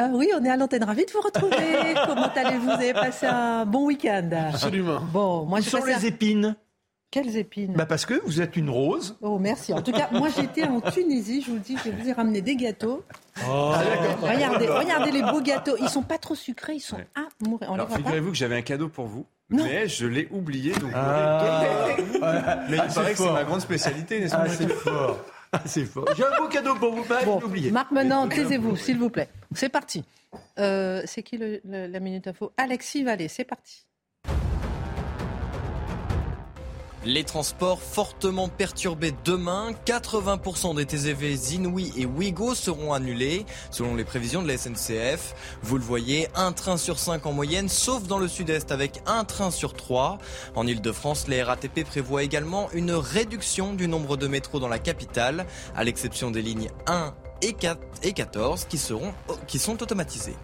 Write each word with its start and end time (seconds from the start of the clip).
Euh, 0.00 0.08
oui, 0.12 0.30
on 0.34 0.42
est 0.44 0.48
à 0.48 0.56
l'antenne. 0.56 0.84
Ravi 0.84 1.04
de 1.04 1.10
vous 1.12 1.20
retrouver. 1.20 1.56
Comment 2.06 2.30
allez-vous? 2.34 2.64
Vous 2.64 2.70
avez 2.70 2.94
passé 2.94 3.26
un 3.26 3.66
bon 3.66 3.86
week-end? 3.86 4.30
Absolument. 4.48 5.00
Bon, 5.12 5.44
moi 5.44 5.60
sont 5.60 5.80
passé 5.80 5.94
les 6.00 6.06
épines? 6.06 6.56
Quelles 7.10 7.36
épines? 7.36 7.74
Bah 7.74 7.84
Parce 7.84 8.06
que 8.06 8.14
vous 8.24 8.40
êtes 8.40 8.56
une 8.56 8.70
rose. 8.70 9.18
Oh, 9.20 9.38
merci. 9.38 9.74
En 9.74 9.82
tout 9.82 9.92
cas, 9.92 10.08
moi 10.12 10.28
j'étais 10.34 10.64
en 10.64 10.80
Tunisie. 10.80 11.42
Je 11.42 11.48
vous 11.50 11.56
le 11.56 11.60
dis, 11.60 11.76
je 11.84 11.90
vous 11.90 12.08
ai 12.08 12.12
ramené 12.12 12.40
des 12.40 12.56
gâteaux. 12.56 13.04
Oh. 13.46 13.72
Regardez, 14.22 14.66
regardez 14.66 15.10
les 15.10 15.20
beaux 15.22 15.42
gâteaux. 15.42 15.76
Ils 15.78 15.90
sont 15.90 16.02
pas 16.02 16.16
trop 16.16 16.34
sucrés. 16.34 16.76
Ils 16.76 16.80
sont 16.80 16.96
à 17.14 17.28
mourir. 17.46 17.68
On 17.70 17.74
les 17.74 17.82
Alors 17.82 17.94
figurez-vous 17.94 18.30
que 18.30 18.36
j'avais 18.36 18.56
un 18.56 18.62
cadeau 18.62 18.88
pour 18.88 19.04
vous, 19.08 19.26
Non. 19.50 19.62
mais 19.64 19.88
je 19.88 20.06
l'ai 20.06 20.26
oublié. 20.32 20.72
Donc 20.72 20.90
Ah. 20.94 21.60
mais 21.98 22.18
Ah, 22.22 22.64
il 22.70 22.80
c'est 22.88 22.94
paraît 22.94 23.12
que 23.12 23.18
c'est 23.18 23.30
ma 23.32 23.44
grande 23.44 23.60
spécialité, 23.60 24.18
n'est-ce 24.18 24.34
Ah, 24.34 24.44
pas 24.44 24.48
c'est 24.48 24.68
fort. 24.70 25.18
Ah, 25.52 25.60
c'est 25.66 25.84
fort. 25.84 26.06
J'ai 26.16 26.24
un 26.24 26.36
beau 26.38 26.48
cadeau 26.48 26.74
pour 26.76 26.94
vous, 26.94 27.02
pas 27.04 27.22
Bon, 27.24 27.40
oublié. 27.42 27.70
Marc, 27.70 27.90
maintenant, 27.90 28.26
taisez-vous, 28.28 28.74
s'il 28.76 28.98
vous 28.98 29.10
plaît. 29.10 29.28
C'est 29.54 29.68
parti. 29.68 30.02
Euh, 30.58 31.02
c'est 31.04 31.22
qui 31.22 31.36
le- 31.36 31.60
le- 31.64 31.86
la 31.86 32.00
minute 32.00 32.26
info? 32.26 32.52
Alexis 32.56 33.04
Vallée, 33.04 33.28
c'est 33.28 33.44
parti. 33.44 33.84
Les 37.04 37.24
transports 37.24 37.82
fortement 37.82 38.48
perturbés 38.48 39.12
demain. 39.24 39.72
80% 39.86 40.76
des 40.76 40.86
TGV 40.86 41.34
Inouï 41.52 41.92
et 41.96 42.06
Ouigo 42.06 42.54
seront 42.54 42.92
annulés, 42.92 43.44
selon 43.72 43.96
les 43.96 44.04
prévisions 44.04 44.40
de 44.40 44.46
la 44.46 44.56
SNCF. 44.56 45.34
Vous 45.64 45.78
le 45.78 45.82
voyez, 45.82 46.28
un 46.36 46.52
train 46.52 46.76
sur 46.76 47.00
cinq 47.00 47.26
en 47.26 47.32
moyenne, 47.32 47.68
sauf 47.68 48.04
dans 48.04 48.18
le 48.18 48.28
sud-est 48.28 48.70
avec 48.70 49.02
un 49.06 49.24
train 49.24 49.50
sur 49.50 49.74
trois. 49.74 50.18
En 50.54 50.64
Ile-de-France, 50.64 51.26
les 51.26 51.42
RATP 51.42 51.82
prévoient 51.84 52.22
également 52.22 52.70
une 52.72 52.92
réduction 52.92 53.74
du 53.74 53.88
nombre 53.88 54.16
de 54.16 54.28
métros 54.28 54.60
dans 54.60 54.68
la 54.68 54.78
capitale, 54.78 55.46
à 55.74 55.82
l'exception 55.82 56.30
des 56.30 56.42
lignes 56.42 56.70
1 56.86 57.14
et 57.42 57.52
4 57.52 57.80
et 58.04 58.12
14 58.12 58.66
qui 58.66 58.78
seront, 58.78 59.12
qui 59.48 59.58
sont 59.58 59.82
automatisées. 59.82 60.36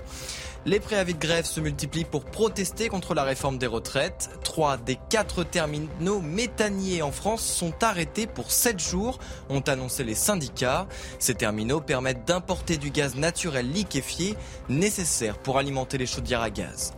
Les 0.66 0.80
préavis 0.80 1.14
de 1.14 1.18
grève 1.18 1.44
se 1.44 1.60
multiplient 1.60 2.04
pour 2.04 2.24
protester 2.24 2.88
contre 2.88 3.14
la 3.14 3.22
réforme 3.22 3.58
des 3.58 3.66
retraites. 3.66 4.28
Trois 4.42 4.76
des 4.76 4.98
quatre 5.08 5.44
terminaux 5.44 6.20
méthaniers 6.20 7.00
en 7.00 7.12
France 7.12 7.42
sont 7.42 7.72
arrêtés 7.82 8.26
pour 8.26 8.50
sept 8.50 8.80
jours, 8.80 9.18
ont 9.48 9.60
annoncé 9.60 10.04
les 10.04 10.16
syndicats. 10.16 10.86
Ces 11.18 11.34
terminaux 11.34 11.80
permettent 11.80 12.26
d'importer 12.26 12.76
du 12.76 12.90
gaz 12.90 13.14
naturel 13.14 13.70
liquéfié 13.70 14.34
nécessaire 14.68 15.38
pour 15.38 15.58
alimenter 15.58 15.96
les 15.96 16.06
chaudières 16.06 16.42
à 16.42 16.50
gaz. 16.50 16.92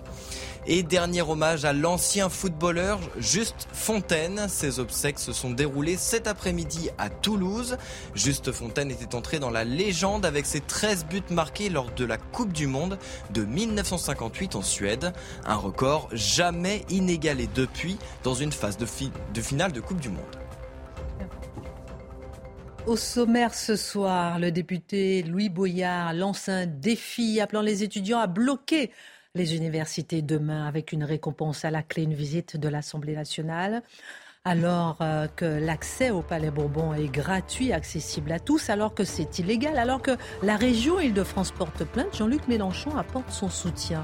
Et 0.67 0.83
dernier 0.83 1.23
hommage 1.23 1.65
à 1.65 1.73
l'ancien 1.73 2.29
footballeur 2.29 3.01
Juste 3.19 3.67
Fontaine. 3.73 4.47
Ses 4.49 4.79
obsèques 4.79 5.19
se 5.19 5.33
sont 5.33 5.51
déroulées 5.51 5.97
cet 5.97 6.27
après-midi 6.27 6.91
à 6.99 7.09
Toulouse. 7.09 7.79
Juste 8.15 8.53
Fontaine 8.53 8.91
était 8.91 9.15
entré 9.15 9.39
dans 9.39 9.49
la 9.49 9.65
légende 9.65 10.27
avec 10.27 10.45
ses 10.45 10.61
13 10.61 11.07
buts 11.07 11.23
marqués 11.31 11.71
lors 11.71 11.91
de 11.93 12.05
la 12.05 12.19
Coupe 12.19 12.53
du 12.53 12.67
Monde 12.67 12.99
de 13.33 13.43
1958 13.45 14.55
en 14.55 14.63
Suède. 14.63 15.15
Un 15.47 15.57
record 15.57 16.11
jamais 16.13 16.85
inégalé 16.91 17.49
depuis 17.55 17.97
dans 18.23 18.35
une 18.35 18.53
phase 18.53 18.77
de, 18.77 18.87
de 19.33 19.41
finale 19.41 19.73
de 19.73 19.81
Coupe 19.81 20.01
du 20.01 20.11
Monde. 20.11 20.37
Au 22.87 22.97
sommaire 22.97 23.55
ce 23.55 23.77
soir, 23.77 24.39
le 24.39 24.51
député 24.51 25.23
Louis 25.23 25.49
Boyard 25.49 26.13
lance 26.13 26.49
un 26.49 26.67
défi 26.67 27.41
appelant 27.41 27.63
les 27.63 27.83
étudiants 27.83 28.19
à 28.19 28.27
bloquer 28.27 28.91
les 29.35 29.57
universités 29.57 30.23
demain 30.23 30.67
avec 30.67 30.93
une 30.93 31.05
récompense 31.05 31.65
à 31.65 31.71
la 31.71 31.83
clé, 31.83 32.03
une 32.03 32.15
visite 32.15 32.57
de 32.57 32.69
l'Assemblée 32.69 33.15
nationale. 33.15 33.83
Alors 34.45 34.97
euh, 35.03 35.29
que 35.29 35.45
l'accès 35.45 36.11
au 36.11 36.23
Palais 36.23 36.51
Bourbon 36.51 36.95
est 36.95 37.13
gratuit, 37.13 37.73
accessible 37.73 38.33
à 38.33 38.39
tous, 38.39 38.71
alors 38.71 38.95
que 38.95 39.05
c'est 39.05 39.39
illégal, 39.39 39.79
alors 39.79 40.01
que 40.01 40.13
la 40.43 40.57
région 40.57 40.99
Île-de-France 40.99 41.53
porte 41.53 41.85
plainte, 41.85 42.17
Jean-Luc 42.17 42.49
Mélenchon 42.49 42.97
apporte 42.97 43.31
son 43.31 43.51
soutien. 43.51 44.03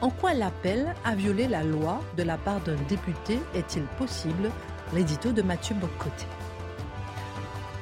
En 0.00 0.10
quoi 0.10 0.34
l'appel 0.34 0.94
à 1.04 1.14
violer 1.16 1.48
la 1.48 1.64
loi 1.64 2.00
de 2.16 2.22
la 2.22 2.36
part 2.36 2.60
d'un 2.60 2.76
député 2.88 3.38
est-il 3.54 3.82
possible? 3.98 4.50
L'édito 4.94 5.32
de 5.32 5.42
Mathieu 5.42 5.74
Bocoté. 5.74 6.26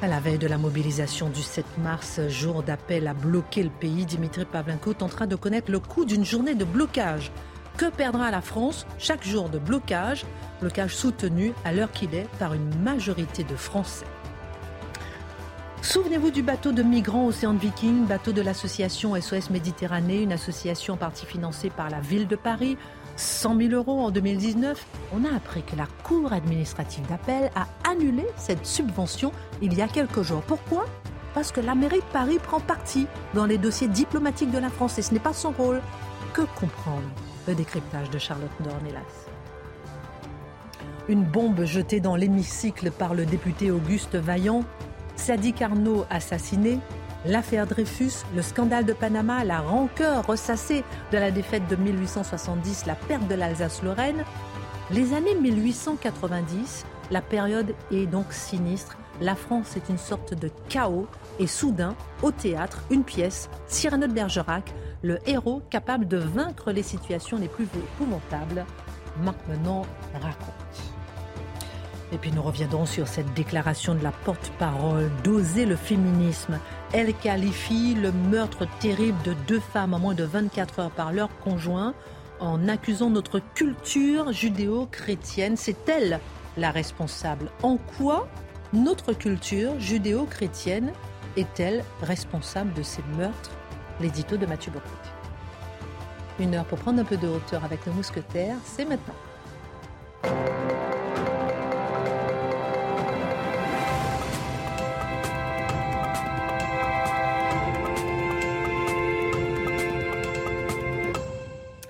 À 0.03 0.09
la 0.09 0.21
veille 0.21 0.37
de 0.37 0.47
la 0.47 0.59
mobilisation 0.59 1.31
du 1.31 1.41
7 1.41 1.65
mars, 1.79 2.21
jour 2.29 2.63
d'appel 2.63 3.07
à 3.07 3.15
bloquer 3.15 3.63
le 3.63 3.71
pays, 3.71 4.05
Dimitri 4.05 4.45
Pavlenko 4.45 4.93
tentera 4.93 5.27
de 5.27 5.37
connaître 5.37 5.71
le 5.71 5.81
coût 5.81 6.05
d'une 6.05 6.25
journée 6.25 6.55
de 6.55 6.67
blocage. 6.67 7.33
Que 7.79 7.89
perdra 7.91 8.31
la 8.31 8.43
France 8.43 8.87
chaque 8.99 9.25
jour 9.25 9.49
de 9.49 9.59
blocage? 9.59 10.27
Blocage 10.61 10.95
soutenu 10.95 11.55
à 11.65 11.73
l'heure 11.73 11.93
qu'il 11.93 12.15
est 12.15 12.29
par 12.39 12.53
une 12.53 12.75
majorité 12.83 13.43
de 13.43 13.57
Français. 13.57 14.05
Souvenez-vous 15.81 16.31
du 16.31 16.43
bateau 16.43 16.73
de 16.73 16.83
migrants 16.83 17.27
Océan 17.27 17.55
Viking, 17.55 18.07
bateau 18.07 18.33
de 18.33 18.43
l'association 18.43 19.19
SOS 19.19 19.49
Méditerranée, 19.49 20.21
une 20.21 20.33
association 20.33 20.99
partie 20.99 21.25
financée 21.25 21.71
par 21.71 21.89
la 21.89 22.01
ville 22.01 22.27
de 22.27 22.37
Paris. 22.37 22.77
100 23.17 23.57
000 23.59 23.71
euros 23.73 24.01
en 24.01 24.11
2019. 24.11 24.87
On 25.15 25.25
a 25.25 25.35
appris 25.35 25.63
que 25.63 25.77
la 25.77 25.87
Cour 26.03 26.33
administrative 26.33 27.07
d'appel 27.09 27.51
a 27.55 27.67
annulé 27.89 28.25
cette 28.37 28.67
subvention 28.67 29.33
il 29.63 29.75
y 29.75 29.83
a 29.83 29.89
quelques 29.89 30.23
jours. 30.23 30.43
Pourquoi? 30.43 30.85
Parce 31.35 31.53
que 31.53 31.61
la 31.61 31.75
mairie 31.75 32.01
de 32.01 32.13
Paris 32.13 32.39
prend 32.43 32.61
parti 32.61 33.07
dans 33.35 33.47
les 33.47 33.59
dossiers 33.59 33.89
diplomatiques 33.89 34.51
de 34.51 34.59
la 34.59 34.71
France 34.71 34.99
et 34.99 35.03
ce 35.03 35.13
n'est 35.13 35.21
pas 35.21 35.33
son 35.33 35.51
rôle. 35.51 35.83
Que 36.33 36.43
comprendre? 36.59 37.09
Le 37.49 37.55
décryptage 37.55 38.11
de 38.11 38.19
Charlotte 38.19 38.51
Dornelas. 38.61 39.01
Une 41.09 41.25
bombe 41.25 41.65
jetée 41.65 42.01
dans 42.01 42.17
l'hémicycle 42.17 42.91
par 42.91 43.15
le 43.15 43.27
député 43.27 43.71
Auguste 43.71 44.17
Vaillant, 44.17 44.65
Sadiq 45.15 45.63
Arnaud 45.63 46.05
assassiné, 46.11 46.81
l'affaire 47.27 47.67
Dreyfus, 47.67 48.25
le 48.35 48.43
scandale 48.43 48.85
de 48.85 48.93
Panama, 48.93 49.45
la 49.45 49.61
rancœur 49.61 50.27
ressassée 50.27 50.85
de 51.13 51.19
la 51.19 51.31
défaite 51.31 51.67
de 51.69 51.77
1870, 51.77 52.87
la 52.87 52.95
perte 52.95 53.27
de 53.29 53.35
l'Alsace-Lorraine. 53.35 54.25
Les 54.91 55.15
années 55.15 55.35
1890, 55.35 56.87
la 57.11 57.21
période 57.21 57.75
est 57.91 58.07
donc 58.07 58.33
sinistre. 58.33 58.97
La 59.21 59.35
France 59.35 59.77
est 59.77 59.89
une 59.89 59.99
sorte 59.99 60.35
de 60.35 60.51
chaos 60.69 61.07
et 61.39 61.47
soudain, 61.47 61.95
au 62.23 62.31
théâtre, 62.31 62.83
une 62.91 63.05
pièce, 63.05 63.49
Cyrano 63.67 64.07
de 64.07 64.13
Bergerac, 64.13 64.75
le 65.03 65.19
héros 65.27 65.63
capable 65.71 66.07
de 66.07 66.19
vaincre 66.19 66.71
les 66.71 66.83
situations 66.83 67.39
les 67.39 67.49
plus 67.49 67.65
épouvantables. 67.65 68.65
Marc 69.23 69.39
raconte. 70.21 70.96
Et 72.13 72.19
puis 72.19 72.31
nous 72.31 72.43
reviendrons 72.43 72.87
sur 72.87 73.09
cette 73.09 73.35
déclaration 73.35 73.95
de 73.95 74.03
la 74.03 74.13
porte-parole 74.13 75.11
d'oser 75.25 75.67
le 75.67 75.77
féminisme. 75.77 76.61
Elle 76.93 77.13
qualifie 77.15 77.95
le 77.95 78.13
meurtre 78.13 78.67
terrible 78.79 79.21
de 79.25 79.35
deux 79.49 79.61
femmes 79.61 79.95
en 79.95 79.99
moins 79.99 80.15
de 80.15 80.25
24 80.25 80.79
heures 80.79 80.91
par 80.91 81.13
leur 81.13 81.37
conjoint 81.41 81.95
en 82.39 82.69
accusant 82.69 83.11
notre 83.11 83.41
culture 83.55 84.33
judéo-chrétienne. 84.33 85.57
C'est 85.57 85.89
elle 85.89 86.21
la 86.57 86.71
responsable. 86.71 87.51
En 87.63 87.77
quoi 87.77 88.29
notre 88.73 89.13
culture 89.13 89.79
judéo-chrétienne 89.81 90.93
est-elle 91.37 91.85
responsable 92.03 92.73
de 92.75 92.83
ces 92.83 93.03
meurtres? 93.17 93.51
L'édito 94.01 94.37
de 94.37 94.47
Mathieu 94.47 94.71
Bocoté. 94.71 94.93
Une 96.39 96.55
heure 96.55 96.67
pour 96.67 96.79
prendre 96.79 97.01
un 97.01 97.05
peu 97.05 97.17
de 97.17 97.29
hauteur 97.29 97.65
avec 97.65 97.87
nos 97.87 97.95
mousquetaires, 97.95 98.57
c'est 98.65 98.85
maintenant. 98.85 99.15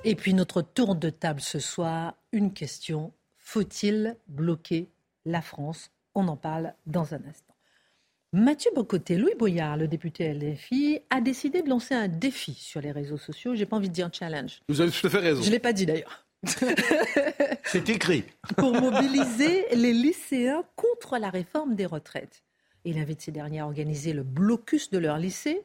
Et 0.09 0.15
puis 0.15 0.35
notre 0.35 0.63
tour 0.63 0.95
de 0.95 1.11
table 1.11 1.41
ce 1.41 1.59
soir, 1.59 2.15
une 2.31 2.53
question. 2.53 3.13
Faut-il 3.39 4.17
bloquer 4.29 4.89
la 5.25 5.43
France? 5.43 5.91
On 6.15 6.29
en 6.29 6.37
parle 6.37 6.75
dans 6.87 7.13
un 7.13 7.21
instant. 7.29 7.57
Mathieu 8.33 8.71
Bocoté, 8.73 9.17
Louis 9.17 9.35
Boyard, 9.37 9.77
le 9.77 9.89
député 9.89 10.33
LFI, 10.33 11.01
a 11.11 11.21
décidé 11.21 11.61
de 11.61 11.69
lancer 11.69 11.97
un 11.97 12.07
défi 12.07 12.55
sur 12.55 12.81
les 12.81 12.93
réseaux 12.93 13.17
sociaux. 13.17 13.57
J'ai 13.57 13.67
pas 13.67 13.75
envie 13.75 13.89
de 13.89 13.95
dire 13.95 14.09
challenge. 14.13 14.61
Vous 14.69 14.81
avez 14.81 14.93
tout 14.93 15.09
à 15.09 15.11
fait 15.11 15.19
raison. 15.19 15.43
Je 15.43 15.51
l'ai 15.51 15.59
pas 15.59 15.73
dit 15.73 15.87
d'ailleurs. 15.87 16.25
C'est 17.65 17.89
écrit. 17.89 18.23
Pour 18.57 18.75
mobiliser 18.75 19.67
les 19.75 19.93
lycéens 19.93 20.63
contre 20.77 21.19
la 21.19 21.31
réforme 21.31 21.75
des 21.75 21.87
retraites. 21.87 22.45
Il 22.85 22.99
invite 22.99 23.23
ces 23.23 23.33
derniers 23.33 23.59
à 23.59 23.67
organiser 23.67 24.13
le 24.13 24.23
blocus 24.23 24.89
de 24.91 24.99
leur 24.99 25.19
lycée, 25.19 25.65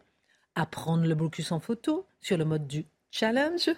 à 0.55 0.65
prendre 0.65 1.05
le 1.05 1.13
blocus 1.13 1.51
en 1.51 1.59
photo 1.59 2.07
sur 2.21 2.37
le 2.37 2.45
mode 2.45 2.65
du 2.65 2.85
challenge. 3.11 3.69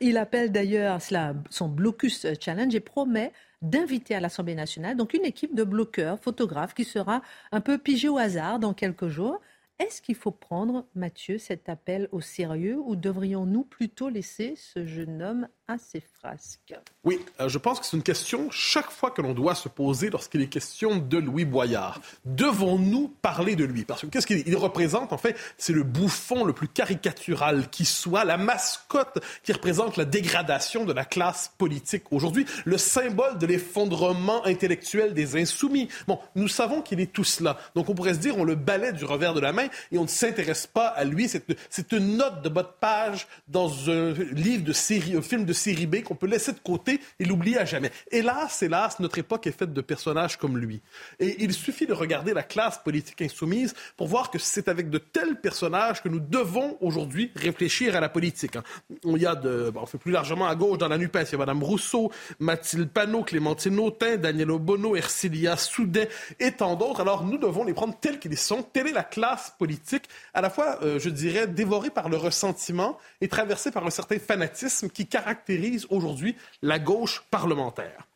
Il 0.00 0.16
appelle 0.16 0.52
d'ailleurs 0.52 1.02
cela 1.02 1.34
son 1.50 1.68
blocus 1.68 2.26
challenge 2.40 2.74
et 2.74 2.80
promet 2.80 3.32
d'inviter 3.62 4.14
à 4.14 4.20
l'Assemblée 4.20 4.54
nationale 4.54 4.96
donc 4.96 5.14
une 5.14 5.24
équipe 5.24 5.54
de 5.54 5.64
bloqueurs, 5.64 6.18
photographes 6.20 6.74
qui 6.74 6.84
sera 6.84 7.22
un 7.52 7.60
peu 7.60 7.78
pigée 7.78 8.08
au 8.08 8.18
hasard 8.18 8.58
dans 8.58 8.74
quelques 8.74 9.08
jours. 9.08 9.40
Est-ce 9.78 10.00
qu'il 10.00 10.14
faut 10.14 10.30
prendre, 10.30 10.86
Mathieu, 10.94 11.36
cet 11.36 11.68
appel 11.68 12.08
au 12.10 12.22
sérieux 12.22 12.78
ou 12.78 12.96
devrions-nous 12.96 13.64
plutôt 13.64 14.08
laisser 14.08 14.54
ce 14.56 14.86
jeune 14.86 15.22
homme 15.22 15.48
à 15.68 15.78
ses 15.78 16.00
frasques 16.00 16.74
Oui, 17.02 17.18
euh, 17.40 17.48
je 17.48 17.58
pense 17.58 17.80
que 17.80 17.86
c'est 17.86 17.96
une 17.96 18.02
question 18.02 18.48
chaque 18.52 18.90
fois 18.90 19.10
que 19.10 19.20
l'on 19.20 19.34
doit 19.34 19.56
se 19.56 19.68
poser 19.68 20.10
lorsqu'il 20.10 20.40
est 20.40 20.46
question 20.46 20.96
de 20.96 21.18
Louis 21.18 21.44
Boyard. 21.44 22.00
Devons-nous 22.24 23.08
parler 23.20 23.56
de 23.56 23.64
lui? 23.64 23.84
Parce 23.84 24.02
que 24.02 24.06
qu'est-ce 24.06 24.28
qu'il 24.28 24.56
représente 24.56 25.12
En 25.12 25.18
fait, 25.18 25.36
c'est 25.58 25.72
le 25.72 25.82
bouffon 25.82 26.44
le 26.44 26.52
plus 26.52 26.68
caricatural 26.68 27.68
qui 27.68 27.84
soit, 27.84 28.24
la 28.24 28.36
mascotte 28.36 29.18
qui 29.42 29.52
représente 29.52 29.96
la 29.96 30.04
dégradation 30.04 30.84
de 30.84 30.92
la 30.92 31.04
classe 31.04 31.52
politique 31.58 32.04
aujourd'hui, 32.12 32.46
le 32.64 32.78
symbole 32.78 33.38
de 33.38 33.46
l'effondrement 33.46 34.46
intellectuel 34.46 35.14
des 35.14 35.36
insoumis. 35.36 35.88
Bon, 36.06 36.20
nous 36.36 36.48
savons 36.48 36.80
qu'il 36.80 37.00
est 37.00 37.12
tout 37.12 37.24
cela. 37.24 37.58
Donc 37.74 37.88
on 37.88 37.94
pourrait 37.94 38.14
se 38.14 38.20
dire, 38.20 38.38
on 38.38 38.44
le 38.44 38.54
balaie 38.54 38.92
du 38.92 39.04
revers 39.04 39.34
de 39.34 39.40
la 39.40 39.52
main 39.52 39.66
et 39.90 39.98
on 39.98 40.02
ne 40.02 40.08
s'intéresse 40.08 40.68
pas 40.68 40.86
à 40.86 41.02
lui. 41.04 41.28
C'est 41.28 41.92
une 41.92 42.18
note 42.18 42.42
de 42.42 42.48
bas 42.48 42.62
de 42.62 42.68
page 42.80 43.26
dans 43.48 43.90
un 43.90 44.12
livre 44.12 44.62
de 44.62 44.72
série, 44.72 45.16
un 45.16 45.22
film 45.22 45.44
de 45.44 45.55
série 45.56 45.86
B 45.86 46.02
qu'on 46.02 46.14
peut 46.14 46.26
laisser 46.26 46.52
de 46.52 46.58
côté 46.58 47.00
et 47.18 47.24
l'oublier 47.24 47.58
à 47.58 47.64
jamais. 47.64 47.90
Hélas, 48.10 48.62
hélas, 48.62 49.00
notre 49.00 49.18
époque 49.18 49.46
est 49.46 49.52
faite 49.52 49.72
de 49.72 49.80
personnages 49.80 50.36
comme 50.36 50.58
lui. 50.58 50.80
Et 51.18 51.42
il 51.42 51.52
suffit 51.52 51.86
de 51.86 51.92
regarder 51.92 52.34
la 52.34 52.42
classe 52.42 52.78
politique 52.78 53.22
insoumise 53.22 53.74
pour 53.96 54.06
voir 54.06 54.30
que 54.30 54.38
c'est 54.38 54.68
avec 54.68 54.90
de 54.90 54.98
tels 54.98 55.40
personnages 55.40 56.02
que 56.02 56.08
nous 56.08 56.20
devons 56.20 56.76
aujourd'hui 56.80 57.32
réfléchir 57.34 57.96
à 57.96 58.00
la 58.00 58.08
politique. 58.08 58.56
Hein. 58.56 58.62
Il 59.04 59.18
y 59.18 59.26
a 59.26 59.36
on 59.76 59.86
fait 59.86 59.98
plus 59.98 60.12
largement 60.12 60.46
à 60.46 60.54
gauche 60.54 60.78
dans 60.78 60.88
la 60.88 60.98
NUPES, 60.98 61.26
il 61.26 61.32
y 61.32 61.34
a 61.34 61.38
Mme 61.38 61.62
Rousseau, 61.62 62.10
Mathilde 62.38 62.90
Panot, 62.90 63.22
Clémentine 63.24 63.78
Autain, 63.78 64.16
Daniel 64.16 64.50
Obono, 64.50 64.96
Ercilia 64.96 65.56
Soudet 65.56 66.08
et 66.40 66.52
tant 66.52 66.74
d'autres. 66.74 67.00
Alors 67.00 67.24
nous 67.24 67.38
devons 67.38 67.64
les 67.64 67.74
prendre 67.74 67.96
tels 67.98 68.18
qu'ils 68.18 68.36
sont. 68.36 68.62
Telle 68.62 68.88
est 68.88 68.92
la 68.92 69.04
classe 69.04 69.54
politique, 69.58 70.04
à 70.34 70.40
la 70.40 70.50
fois, 70.50 70.78
euh, 70.82 70.98
je 70.98 71.10
dirais, 71.10 71.46
dévorée 71.46 71.90
par 71.90 72.08
le 72.08 72.16
ressentiment 72.16 72.98
et 73.20 73.28
traversée 73.28 73.70
par 73.70 73.86
un 73.86 73.90
certain 73.90 74.18
fanatisme 74.18 74.88
qui 74.88 75.06
caractérise 75.06 75.45
aujourd'hui 75.90 76.36
la 76.62 76.78
gauche 76.78 77.22
parlementaire. 77.30 78.06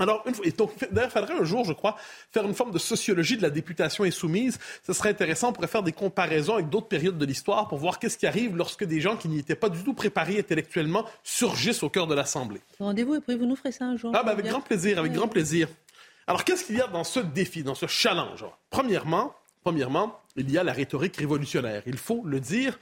Alors, 0.00 0.22
une 0.26 0.34
fois, 0.34 0.46
et 0.46 0.52
donc, 0.52 0.72
d'ailleurs, 0.92 1.10
il 1.14 1.18
faudrait 1.18 1.40
un 1.40 1.44
jour, 1.44 1.64
je 1.64 1.72
crois, 1.72 1.96
faire 2.30 2.44
une 2.44 2.54
forme 2.54 2.70
de 2.70 2.78
sociologie 2.78 3.36
de 3.36 3.42
la 3.42 3.50
députation 3.50 4.04
insoumise. 4.04 4.58
Ce 4.86 4.92
serait 4.92 5.10
intéressant, 5.10 5.48
on 5.48 5.52
pourrait 5.52 5.66
faire 5.66 5.82
des 5.82 5.92
comparaisons 5.92 6.54
avec 6.54 6.68
d'autres 6.68 6.86
périodes 6.86 7.18
de 7.18 7.26
l'histoire 7.26 7.66
pour 7.68 7.78
voir 7.78 7.98
qu'est-ce 7.98 8.16
qui 8.16 8.26
arrive 8.26 8.56
lorsque 8.56 8.84
des 8.84 9.00
gens 9.00 9.16
qui 9.16 9.28
n'y 9.28 9.40
étaient 9.40 9.56
pas 9.56 9.68
du 9.68 9.82
tout 9.82 9.94
préparés 9.94 10.38
intellectuellement 10.38 11.04
surgissent 11.24 11.82
au 11.82 11.88
cœur 11.88 12.06
de 12.06 12.14
l'Assemblée. 12.14 12.60
Rendez-vous 12.78 13.16
et 13.16 13.20
puis 13.20 13.36
vous 13.36 13.46
nous 13.46 13.56
ferez 13.56 13.72
ça 13.72 13.86
un 13.86 13.96
jour. 13.96 14.12
Ah, 14.14 14.22
ben 14.22 14.32
avec 14.32 14.46
grand 14.46 14.60
plaisir, 14.60 14.98
avec 14.98 15.12
grand 15.12 15.28
plaisir. 15.28 15.68
Alors, 16.28 16.44
qu'est-ce 16.44 16.64
qu'il 16.64 16.76
y 16.76 16.80
a 16.80 16.86
dans 16.86 17.04
ce 17.04 17.20
défi, 17.20 17.64
dans 17.64 17.74
ce 17.74 17.86
challenge? 17.86 18.44
Premièrement, 18.70 19.34
premièrement, 19.64 20.20
il 20.36 20.50
y 20.50 20.58
a 20.58 20.62
la 20.62 20.72
rhétorique 20.72 21.16
révolutionnaire. 21.16 21.82
Il 21.86 21.96
faut 21.96 22.22
le 22.24 22.38
dire, 22.38 22.78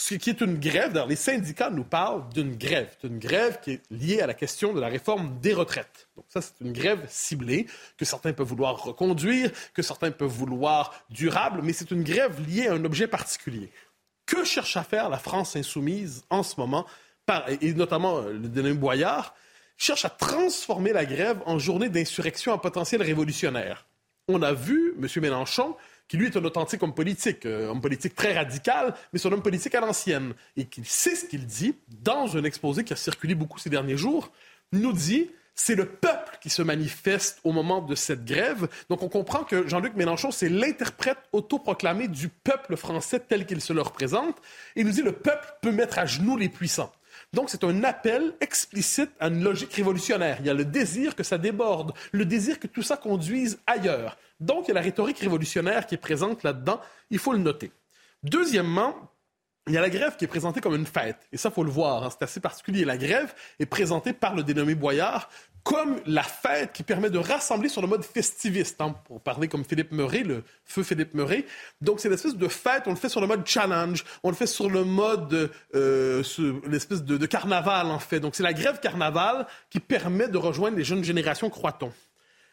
ce 0.00 0.14
qui 0.14 0.30
est 0.30 0.40
une 0.40 0.58
grève. 0.58 0.92
D'ailleurs, 0.92 1.08
les 1.08 1.16
syndicats 1.16 1.70
nous 1.70 1.84
parlent 1.84 2.28
d'une 2.32 2.56
grève. 2.56 2.88
C'est 3.00 3.08
une 3.08 3.18
grève 3.18 3.58
qui 3.60 3.72
est 3.72 3.82
liée 3.90 4.20
à 4.20 4.28
la 4.28 4.34
question 4.34 4.72
de 4.72 4.80
la 4.80 4.86
réforme 4.86 5.40
des 5.40 5.52
retraites. 5.52 6.08
Donc 6.16 6.24
ça, 6.28 6.40
c'est 6.40 6.54
une 6.60 6.72
grève 6.72 7.04
ciblée 7.08 7.66
que 7.96 8.04
certains 8.04 8.32
peuvent 8.32 8.46
vouloir 8.46 8.80
reconduire, 8.80 9.50
que 9.74 9.82
certains 9.82 10.12
peuvent 10.12 10.30
vouloir 10.30 10.94
durable, 11.10 11.62
mais 11.64 11.72
c'est 11.72 11.90
une 11.90 12.04
grève 12.04 12.40
liée 12.48 12.68
à 12.68 12.74
un 12.74 12.84
objet 12.84 13.08
particulier. 13.08 13.70
Que 14.24 14.44
cherche 14.44 14.76
à 14.76 14.84
faire 14.84 15.08
la 15.08 15.18
France 15.18 15.56
insoumise 15.56 16.22
en 16.30 16.44
ce 16.44 16.60
moment, 16.60 16.86
et 17.60 17.74
notamment 17.74 18.18
euh, 18.18 18.32
le 18.32 18.48
dénommé 18.48 18.74
Boyard, 18.74 19.34
cherche 19.76 20.04
à 20.04 20.10
transformer 20.10 20.92
la 20.92 21.06
grève 21.06 21.40
en 21.44 21.58
journée 21.58 21.88
d'insurrection 21.88 22.52
à 22.52 22.58
potentiel 22.58 23.02
révolutionnaire? 23.02 23.86
On 24.28 24.42
a 24.42 24.52
vu 24.52 24.94
M. 24.96 25.08
Mélenchon 25.22 25.74
qui 26.08 26.16
lui 26.16 26.26
est 26.26 26.36
un 26.36 26.44
authentique 26.44 26.82
homme 26.82 26.94
politique, 26.94 27.46
un 27.46 27.50
euh, 27.50 27.68
homme 27.68 27.80
politique 27.80 28.14
très 28.14 28.34
radical, 28.34 28.94
mais 29.12 29.18
c'est 29.18 29.28
un 29.28 29.32
homme 29.32 29.42
politique 29.42 29.74
à 29.74 29.80
l'ancienne, 29.80 30.34
et 30.56 30.64
qui 30.64 30.82
sait 30.84 31.14
ce 31.14 31.26
qu'il 31.26 31.46
dit 31.46 31.74
dans 32.02 32.36
un 32.36 32.44
exposé 32.44 32.82
qui 32.82 32.92
a 32.92 32.96
circulé 32.96 33.34
beaucoup 33.34 33.58
ces 33.58 33.70
derniers 33.70 33.96
jours, 33.96 34.32
nous 34.72 34.92
dit 34.92 35.30
c'est 35.54 35.74
le 35.74 35.86
peuple 35.86 36.38
qui 36.40 36.50
se 36.50 36.62
manifeste 36.62 37.40
au 37.42 37.52
moment 37.52 37.82
de 37.82 37.96
cette 37.96 38.24
grève. 38.24 38.68
Donc 38.88 39.02
on 39.02 39.08
comprend 39.08 39.42
que 39.42 39.66
Jean-Luc 39.66 39.96
Mélenchon, 39.96 40.30
c'est 40.30 40.48
l'interprète 40.48 41.18
autoproclamé 41.32 42.06
du 42.06 42.28
peuple 42.28 42.76
français 42.76 43.18
tel 43.18 43.44
qu'il 43.44 43.60
se 43.60 43.72
le 43.72 43.82
représente. 43.82 44.36
Et 44.76 44.80
il 44.80 44.86
nous 44.86 44.92
dit 44.92 45.02
le 45.02 45.12
peuple 45.12 45.48
peut 45.60 45.72
mettre 45.72 45.98
à 45.98 46.06
genoux 46.06 46.36
les 46.36 46.48
puissants. 46.48 46.92
Donc, 47.32 47.50
c'est 47.50 47.64
un 47.64 47.84
appel 47.84 48.34
explicite 48.40 49.10
à 49.20 49.28
une 49.28 49.42
logique 49.42 49.72
révolutionnaire. 49.74 50.38
Il 50.40 50.46
y 50.46 50.50
a 50.50 50.54
le 50.54 50.64
désir 50.64 51.14
que 51.14 51.22
ça 51.22 51.36
déborde, 51.36 51.92
le 52.12 52.24
désir 52.24 52.58
que 52.58 52.66
tout 52.66 52.82
ça 52.82 52.96
conduise 52.96 53.58
ailleurs. 53.66 54.16
Donc, 54.40 54.66
il 54.66 54.68
y 54.68 54.70
a 54.72 54.74
la 54.74 54.80
rhétorique 54.80 55.18
révolutionnaire 55.18 55.86
qui 55.86 55.94
est 55.94 55.98
présente 55.98 56.42
là-dedans. 56.42 56.80
Il 57.10 57.18
faut 57.18 57.32
le 57.32 57.38
noter. 57.38 57.72
Deuxièmement, 58.22 58.94
il 59.66 59.74
y 59.74 59.76
a 59.76 59.80
la 59.80 59.90
grève 59.90 60.16
qui 60.16 60.24
est 60.24 60.28
présentée 60.28 60.60
comme 60.60 60.74
une 60.74 60.86
fête. 60.86 61.26
Et 61.32 61.36
ça, 61.36 61.50
faut 61.50 61.64
le 61.64 61.70
voir. 61.70 62.04
Hein. 62.04 62.08
C'est 62.10 62.24
assez 62.24 62.40
particulier. 62.40 62.84
La 62.84 62.96
grève 62.96 63.34
est 63.58 63.66
présentée 63.66 64.12
par 64.12 64.34
le 64.34 64.42
dénommé 64.42 64.74
Boyard 64.74 65.28
comme 65.68 66.00
la 66.06 66.22
fête 66.22 66.72
qui 66.72 66.82
permet 66.82 67.10
de 67.10 67.18
rassembler 67.18 67.68
sur 67.68 67.82
le 67.82 67.88
mode 67.88 68.02
festiviste, 68.02 68.80
hein, 68.80 68.94
pour 69.04 69.20
parler 69.20 69.48
comme 69.48 69.66
Philippe 69.66 69.92
Murray, 69.92 70.22
le 70.22 70.42
feu 70.64 70.82
Philippe 70.82 71.12
Murray. 71.12 71.44
Donc, 71.82 72.00
c'est 72.00 72.08
l'espèce 72.08 72.36
de 72.36 72.48
fête, 72.48 72.84
on 72.86 72.90
le 72.90 72.96
fait 72.96 73.10
sur 73.10 73.20
le 73.20 73.26
mode 73.26 73.46
challenge, 73.46 74.02
on 74.22 74.30
le 74.30 74.34
fait 74.34 74.46
sur 74.46 74.70
le 74.70 74.84
mode, 74.84 75.50
euh, 75.74 76.22
l'espèce 76.66 77.02
de, 77.02 77.26
carnaval, 77.26 77.88
en 77.88 77.98
fait. 77.98 78.18
Donc, 78.18 78.34
c'est 78.34 78.42
la 78.42 78.54
grève 78.54 78.80
carnaval 78.80 79.46
qui 79.68 79.78
permet 79.78 80.28
de 80.28 80.38
rejoindre 80.38 80.78
les 80.78 80.84
jeunes 80.84 81.04
générations, 81.04 81.50
croit-on. 81.50 81.92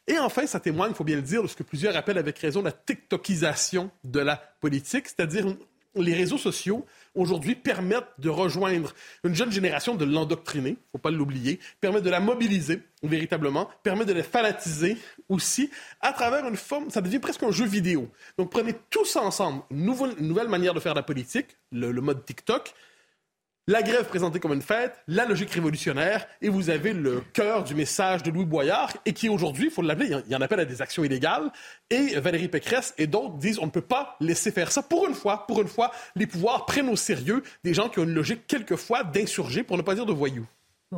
Et 0.07 0.19
enfin, 0.19 0.45
ça 0.45 0.59
témoigne, 0.59 0.91
il 0.91 0.95
faut 0.95 1.03
bien 1.03 1.15
le 1.15 1.21
dire, 1.21 1.41
de 1.41 1.47
ce 1.47 1.55
que 1.55 1.63
plusieurs 1.63 1.95
appellent 1.97 2.17
avec 2.17 2.37
raison 2.37 2.61
la 2.61 2.71
TikTokisation 2.71 3.89
de 4.03 4.19
la 4.19 4.37
politique, 4.59 5.07
c'est-à-dire 5.07 5.47
les 5.95 6.13
réseaux 6.13 6.37
sociaux 6.37 6.85
aujourd'hui 7.15 7.55
permettent 7.55 8.03
de 8.19 8.29
rejoindre 8.29 8.93
une 9.23 9.33
jeune 9.33 9.51
génération, 9.51 9.95
de 9.95 10.05
l'endoctriner, 10.05 10.71
il 10.71 10.91
faut 10.91 10.97
pas 10.97 11.11
l'oublier, 11.11 11.59
permettent 11.79 12.03
de 12.03 12.09
la 12.09 12.19
mobiliser 12.19 12.81
véritablement, 13.01 13.69
permet 13.83 14.05
de 14.05 14.13
la 14.13 14.23
fanatiser 14.23 14.97
aussi 15.29 15.69
à 16.01 16.11
travers 16.11 16.45
une 16.47 16.57
forme, 16.57 16.89
ça 16.89 17.01
devient 17.01 17.19
presque 17.19 17.43
un 17.43 17.51
jeu 17.51 17.65
vidéo. 17.65 18.09
Donc 18.37 18.51
prenez 18.51 18.73
tout 18.89 19.05
ça 19.05 19.21
ensemble, 19.21 19.61
une 19.71 19.85
nouvelle, 19.85 20.49
manière 20.49 20.73
de 20.73 20.79
faire 20.79 20.93
la 20.93 21.03
politique, 21.03 21.57
le 21.71 21.93
mode 21.93 22.25
TikTok, 22.25 22.73
la 23.67 23.81
grève 23.81 24.05
présentée 24.05 24.39
comme 24.39 24.53
une 24.53 24.61
fête, 24.61 24.95
la 25.07 25.25
logique 25.25 25.49
révolutionnaire, 25.49 26.27
et 26.41 26.49
vous 26.49 26.69
avez 26.69 26.93
le 26.93 27.23
cœur 27.33 27.63
du 27.63 27.73
message 27.73 28.21
de 28.21 28.29
Louis 28.29 28.45
Boyard, 28.45 28.93
et 29.05 29.13
qui 29.13 29.27
aujourd'hui, 29.27 29.65
il 29.65 29.71
faut 29.71 29.81
l'appeler, 29.81 30.15
il 30.27 30.31
y 30.31 30.35
en 30.35 30.41
appelle 30.41 30.59
à 30.59 30.65
des 30.65 30.83
actions 30.83 31.03
illégales, 31.03 31.51
et 31.89 32.19
Valérie 32.19 32.47
Pécresse 32.47 32.93
et 32.99 33.07
d'autres 33.07 33.37
disent 33.37 33.57
on 33.59 33.65
ne 33.65 33.71
peut 33.71 33.81
pas 33.81 34.17
laisser 34.19 34.51
faire 34.51 34.71
ça. 34.71 34.83
Pour 34.83 35.07
une 35.07 35.15
fois, 35.15 35.47
pour 35.47 35.61
une 35.61 35.67
fois, 35.67 35.91
les 36.15 36.27
pouvoirs 36.27 36.65
prennent 36.67 36.89
au 36.89 36.95
sérieux 36.95 37.41
des 37.63 37.73
gens 37.73 37.89
qui 37.89 37.97
ont 37.99 38.03
une 38.03 38.13
logique 38.13 38.45
quelquefois 38.45 39.03
d'insurgés, 39.03 39.63
pour 39.63 39.77
ne 39.77 39.81
pas 39.81 39.95
dire 39.95 40.05
de 40.05 40.13
voyous. 40.13 40.45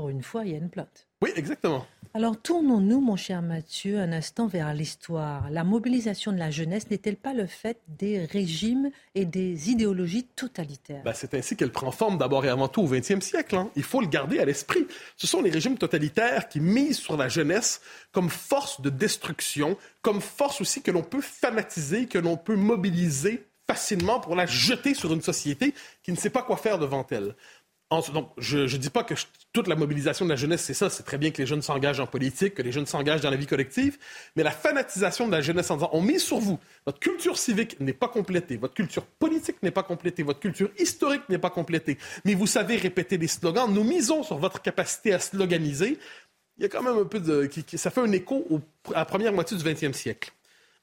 Une 0.09 0.23
fois, 0.23 0.45
il 0.45 0.51
y 0.51 0.55
a 0.55 0.57
une 0.57 0.69
plainte. 0.69 1.07
Oui, 1.21 1.31
exactement. 1.35 1.85
Alors 2.13 2.39
tournons-nous, 2.39 3.01
mon 3.01 3.15
cher 3.15 3.41
Mathieu, 3.41 3.99
un 3.99 4.11
instant 4.11 4.47
vers 4.47 4.73
l'histoire. 4.73 5.49
La 5.51 5.63
mobilisation 5.63 6.31
de 6.31 6.37
la 6.37 6.51
jeunesse 6.51 6.89
n'est-elle 6.89 7.15
pas 7.15 7.33
le 7.33 7.45
fait 7.47 7.79
des 7.87 8.25
régimes 8.25 8.91
et 9.13 9.25
des 9.25 9.69
idéologies 9.69 10.25
totalitaires? 10.35 11.03
Ben, 11.03 11.13
C'est 11.13 11.33
ainsi 11.33 11.55
qu'elle 11.55 11.71
prend 11.71 11.91
forme 11.91 12.17
d'abord 12.17 12.45
et 12.45 12.49
avant 12.49 12.67
tout 12.67 12.81
au 12.81 12.87
XXe 12.87 13.19
siècle. 13.19 13.55
Hein. 13.55 13.69
Il 13.75 13.83
faut 13.83 14.01
le 14.01 14.07
garder 14.07 14.39
à 14.39 14.45
l'esprit. 14.45 14.87
Ce 15.15 15.27
sont 15.27 15.41
les 15.41 15.51
régimes 15.51 15.77
totalitaires 15.77 16.49
qui 16.49 16.59
misent 16.59 16.97
sur 16.97 17.17
la 17.17 17.29
jeunesse 17.29 17.81
comme 18.11 18.29
force 18.29 18.81
de 18.81 18.89
destruction, 18.89 19.77
comme 20.01 20.21
force 20.21 20.61
aussi 20.61 20.81
que 20.81 20.91
l'on 20.91 21.03
peut 21.03 21.21
fanatiser, 21.21 22.07
que 22.07 22.19
l'on 22.19 22.37
peut 22.37 22.55
mobiliser 22.55 23.47
facilement 23.67 24.19
pour 24.19 24.35
la 24.35 24.45
jeter 24.45 24.93
sur 24.93 25.13
une 25.13 25.21
société 25.21 25.73
qui 26.01 26.11
ne 26.11 26.17
sait 26.17 26.29
pas 26.29 26.41
quoi 26.41 26.55
faire 26.55 26.79
devant 26.79 27.05
elle 27.11 27.35
donc, 27.89 28.31
je 28.37 28.59
ne 28.59 28.81
dis 28.81 28.89
pas 28.89 29.03
que 29.03 29.13
toute 29.53 29.67
la 29.67 29.75
mobilisation 29.75 30.25
de 30.25 30.29
la 30.29 30.35
jeunesse, 30.35 30.61
c'est 30.61 30.73
ça. 30.73 30.89
C'est 30.89 31.03
très 31.03 31.17
bien 31.17 31.31
que 31.31 31.41
les 31.41 31.47
jeunes 31.47 31.61
s'engagent 31.61 32.01
en 32.01 32.07
politique, 32.07 32.55
que 32.55 32.61
les 32.61 32.73
jeunes 32.73 32.85
s'engagent 32.85 33.21
dans 33.21 33.29
la 33.29 33.37
vie 33.37 33.45
collective. 33.45 33.97
Mais 34.35 34.43
la 34.43 34.51
fanatisation 34.51 35.25
de 35.25 35.31
la 35.31 35.41
jeunesse 35.41 35.71
en 35.71 35.75
disant 35.75 35.89
on 35.93 36.01
mise 36.01 36.21
sur 36.21 36.37
vous, 36.37 36.59
votre 36.85 36.99
culture 36.99 37.37
civique 37.37 37.79
n'est 37.79 37.93
pas 37.93 38.09
complétée, 38.09 38.57
votre 38.57 38.73
culture 38.73 39.05
politique 39.05 39.63
n'est 39.63 39.71
pas 39.71 39.83
complétée, 39.83 40.23
votre 40.23 40.41
culture 40.41 40.69
historique 40.77 41.23
n'est 41.29 41.37
pas 41.37 41.49
complétée. 41.49 41.97
Mais 42.25 42.33
vous 42.33 42.47
savez 42.47 42.75
répéter 42.75 43.17
des 43.17 43.27
slogans. 43.27 43.73
Nous 43.73 43.85
misons 43.85 44.21
sur 44.21 44.37
votre 44.37 44.61
capacité 44.61 45.13
à 45.13 45.19
sloganiser. 45.19 45.97
Il 46.57 46.63
y 46.63 46.65
a 46.65 46.69
quand 46.69 46.83
même 46.83 46.97
un 46.97 47.05
peu 47.05 47.21
de. 47.21 47.49
ça 47.75 47.89
fait 47.89 48.01
un 48.01 48.11
écho 48.11 48.45
à 48.93 48.99
la 48.99 49.05
première 49.05 49.31
moitié 49.31 49.55
du 49.55 49.63
20e 49.63 49.93
siècle. 49.93 50.33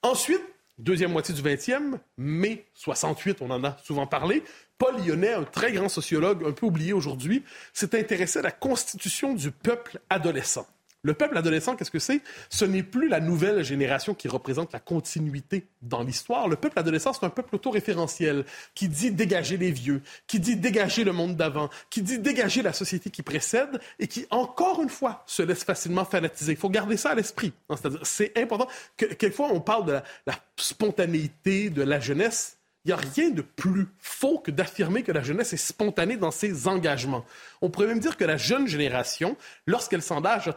Ensuite, 0.01 0.41
deuxième 0.77 1.11
moitié 1.11 1.33
du 1.33 1.41
20e, 1.41 1.99
mai 2.17 2.65
68, 2.73 3.41
on 3.41 3.49
en 3.49 3.63
a 3.63 3.77
souvent 3.83 4.07
parlé, 4.07 4.43
Paul 4.77 4.95
Lyonnais, 4.97 5.33
un 5.33 5.43
très 5.43 5.71
grand 5.71 5.89
sociologue, 5.89 6.45
un 6.45 6.51
peu 6.51 6.65
oublié 6.65 6.93
aujourd'hui, 6.93 7.43
s'est 7.73 7.97
intéressé 7.97 8.39
à 8.39 8.41
la 8.41 8.51
constitution 8.51 9.33
du 9.33 9.51
peuple 9.51 9.99
adolescent. 10.09 10.67
Le 11.05 11.13
peuple 11.13 11.37
adolescent, 11.37 11.75
qu'est-ce 11.75 11.91
que 11.91 11.99
c'est? 11.99 12.21
Ce 12.49 12.65
n'est 12.65 12.81
plus 12.81 13.07
la 13.07 13.19
nouvelle 13.19 13.63
génération 13.63 14.15
qui 14.15 14.27
représente 14.27 14.73
la 14.73 14.79
continuité 14.79 15.67
dans 15.83 16.01
l'histoire. 16.01 16.47
Le 16.47 16.55
peuple 16.55 16.79
adolescent, 16.79 17.13
c'est 17.13 17.27
un 17.27 17.29
peuple 17.29 17.53
autoréférentiel 17.53 18.43
qui 18.73 18.89
dit 18.89 19.11
dégager 19.11 19.55
les 19.57 19.69
vieux, 19.69 20.01
qui 20.25 20.39
dit 20.39 20.55
dégager 20.55 21.03
le 21.03 21.11
monde 21.11 21.35
d'avant, 21.35 21.69
qui 21.91 22.01
dit 22.01 22.17
dégager 22.17 22.63
la 22.63 22.73
société 22.73 23.11
qui 23.11 23.21
précède 23.21 23.79
et 23.99 24.07
qui, 24.07 24.25
encore 24.31 24.81
une 24.81 24.89
fois, 24.89 25.23
se 25.27 25.43
laisse 25.43 25.63
facilement 25.63 26.05
fanatiser. 26.05 26.53
Il 26.53 26.57
faut 26.57 26.71
garder 26.71 26.97
ça 26.97 27.11
à 27.11 27.15
l'esprit. 27.15 27.53
Hein. 27.69 27.75
C'est 28.01 28.35
important. 28.35 28.67
Que, 28.97 29.05
quelquefois, 29.05 29.49
on 29.51 29.61
parle 29.61 29.85
de 29.85 29.99
la 30.25 30.33
spontanéité 30.57 31.69
de 31.69 31.83
la 31.83 31.99
jeunesse. 31.99 32.54
Il 32.85 32.89
n'y 32.89 32.93
a 32.93 32.97
rien 32.97 33.31
de 33.31 33.41
plus 33.41 33.87
faux 33.97 34.37
que 34.37 34.51
d'affirmer 34.51 35.01
que 35.01 35.11
la 35.11 35.23
jeunesse 35.23 35.53
est 35.53 35.57
spontanée 35.57 36.17
dans 36.17 36.29
ses 36.29 36.67
engagements. 36.67 37.25
On 37.63 37.71
pourrait 37.71 37.87
même 37.87 37.99
dire 37.99 38.15
que 38.15 38.23
la 38.23 38.37
jeune 38.37 38.67
génération, 38.67 39.37
lorsqu'elle 39.65 40.03
s'engage, 40.03 40.53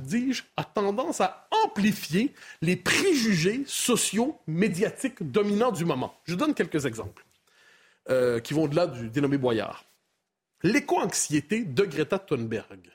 dis-je, 0.00 0.44
a 0.56 0.62
tendance 0.62 1.20
à 1.20 1.48
amplifier 1.64 2.32
les 2.62 2.76
préjugés 2.76 3.64
sociaux, 3.66 4.38
médiatiques 4.46 5.28
dominants 5.28 5.72
du 5.72 5.84
moment. 5.84 6.14
Je 6.22 6.36
donne 6.36 6.54
quelques 6.54 6.86
exemples 6.86 7.24
euh, 8.10 8.38
qui 8.38 8.54
vont 8.54 8.62
au-delà 8.62 8.86
du 8.86 9.10
dénommé 9.10 9.36
Boyard. 9.36 9.84
L'éco-anxiété 10.62 11.64
de 11.64 11.84
Greta 11.84 12.20
Thunberg. 12.20 12.92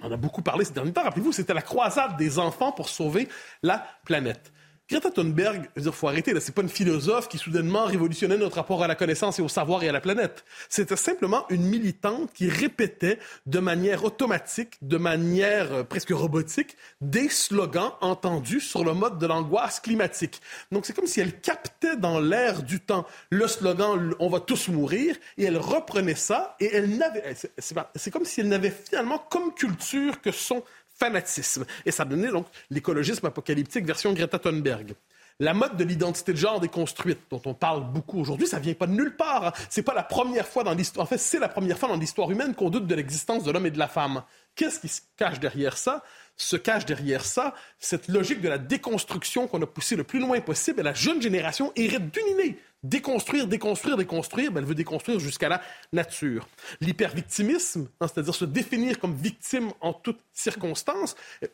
on 0.00 0.06
en 0.06 0.12
a 0.12 0.16
beaucoup 0.16 0.40
parlé 0.40 0.64
ces 0.64 0.72
derniers 0.72 0.94
temps. 0.94 1.02
Rappelez-vous, 1.02 1.32
c'était 1.32 1.52
la 1.52 1.62
croisade 1.62 2.16
des 2.16 2.38
enfants 2.38 2.72
pour 2.72 2.88
sauver 2.88 3.28
la 3.62 3.86
planète. 4.06 4.50
Greta 4.88 5.10
Thunberg, 5.10 5.68
il 5.76 5.90
faut 5.90 6.06
arrêter, 6.06 6.32
là, 6.32 6.38
c'est 6.38 6.54
pas 6.54 6.62
une 6.62 6.68
philosophe 6.68 7.26
qui 7.26 7.38
soudainement 7.38 7.86
révolutionnait 7.86 8.38
notre 8.38 8.54
rapport 8.54 8.84
à 8.84 8.86
la 8.86 8.94
connaissance 8.94 9.40
et 9.40 9.42
au 9.42 9.48
savoir 9.48 9.82
et 9.82 9.88
à 9.88 9.92
la 9.92 10.00
planète. 10.00 10.44
C'était 10.68 10.94
simplement 10.94 11.44
une 11.50 11.64
militante 11.64 12.32
qui 12.32 12.48
répétait 12.48 13.18
de 13.46 13.58
manière 13.58 14.04
automatique, 14.04 14.74
de 14.82 14.96
manière 14.96 15.72
euh, 15.72 15.82
presque 15.82 16.10
robotique, 16.10 16.76
des 17.00 17.28
slogans 17.28 17.94
entendus 18.00 18.60
sur 18.60 18.84
le 18.84 18.94
mode 18.94 19.18
de 19.18 19.26
l'angoisse 19.26 19.80
climatique. 19.80 20.40
Donc 20.70 20.86
c'est 20.86 20.92
comme 20.92 21.08
si 21.08 21.18
elle 21.20 21.40
captait 21.40 21.96
dans 21.96 22.20
l'air 22.20 22.62
du 22.62 22.78
temps 22.78 23.06
le 23.30 23.48
slogan 23.48 24.14
on 24.20 24.28
va 24.28 24.38
tous 24.38 24.68
mourir 24.68 25.16
et 25.36 25.44
elle 25.44 25.58
reprenait 25.58 26.14
ça 26.14 26.54
et 26.60 26.72
elle 26.72 26.96
n'avait, 26.96 27.34
c'est 27.58 28.10
comme 28.12 28.24
si 28.24 28.40
elle 28.40 28.48
n'avait 28.48 28.70
finalement 28.70 29.18
comme 29.18 29.52
culture 29.52 30.20
que 30.20 30.30
son 30.30 30.62
fanatisme. 30.98 31.64
Et 31.84 31.90
ça 31.90 32.04
donnait 32.04 32.30
donc 32.30 32.46
l'écologisme 32.70 33.26
apocalyptique 33.26 33.86
version 33.86 34.12
Greta 34.12 34.38
Thunberg. 34.38 34.94
La 35.38 35.52
mode 35.52 35.76
de 35.76 35.84
l'identité 35.84 36.32
de 36.32 36.38
genre 36.38 36.60
déconstruite, 36.60 37.18
dont 37.28 37.42
on 37.44 37.52
parle 37.52 37.92
beaucoup 37.92 38.18
aujourd'hui, 38.18 38.46
ça 38.46 38.58
vient 38.58 38.72
pas 38.72 38.86
de 38.86 38.92
nulle 38.92 39.16
part. 39.16 39.48
Hein. 39.48 39.52
C'est 39.68 39.82
pas 39.82 39.92
la 39.92 40.02
première 40.02 40.48
fois 40.48 40.64
dans 40.64 40.72
l'histoire. 40.72 41.04
En 41.04 41.08
fait, 41.08 41.18
c'est 41.18 41.38
la 41.38 41.48
première 41.48 41.76
fois 41.76 41.90
dans 41.90 41.96
l'histoire 41.96 42.30
humaine 42.30 42.54
qu'on 42.54 42.70
doute 42.70 42.86
de 42.86 42.94
l'existence 42.94 43.44
de 43.44 43.50
l'homme 43.50 43.66
et 43.66 43.70
de 43.70 43.78
la 43.78 43.88
femme. 43.88 44.22
Qu'est-ce 44.54 44.80
qui 44.80 44.88
se 44.88 45.02
cache 45.18 45.38
derrière 45.38 45.76
ça? 45.76 46.02
Se 46.38 46.56
cache 46.56 46.86
derrière 46.86 47.22
ça 47.22 47.54
cette 47.78 48.08
logique 48.08 48.40
de 48.40 48.48
la 48.48 48.56
déconstruction 48.56 49.46
qu'on 49.46 49.60
a 49.60 49.66
poussée 49.66 49.96
le 49.96 50.04
plus 50.04 50.20
loin 50.20 50.40
possible. 50.40 50.80
Et 50.80 50.82
la 50.82 50.94
jeune 50.94 51.20
génération 51.20 51.70
hérite 51.76 52.10
d'une 52.14 52.28
innée 52.28 52.58
déconstruire, 52.82 53.46
déconstruire, 53.46 53.96
déconstruire, 53.96 54.52
ben, 54.52 54.60
elle 54.60 54.66
veut 54.66 54.74
déconstruire 54.74 55.18
jusqu'à 55.18 55.48
la 55.48 55.60
nature. 55.92 56.48
L'hypervictimisme, 56.80 57.88
hein, 58.00 58.06
c'est-à-dire 58.08 58.34
se 58.34 58.44
définir 58.44 58.98
comme 58.98 59.14
victime 59.14 59.72
en 59.80 59.92
toutes 59.92 60.20
circonstances, 60.32 61.16
euh, 61.42 61.48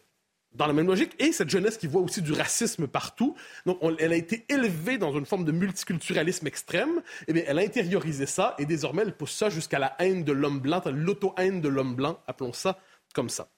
dans 0.55 0.67
la 0.67 0.73
même 0.75 0.87
logique, 0.87 1.14
et 1.19 1.33
cette 1.33 1.49
jeunesse 1.49 1.79
qui 1.79 1.87
voit 1.87 2.02
aussi 2.02 2.21
du 2.21 2.33
racisme 2.33 2.87
partout. 2.87 3.35
Donc, 3.64 3.79
elle 3.99 4.12
a 4.12 4.17
été 4.17 4.45
élevée 4.50 4.99
dans 4.99 5.17
une 5.17 5.25
forme 5.25 5.45
de 5.45 5.52
multiculturalisme 5.52 6.47
extrême. 6.47 7.00
Eh 7.26 7.33
bien, 7.33 7.43
elle 7.47 7.59
a 7.59 7.62
intériorisé 7.62 8.26
ça, 8.26 8.55
et 8.59 8.67
désormais, 8.67 9.02
elle 9.02 9.17
pousse 9.17 9.33
ça 9.33 9.49
jusqu'à 9.49 9.79
la 9.79 9.97
haine 9.99 10.25
de 10.25 10.33
l'homme 10.33 10.61
blanc, 10.61 10.83
l'auto-haine 10.87 11.61
de 11.61 11.69
l'homme 11.69 11.95
blanc, 11.95 12.21
appelons 12.26 12.52
ça 12.52 12.79
comme 13.14 13.31
ça. 13.31 13.49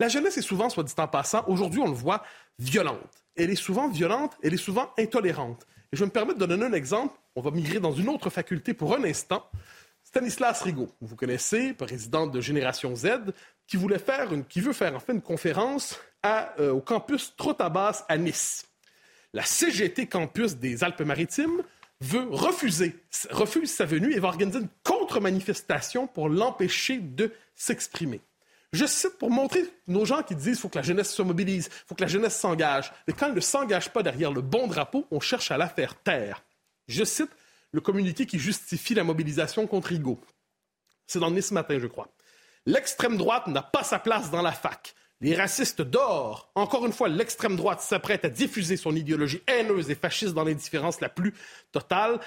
La 0.00 0.08
jeunesse 0.08 0.36
est 0.36 0.42
souvent, 0.42 0.68
soit 0.68 0.82
dit 0.82 0.94
en 0.96 1.06
passant, 1.06 1.44
aujourd'hui, 1.46 1.80
on 1.80 1.88
le 1.88 1.94
voit, 1.94 2.24
violente. 2.58 3.22
Elle 3.36 3.50
est 3.50 3.54
souvent 3.54 3.88
violente, 3.88 4.36
elle 4.42 4.54
est 4.54 4.58
souvent 4.58 4.90
intolérante. 4.98 5.66
Et 5.92 5.96
je 5.96 6.00
vais 6.00 6.06
me 6.06 6.12
permettre 6.12 6.38
de 6.38 6.46
donner 6.46 6.64
un 6.64 6.72
exemple. 6.72 7.18
On 7.36 7.42
va 7.42 7.50
migrer 7.50 7.78
dans 7.78 7.92
une 7.92 8.08
autre 8.08 8.30
faculté 8.30 8.72
pour 8.72 8.94
un 8.96 9.04
instant. 9.04 9.44
Stanislas 10.04 10.62
Rigaud, 10.62 10.90
vous 11.00 11.16
connaissez, 11.16 11.74
président 11.74 12.26
de 12.26 12.40
Génération 12.40 12.94
Z, 12.96 13.08
qui 13.66 13.76
veut 13.76 13.98
faire 13.98 14.32
une 14.32 15.22
conférence 15.22 16.00
euh, 16.24 16.70
au 16.70 16.80
campus 16.80 17.34
Trotabas 17.36 18.04
à 18.08 18.16
Nice. 18.16 18.66
La 19.32 19.44
CGT 19.44 20.06
campus 20.06 20.56
des 20.56 20.84
Alpes-Maritimes 20.84 21.62
refuse 22.00 22.92
sa 23.64 23.84
venue 23.84 24.12
et 24.12 24.18
va 24.18 24.28
organiser 24.28 24.58
une 24.58 24.68
contre-manifestation 24.82 26.06
pour 26.06 26.28
l'empêcher 26.28 26.98
de 26.98 27.32
s'exprimer. 27.54 28.20
Je 28.72 28.86
cite 28.86 29.18
pour 29.18 29.30
montrer 29.30 29.62
nos 29.86 30.06
gens 30.06 30.22
qui 30.22 30.34
disent 30.34 30.44
qu'il 30.44 30.56
faut 30.56 30.68
que 30.70 30.78
la 30.78 30.82
jeunesse 30.82 31.12
se 31.12 31.20
mobilise, 31.20 31.66
il 31.66 31.86
faut 31.86 31.94
que 31.94 32.00
la 32.00 32.08
jeunesse 32.08 32.38
s'engage. 32.38 32.90
Mais 33.06 33.12
quand 33.12 33.26
elle 33.26 33.34
ne 33.34 33.40
s'engage 33.40 33.90
pas 33.90 34.02
derrière 34.02 34.32
le 34.32 34.40
bon 34.40 34.66
drapeau, 34.66 35.06
on 35.10 35.20
cherche 35.20 35.50
à 35.50 35.58
la 35.58 35.68
faire 35.68 35.94
taire. 35.94 36.42
Je 36.88 37.04
cite 37.04 37.30
le 37.72 37.80
communiqué 37.80 38.24
qui 38.24 38.38
justifie 38.38 38.94
la 38.94 39.04
mobilisation 39.04 39.66
contre 39.66 39.92
Higo. 39.92 40.18
C'est 41.06 41.18
dans 41.18 41.30
Nice 41.30 41.50
matin, 41.50 41.78
je 41.78 41.86
crois. 41.86 42.08
L'extrême 42.64 43.18
droite 43.18 43.46
n'a 43.48 43.62
pas 43.62 43.82
sa 43.82 43.98
place 43.98 44.30
dans 44.30 44.42
la 44.42 44.52
fac. 44.52 44.94
Les 45.20 45.36
racistes 45.36 45.82
d'or. 45.82 46.50
Encore 46.54 46.84
une 46.86 46.92
fois, 46.92 47.08
l'extrême 47.08 47.56
droite 47.56 47.80
s'apprête 47.80 48.24
à 48.24 48.28
diffuser 48.28 48.76
son 48.76 48.96
idéologie 48.96 49.42
haineuse 49.46 49.90
et 49.90 49.94
fasciste 49.94 50.34
dans 50.34 50.44
l'indifférence 50.44 51.00
la 51.00 51.08
plus 51.08 51.34
totale 51.70 52.18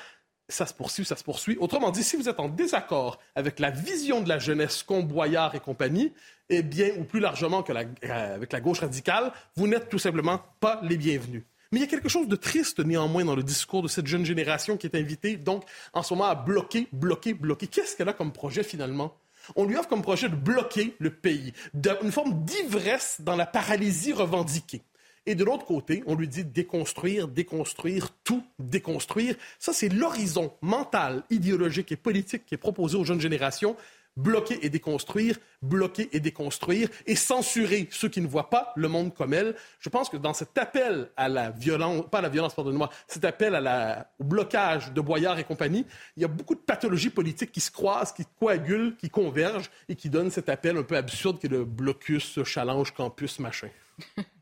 ça 0.48 0.66
se 0.66 0.74
poursuit, 0.74 1.06
ça 1.06 1.16
se 1.16 1.24
poursuit. 1.24 1.58
Autrement 1.60 1.92
dit, 1.92 2.04
si 2.04 2.16
vous 2.16 2.30
êtes 2.30 2.40
en 2.40 2.50
désaccord 2.50 3.20
avec 3.36 3.60
la 3.60 3.72
vision 3.72 4.22
de 4.22 4.30
la 4.30 4.40
jeunesse 4.40 4.84
Comboyard 4.84 5.56
et 5.56 5.60
compagnie, 5.60 6.14
eh 6.50 6.62
bien, 6.62 6.92
ou 6.98 7.04
plus 7.04 7.20
largement 7.20 7.64
que 7.64 7.74
euh, 7.74 8.36
avec 8.36 8.54
la 8.54 8.62
gauche 8.62 8.80
radicale, 8.80 9.32
vous 9.56 9.68
n'êtes 9.68 9.90
tout 9.90 10.00
simplement 10.00 10.42
pas 10.60 10.80
les 10.84 10.98
bienvenus. 10.98 11.44
Mais 11.72 11.80
il 11.80 11.82
y 11.82 11.86
a 11.86 11.90
quelque 11.90 12.10
chose 12.10 12.28
de 12.28 12.36
triste 12.36 12.80
néanmoins 12.80 13.26
dans 13.26 13.36
le 13.36 13.44
discours 13.44 13.82
de 13.82 13.88
cette 13.88 14.06
jeune 14.06 14.24
génération 14.24 14.78
qui 14.78 14.86
est 14.86 14.96
invitée, 14.96 15.36
donc, 15.36 15.64
en 15.94 16.04
ce 16.04 16.14
moment, 16.14 16.26
à 16.26 16.36
bloquer, 16.36 16.88
bloquer, 16.92 17.34
bloquer. 17.34 17.68
Qu'est-ce 17.68 17.98
qu'elle 17.98 18.10
a 18.10 18.14
comme 18.14 18.32
projet 18.32 18.64
finalement? 18.64 19.18
On 19.56 19.66
lui 19.66 19.76
offre 19.76 19.90
comme 19.90 20.02
projet 20.02 20.30
de 20.30 20.36
bloquer 20.36 20.96
le 21.00 21.12
pays, 21.12 21.54
une 22.02 22.12
forme 22.12 22.46
d'ivresse 22.46 23.18
dans 23.20 23.36
la 23.36 23.46
paralysie 23.46 24.14
revendiquée. 24.14 24.84
Et 25.28 25.36
de 25.36 25.44
l'autre 25.44 25.66
côté, 25.66 26.04
on 26.06 26.16
lui 26.16 26.28
dit 26.28 26.44
déconstruire, 26.44 27.28
déconstruire, 27.28 28.10
tout 28.24 28.44
déconstruire. 28.60 29.36
Ça, 29.58 29.74
c'est 29.74 29.90
l'horizon 29.90 30.54
mental, 30.62 31.24
idéologique 31.30 31.92
et 31.92 31.96
politique 31.96 32.46
qui 32.46 32.54
est 32.54 32.60
proposé 32.60 32.96
aux 32.98 33.04
jeunes 33.04 33.22
générations. 33.22 33.76
Bloquer 34.18 34.60
et 34.66 34.70
déconstruire, 34.70 35.38
bloquer 35.62 36.08
et 36.14 36.22
déconstruire, 36.22 36.88
et 37.06 37.18
censurer 37.18 37.90
ceux 37.92 38.08
qui 38.08 38.22
ne 38.22 38.28
voient 38.28 38.50
pas 38.50 38.72
le 38.78 38.88
monde 38.88 39.14
comme 39.14 39.34
elle. 39.34 39.56
Je 39.82 39.90
pense 39.90 40.08
que 40.08 40.16
dans 40.16 40.34
cet 40.34 40.58
appel 40.58 41.10
à 41.18 41.28
la 41.28 41.50
violence, 41.50 42.06
pas 42.10 42.20
à 42.20 42.22
la 42.22 42.30
violence, 42.30 42.54
pardonnez-moi, 42.54 42.90
cet 43.08 43.26
appel 43.26 43.56
à 43.56 44.10
au 44.18 44.24
blocage 44.24 44.94
de 44.94 45.02
Boyard 45.02 45.38
et 45.38 45.44
compagnie, 45.44 45.86
il 46.16 46.22
y 46.22 46.24
a 46.26 46.30
beaucoup 46.30 46.56
de 46.56 46.62
pathologies 46.62 47.10
politiques 47.10 47.52
qui 47.52 47.60
se 47.60 47.72
croisent, 47.72 48.14
qui 48.14 48.24
coagulent, 48.40 48.96
qui 48.96 49.10
convergent 49.10 49.70
et 49.90 49.96
qui 49.98 50.10
donnent 50.10 50.32
cet 50.32 50.48
appel 50.48 50.78
un 50.78 50.84
peu 50.84 50.96
absurde 50.96 51.38
qui 51.38 51.48
est 51.48 51.50
le 51.50 51.66
blocus, 51.66 52.42
challenge, 52.46 52.94
campus, 52.94 53.40
machin. 53.40 53.68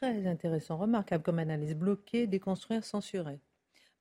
très 0.00 0.26
intéressant, 0.26 0.76
remarquable 0.76 1.24
comme 1.24 1.38
analyse. 1.40 1.74
Bloquer, 1.74 2.26
déconstruire, 2.26 2.84
censurer. 2.84 3.40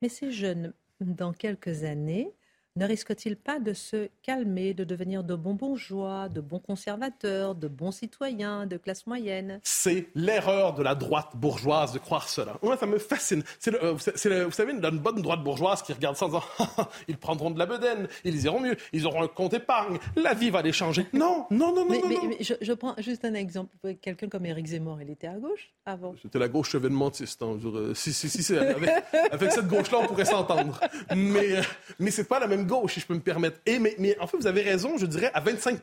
Mais 0.01 0.09
ces 0.09 0.31
jeunes, 0.31 0.73
dans 1.01 1.33
quelques 1.33 1.83
années, 1.83 2.35
ne 2.77 2.85
risque-t-il 2.85 3.35
pas 3.35 3.59
de 3.59 3.73
se 3.73 4.07
calmer, 4.21 4.73
de 4.75 4.83
devenir 4.83 5.23
de 5.23 5.35
bons 5.35 5.55
bourgeois, 5.55 6.29
de 6.29 6.41
bons 6.41 6.59
conservateurs, 6.59 7.55
de 7.55 7.67
bons 7.67 7.91
citoyens, 7.91 8.67
de 8.67 8.77
classe 8.77 9.07
moyenne? 9.07 9.59
C'est 9.63 10.07
l'erreur 10.13 10.75
de 10.75 10.83
la 10.83 10.93
droite 10.93 11.31
bourgeoise 11.35 11.91
de 11.91 11.97
croire 11.97 12.29
cela. 12.29 12.57
Moi, 12.61 12.77
ça 12.77 12.85
me 12.85 12.99
fascine. 12.99 13.43
C'est 13.59 13.73
euh, 13.83 13.93
vous 13.93 14.51
savez, 14.51 14.73
une 14.73 14.81
bonne 14.99 15.21
droite 15.23 15.43
bourgeoise 15.43 15.81
qui 15.81 15.91
regarde 15.91 16.15
ça 16.15 16.25
en 16.25 16.29
disant 16.29 16.43
ils 17.07 17.17
prendront 17.17 17.49
de 17.49 17.57
la 17.57 17.65
bedaine, 17.65 18.07
ils 18.23 18.45
iront 18.45 18.59
mieux, 18.59 18.77
ils 18.93 19.07
auront 19.07 19.23
un 19.23 19.27
compte 19.27 19.55
épargne, 19.55 19.97
la 20.15 20.35
vie 20.35 20.51
va 20.51 20.61
les 20.61 20.71
changer. 20.71 21.07
Non, 21.13 21.47
non, 21.49 21.73
non, 21.73 21.83
non, 21.83 21.85
mais, 21.89 21.99
non. 21.99 22.27
Mais, 22.29 22.37
je, 22.39 22.73
prends 22.73 22.93
juste 22.99 23.25
un 23.25 23.33
exemple. 23.33 23.75
Quelqu'un 24.01 24.27
comme 24.29 24.45
Éric 24.45 24.67
Zemmour, 24.67 25.01
il 25.01 25.09
était 25.09 25.27
à 25.27 25.37
gauche 25.39 25.73
avant. 25.83 26.13
C'était 26.21 26.39
la 26.39 26.47
gauche 26.47 26.75
événementiste. 26.75 27.41
Hein, 27.41 27.57
si, 27.95 28.13
si, 28.13 28.29
si, 28.29 28.55
avec, 28.55 28.89
avec 29.31 29.51
cette 29.51 29.67
gauche-là, 29.67 29.99
on 30.03 30.05
pourrait 30.05 30.25
s'entendre. 30.25 30.79
Mais, 31.15 31.57
euh, 31.57 31.61
mais 31.97 32.11
c'est 32.11 32.27
pas 32.27 32.39
la 32.39 32.47
même 32.47 32.66
gauche, 32.67 32.93
si 32.93 32.99
je 32.99 33.07
peux 33.07 33.15
me 33.15 33.19
permettre. 33.19 33.59
Et, 33.65 33.79
mais, 33.79 33.95
mais 33.97 34.17
en 34.19 34.27
fait, 34.27 34.37
vous 34.37 34.47
avez 34.47 34.61
raison, 34.61 34.97
je 34.97 35.05
dirais 35.05 35.31
à 35.33 35.39
25 35.39 35.81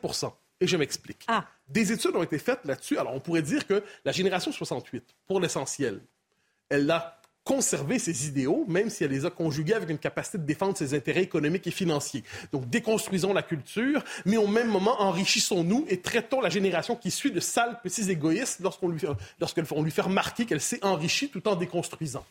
Et 0.61 0.67
je 0.67 0.77
m'explique. 0.77 1.23
Ah. 1.27 1.45
Des 1.67 1.91
études 1.91 2.15
ont 2.15 2.23
été 2.23 2.39
faites 2.39 2.63
là-dessus. 2.65 2.97
Alors, 2.97 3.13
on 3.13 3.19
pourrait 3.19 3.41
dire 3.41 3.67
que 3.67 3.83
la 4.05 4.11
génération 4.11 4.51
68, 4.51 5.03
pour 5.27 5.39
l'essentiel, 5.39 5.99
elle 6.69 6.89
a 6.89 7.19
conservé 7.45 7.99
ses 7.99 8.27
idéaux, 8.27 8.65
même 8.67 8.89
si 8.89 9.03
elle 9.03 9.11
les 9.11 9.25
a 9.25 9.29
conjugués 9.29 9.75
avec 9.75 9.89
une 9.89 9.99
capacité 9.99 10.39
de 10.39 10.43
défendre 10.43 10.75
ses 10.75 10.95
intérêts 10.95 11.21
économiques 11.21 11.67
et 11.67 11.71
financiers. 11.71 12.23
Donc, 12.51 12.67
déconstruisons 12.69 13.33
la 13.33 13.43
culture, 13.43 14.03
mais 14.25 14.37
au 14.37 14.47
même 14.47 14.67
moment, 14.67 14.99
enrichissons-nous 14.99 15.85
et 15.87 16.01
traitons 16.01 16.41
la 16.41 16.49
génération 16.49 16.95
qui 16.95 17.11
suit 17.11 17.31
de 17.31 17.39
sales 17.39 17.79
petits 17.83 18.09
égoïstes 18.09 18.61
lorsqu'on 18.61 18.89
lui, 18.89 18.99
lorsqu'on 19.39 19.83
lui 19.83 19.91
fait 19.91 20.01
remarquer 20.01 20.47
qu'elle 20.47 20.59
s'est 20.59 20.83
enrichie 20.83 21.29
tout 21.29 21.47
en 21.47 21.55
déconstruisant. 21.55 22.25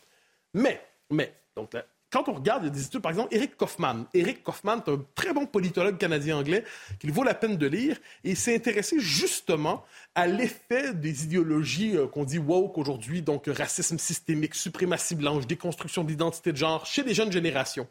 Mais, 0.53 0.81
mais, 1.09 1.33
donc, 1.55 1.71
quand 2.15 2.29
on 2.29 2.33
regarde, 2.33 2.63
il 2.63 2.67
y 2.67 2.69
a 2.69 2.73
des 2.73 2.85
études, 2.85 3.01
par 3.01 3.11
exemple, 3.11 3.35
Eric 3.35 3.57
Kaufmann. 3.57 4.05
Eric 4.13 4.41
Kaufmann 4.41 4.81
est 4.87 4.89
un 4.89 5.05
très 5.15 5.33
bon 5.33 5.45
politologue 5.45 5.97
canadien-anglais 5.97 6.63
qu'il 6.97 7.11
vaut 7.11 7.23
la 7.23 7.33
peine 7.33 7.57
de 7.57 7.67
lire 7.67 7.97
et 8.23 8.29
il 8.29 8.37
s'est 8.37 8.55
intéressé 8.55 9.01
justement 9.01 9.83
à 10.15 10.25
l'effet 10.25 10.93
des 10.93 11.25
idéologies 11.25 11.97
euh, 11.97 12.07
qu'on 12.07 12.23
dit 12.23 12.37
woke 12.37 12.77
aujourd'hui, 12.77 13.21
donc 13.21 13.47
racisme 13.47 13.97
systémique, 13.97 14.55
suprématie 14.55 15.15
blanche, 15.15 15.45
déconstruction 15.45 16.05
de 16.05 16.09
l'identité 16.09 16.53
de 16.53 16.57
genre 16.57 16.85
chez 16.85 17.03
les 17.03 17.13
jeunes 17.13 17.33
générations. 17.33 17.85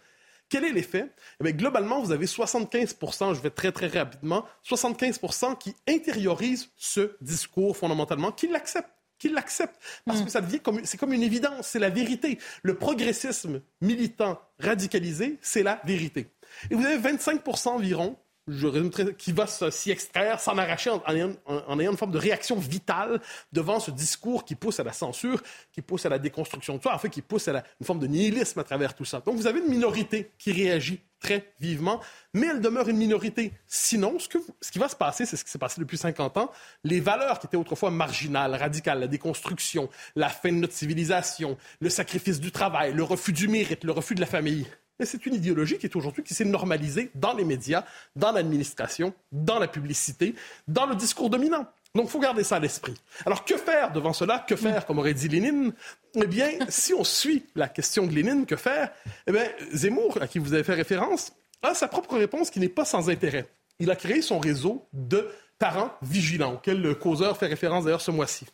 Quel 0.49 0.65
est 0.65 0.73
l'effet? 0.73 1.11
Eh 1.45 1.53
globalement, 1.53 2.01
vous 2.01 2.13
avez 2.13 2.25
75% 2.25 3.35
je 3.35 3.41
vais 3.43 3.51
très 3.51 3.73
très 3.73 3.89
rapidement, 3.89 4.47
75% 4.67 5.59
qui 5.59 5.75
intériorisent 5.87 6.71
ce 6.79 7.15
discours 7.21 7.77
fondamentalement, 7.77 8.33
qui 8.33 8.49
l'acceptent 8.49 8.94
qui 9.25 9.31
l'acceptent. 9.31 9.81
Parce 10.05 10.21
que 10.21 10.31
ça 10.31 10.43
devient 10.43 10.61
comme, 10.61 10.85
c'est 10.85 10.99
comme 10.99 11.15
une 11.15 11.23
évidence, 11.23 11.69
c'est 11.69 11.79
la 11.79 11.89
vérité. 11.89 12.39
Le 12.63 12.75
progressisme 12.75 13.63
militant 13.81 14.39
radicalisé, 14.59 15.39
c'est 15.41 15.63
la 15.63 15.81
vérité. 15.85 16.29
Et 16.71 16.75
vous 16.75 16.85
avez 16.85 16.99
25% 16.99 17.69
environ 17.69 18.19
je 18.47 18.69
qui 19.13 19.33
va 19.33 19.47
s'y 19.47 19.91
extraire, 19.91 20.41
s'en 20.41 20.59
arracher 20.59 20.91
en, 20.91 21.15
ayant, 21.15 21.93
une 21.93 21.97
forme 21.97 22.13
de 22.13 22.19
réaction 22.19 22.57
vitale 22.57 23.21
devant 23.53 23.81
ce 23.81 23.91
discours 23.91 24.45
qui 24.45 24.55
pousse 24.55 24.81
à 24.81 24.85
la 24.85 24.93
censure, 24.93 25.43
qui 25.73 25.81
pousse 25.81 26.05
à 26.05 26.09
la 26.09 26.19
déconstruction 26.19 26.77
de 26.77 26.83
soi, 26.83 26.95
en 26.95 26.99
fait, 26.99 27.09
qui 27.09 27.23
pousse 27.23 27.49
à 27.49 27.65
une 27.81 27.87
forme 27.87 28.01
de 28.01 28.07
nihilisme 28.07 28.59
à 28.61 28.65
travers 28.65 28.95
tout 28.95 29.05
ça. 29.05 29.21
Donc, 29.21 29.37
vous 29.37 29.47
avez 29.47 29.61
une 29.61 29.71
minorité 29.71 30.31
qui 30.39 30.53
réagit 30.53 31.01
très 31.21 31.55
vivement, 31.59 32.01
mais 32.35 32.49
elle 32.49 32.61
demeure 32.61 32.89
une 32.91 32.99
minorité. 32.99 33.53
Sinon, 33.67 34.19
ce, 34.19 34.29
ce 34.61 34.71
qui 34.71 34.79
va 34.79 34.91
se 34.91 34.97
passer, 34.97 35.25
c'est 35.25 35.37
ce 35.37 35.45
qui 35.45 35.51
s'est 35.51 35.59
passé 35.59 35.81
depuis 35.81 35.97
50 35.97 36.37
ans. 36.37 36.51
Les 36.83 37.01
valeurs 37.01 37.39
qui 37.39 37.47
étaient 37.47 37.57
autrefois 37.57 37.91
marginales, 37.91 38.55
radicales, 38.55 39.01
la 39.01 39.07
déconstruction, 39.07 39.89
la 40.17 40.29
fin 40.29 40.51
de 40.51 40.59
notre 40.59 40.75
civilisation, 40.75 41.57
le 41.81 41.89
sacrifice 41.89 42.41
du 42.41 42.53
travail, 42.53 42.93
le 42.93 43.03
refus 43.03 43.33
du 43.33 43.49
mérite, 43.49 43.85
le 43.85 43.93
refus 43.93 44.15
de 44.15 44.21
la 44.21 44.27
famille, 44.27 44.67
mais 44.99 45.07
c'est 45.07 45.27
une 45.27 45.35
idéologie 45.35 45.79
qui 45.79 45.87
est 45.87 45.97
aujourd'hui 45.97 46.23
qui 46.23 46.35
s'est 46.35 46.45
normalisée 46.45 47.11
dans 47.15 47.35
les 47.35 47.45
médias, 47.45 47.85
dans 48.17 48.33
l'administration, 48.33 49.15
dans 49.33 49.59
la 49.59 49.69
publicité, 49.69 50.35
dans 50.69 50.87
le 50.87 50.95
discours 50.95 51.31
dominant. 51.31 51.67
Donc, 51.95 52.07
il 52.07 52.11
faut 52.11 52.19
garder 52.19 52.43
ça 52.43 52.57
à 52.57 52.59
l'esprit. 52.59 52.95
Alors, 53.25 53.45
que 53.45 53.57
faire 53.57 53.93
devant 53.93 54.13
cela? 54.13 54.41
Que 54.41 54.57
faire, 54.57 54.85
comme 54.85 54.99
aurait 54.99 55.15
dit 55.15 55.29
Lénine? 55.29 55.73
Eh 56.17 56.27
bien, 56.27 56.51
si 56.69 56.93
on 56.93 57.05
suit 57.05 57.47
la 57.55 57.69
question 57.69 58.07
de 58.07 58.13
Lénine, 58.13 58.47
que 58.47 58.57
faire? 58.57 58.91
Eh 59.29 59.33
bien, 59.33 59.45
Zemmour, 59.73 60.19
à 60.21 60.27
qui 60.27 60.41
vous 60.41 60.55
avez 60.55 60.65
fait 60.65 60.75
référence, 60.75 61.33
a 61.63 61.73
sa 61.73 61.87
propre 61.87 62.17
réponse 62.17 62.51
qui 62.51 62.59
n'est 62.59 62.69
pas 62.69 62.85
sans 62.85 63.11
intérêt. 63.11 63.47
Il 63.79 63.93
a 63.93 63.97
créé 63.97 64.23
son 64.23 64.41
réseau 64.41 64.89
de 64.93 65.29
parents 65.59 65.93
vigilants, 66.03 66.55
auquel 66.55 66.83
le 66.83 66.97
causeur 66.97 67.37
fait 67.37 67.47
référence 67.47 67.85
d'ailleurs 67.85 68.01
ce 68.01 68.11
mois-ci. 68.11 68.47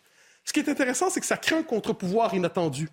Ce 0.45 0.53
qui 0.53 0.61
est 0.61 0.69
intéressant, 0.69 1.09
c'est 1.09 1.21
que 1.21 1.27
ça 1.27 1.39
crée 1.39 1.57
un 1.57 1.63
contre-pouvoir 1.63 2.35
inattendu 2.35 2.89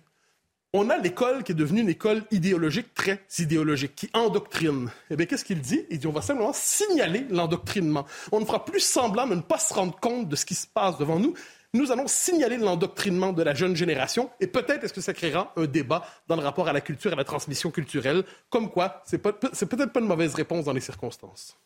on 0.74 0.90
a 0.90 0.98
l'école 0.98 1.44
qui 1.44 1.52
est 1.52 1.54
devenue 1.54 1.80
une 1.80 1.88
école 1.88 2.24
idéologique, 2.30 2.92
très 2.94 3.24
idéologique, 3.38 3.94
qui 3.94 4.10
endoctrine. 4.12 4.90
Eh 5.10 5.16
bien, 5.16 5.26
qu'est-ce 5.26 5.44
qu'il 5.44 5.60
dit? 5.60 5.86
Il 5.90 5.98
dit, 5.98 6.06
on 6.06 6.12
va 6.12 6.20
simplement 6.20 6.52
signaler 6.52 7.24
l'endoctrinement. 7.30 8.06
On 8.32 8.40
ne 8.40 8.44
fera 8.44 8.64
plus 8.64 8.80
semblant 8.80 9.26
de 9.26 9.34
ne 9.34 9.40
pas 9.40 9.58
se 9.58 9.72
rendre 9.72 9.98
compte 9.98 10.28
de 10.28 10.36
ce 10.36 10.44
qui 10.44 10.54
se 10.54 10.66
passe 10.66 10.98
devant 10.98 11.18
nous. 11.18 11.34
Nous 11.74 11.92
allons 11.92 12.06
signaler 12.06 12.56
l'endoctrinement 12.56 13.32
de 13.32 13.42
la 13.42 13.54
jeune 13.54 13.76
génération 13.76 14.30
et 14.40 14.46
peut-être 14.46 14.84
est-ce 14.84 14.92
que 14.92 15.02
ça 15.02 15.12
créera 15.12 15.52
un 15.56 15.66
débat 15.66 16.06
dans 16.26 16.36
le 16.36 16.42
rapport 16.42 16.68
à 16.68 16.72
la 16.72 16.80
culture 16.80 17.10
et 17.10 17.14
à 17.14 17.16
la 17.16 17.24
transmission 17.24 17.70
culturelle, 17.70 18.24
comme 18.48 18.70
quoi 18.70 19.02
c'est, 19.04 19.18
peut-être 19.18 19.92
pas 19.92 20.00
une 20.00 20.06
mauvaise 20.06 20.34
réponse 20.34 20.64
dans 20.64 20.72
les 20.72 20.80
circonstances. 20.80 21.58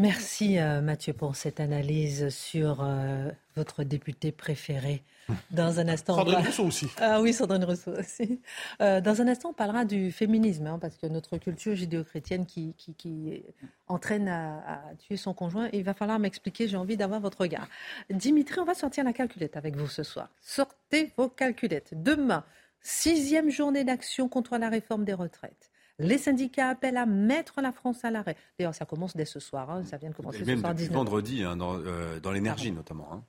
Merci 0.00 0.58
euh, 0.58 0.80
Mathieu 0.80 1.12
pour 1.12 1.34
cette 1.34 1.58
analyse 1.58 2.28
sur 2.28 2.82
euh, 2.82 3.32
votre 3.56 3.82
député 3.82 4.30
préféré. 4.30 5.02
Dans 5.50 5.80
un 5.80 5.88
instant. 5.88 6.14
Sandrine 6.14 6.46
Rousseau 6.46 6.64
aussi. 6.66 6.86
Ah 6.98 7.20
oui, 7.20 7.32
Sandrine 7.32 7.64
Rousseau 7.64 7.90
aussi. 7.98 8.40
Euh, 8.80 9.00
dans 9.00 9.20
un 9.20 9.26
instant, 9.26 9.50
on 9.50 9.52
parlera 9.52 9.84
du 9.84 10.12
féminisme, 10.12 10.68
hein, 10.68 10.78
parce 10.78 10.96
que 10.96 11.06
notre 11.08 11.36
culture 11.36 11.74
judéo-chrétienne 11.74 12.46
qui, 12.46 12.74
qui, 12.76 13.42
entraîne 13.88 14.28
à, 14.28 14.82
tuer 15.00 15.16
son 15.16 15.34
conjoint, 15.34 15.68
il 15.72 15.82
va 15.82 15.94
falloir 15.94 16.20
m'expliquer, 16.20 16.68
j'ai 16.68 16.76
envie 16.76 16.96
d'avoir 16.96 17.20
votre 17.20 17.40
regard. 17.40 17.68
Dimitri, 18.08 18.60
on 18.60 18.64
va 18.64 18.74
sortir 18.74 19.02
la 19.02 19.12
calculette 19.12 19.56
avec 19.56 19.76
vous 19.76 19.88
ce 19.88 20.04
soir. 20.04 20.28
Sortez 20.40 21.12
vos 21.16 21.28
calculettes. 21.28 21.90
Demain, 21.92 22.44
sixième 22.80 23.50
journée 23.50 23.82
d'action 23.82 24.28
contre 24.28 24.56
la 24.58 24.68
réforme 24.68 25.04
des 25.04 25.14
retraites. 25.14 25.70
Les 25.98 26.18
syndicats 26.18 26.68
appellent 26.68 26.96
à 26.96 27.06
mettre 27.06 27.60
la 27.60 27.72
France 27.72 28.04
à 28.04 28.10
l'arrêt. 28.10 28.36
D'ailleurs, 28.58 28.74
ça 28.74 28.84
commence 28.84 29.16
dès 29.16 29.24
ce 29.24 29.40
soir. 29.40 29.70
Hein, 29.70 29.84
ça 29.84 29.96
vient 29.96 30.10
de 30.10 30.14
commencer 30.14 30.44
ce 30.44 30.56
soir. 30.56 30.74
Depuis 30.74 30.88
vendredi, 30.88 31.42
hein, 31.42 31.56
dans, 31.56 31.76
euh, 31.76 32.20
dans 32.20 32.30
l'énergie 32.30 32.70
notamment. 32.70 33.12
Hein 33.12 33.24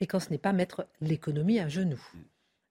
et 0.00 0.06
quand 0.06 0.20
ce 0.20 0.30
n'est 0.30 0.38
pas 0.38 0.52
mettre 0.52 0.86
l'économie 1.00 1.58
à 1.58 1.68
genoux. 1.68 2.02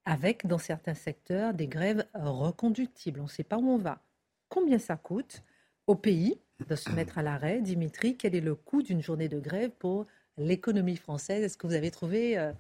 Avec, 0.06 0.46
dans 0.48 0.58
certains 0.58 0.94
secteurs, 0.94 1.54
des 1.54 1.68
grèves 1.68 2.06
reconductibles. 2.14 3.20
On 3.20 3.24
ne 3.24 3.30
sait 3.30 3.44
pas 3.44 3.58
où 3.58 3.70
on 3.70 3.78
va. 3.78 4.02
Combien 4.48 4.80
ça 4.80 4.96
coûte 4.96 5.44
au 5.86 5.96
pays 5.96 6.40
de 6.66 6.76
se 6.76 6.90
mettre 6.92 7.18
à 7.18 7.24
l'arrêt? 7.24 7.60
Dimitri, 7.62 8.16
quel 8.16 8.34
est 8.34 8.42
le 8.42 8.56
coût 8.56 8.82
d'une 8.82 9.02
journée 9.02 9.28
de 9.28 9.40
grève 9.40 9.72
pour 9.72 10.06
l'économie 10.38 10.96
française? 10.96 11.44
Est-ce 11.44 11.58
que 11.58 11.68
vous 11.68 11.74
avez 11.74 11.92
trouvé 11.92 12.38
euh, 12.38 12.54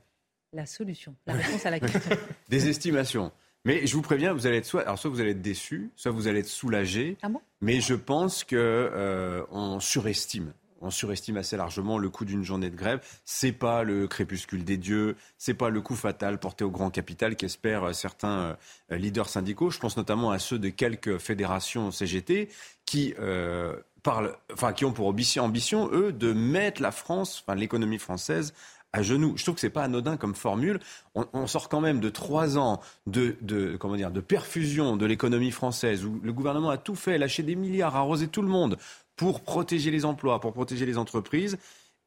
la 0.52 0.66
solution, 0.66 1.16
la 1.26 1.34
réponse 1.34 1.66
à 1.66 1.72
la 1.72 1.80
question? 1.80 2.18
Des 2.50 2.68
estimations. 2.68 3.32
Mais 3.68 3.86
je 3.86 3.94
vous 3.96 4.02
préviens, 4.02 4.32
vous 4.32 4.48
allez 4.48 4.58
être 4.58 4.66
soit, 4.66 4.84
alors 4.84 4.98
soit 4.98 5.10
vous 5.10 5.20
allez 5.20 5.32
être 5.32 5.42
déçu, 5.42 5.92
soit 5.98 6.12
vous 6.12 6.30
allez 6.30 6.40
être 6.40 6.48
soulagé. 6.48 7.18
Ah 7.22 7.28
bon? 7.28 7.42
Mais 7.60 7.82
je 7.82 7.96
pense 7.96 8.46
que 8.46 8.56
euh, 8.56 9.44
on 9.52 9.82
surestime 9.82 10.54
on 10.82 10.90
surestime 10.90 11.38
assez 11.38 11.58
largement 11.58 11.98
le 11.98 12.10
coût 12.10 12.26
d'une 12.26 12.44
journée 12.44 12.70
de 12.70 12.76
grève. 12.76 13.02
C'est 13.26 13.52
pas 13.52 13.84
le 13.84 14.08
crépuscule 14.08 14.64
des 14.64 14.78
dieux, 14.78 15.16
c'est 15.38 15.54
pas 15.54 15.70
le 15.70 15.82
coup 15.82 15.96
fatal 15.96 16.40
porté 16.40 16.64
au 16.64 16.72
grand 16.72 16.90
capital 16.90 17.36
qu'espèrent 17.36 17.86
euh, 17.86 17.94
certains 17.94 18.58
euh, 18.92 18.98
leaders 18.98 19.30
syndicaux. 19.30 19.70
Je 19.70 19.80
pense 19.80 19.98
notamment 19.98 20.32
à 20.32 20.40
ceux 20.40 20.60
de 20.60 20.70
quelques 20.70 21.18
fédérations 21.18 21.92
CGT 21.92 22.50
qui 22.86 23.14
euh, 23.20 23.76
parlent, 24.04 24.36
enfin 24.54 24.74
qui 24.74 24.86
ont 24.86 24.94
pour 24.94 25.08
ambition, 25.08 25.90
eux, 25.92 26.14
de 26.14 26.32
mettre 26.32 26.82
la 26.82 26.92
France, 26.92 27.44
enfin 27.44 27.56
l'économie 27.56 28.00
française 28.00 28.54
à 28.93 29.02
genoux. 29.02 29.34
Je 29.36 29.43
trouve 29.43 29.56
que 29.56 29.62
c'est 29.62 29.69
pas 29.69 29.84
anodin 29.84 30.17
comme 30.17 30.36
formule. 30.36 30.80
On, 31.15 31.47
sort 31.47 31.69
quand 31.69 31.82
même 31.82 32.00
de 32.00 32.10
trois 32.10 32.58
ans 32.58 32.80
de, 33.06 33.36
de, 33.41 33.76
comment 33.78 33.95
dire, 33.95 34.12
de 34.12 34.21
perfusion 34.21 34.97
de 34.97 35.06
l'économie 35.06 35.52
française 35.52 36.06
où 36.06 36.19
le 36.23 36.34
gouvernement 36.34 36.69
a 36.69 36.78
tout 36.78 36.95
fait, 36.95 37.17
lâché 37.17 37.43
des 37.43 37.56
milliards, 37.56 37.95
arrosé 37.95 38.28
tout 38.28 38.41
le 38.41 38.47
monde 38.47 38.78
pour 39.15 39.41
protéger 39.41 39.91
les 39.91 40.06
emplois, 40.06 40.39
pour 40.39 40.54
protéger 40.54 40.86
les 40.86 40.97
entreprises, 40.97 41.58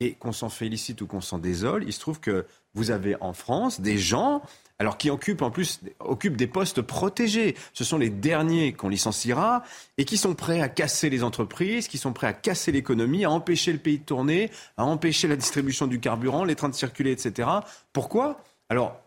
et 0.00 0.14
qu'on 0.14 0.32
s'en 0.32 0.48
félicite 0.48 1.02
ou 1.02 1.06
qu'on 1.06 1.20
s'en 1.20 1.38
désole, 1.38 1.84
il 1.86 1.92
se 1.92 2.00
trouve 2.00 2.20
que 2.20 2.46
vous 2.72 2.90
avez 2.90 3.16
en 3.20 3.34
France 3.34 3.80
des 3.80 3.98
gens 3.98 4.42
alors 4.80 4.96
qui 4.96 5.10
occupent 5.10 5.42
en 5.42 5.50
plus 5.50 5.80
occupent 6.00 6.38
des 6.38 6.46
postes 6.46 6.80
protégés. 6.80 7.54
Ce 7.74 7.84
sont 7.84 7.98
les 7.98 8.08
derniers 8.08 8.72
qu'on 8.72 8.88
licenciera 8.88 9.62
et 9.98 10.06
qui 10.06 10.16
sont 10.16 10.34
prêts 10.34 10.62
à 10.62 10.70
casser 10.70 11.10
les 11.10 11.22
entreprises, 11.22 11.86
qui 11.86 11.98
sont 11.98 12.14
prêts 12.14 12.26
à 12.26 12.32
casser 12.32 12.72
l'économie, 12.72 13.26
à 13.26 13.30
empêcher 13.30 13.72
le 13.72 13.78
pays 13.78 13.98
de 13.98 14.04
tourner, 14.04 14.50
à 14.78 14.84
empêcher 14.86 15.28
la 15.28 15.36
distribution 15.36 15.86
du 15.86 16.00
carburant, 16.00 16.44
les 16.44 16.56
trains 16.56 16.70
de 16.70 16.74
circuler, 16.74 17.12
etc. 17.12 17.46
Pourquoi? 17.92 18.42
Alors, 18.70 18.98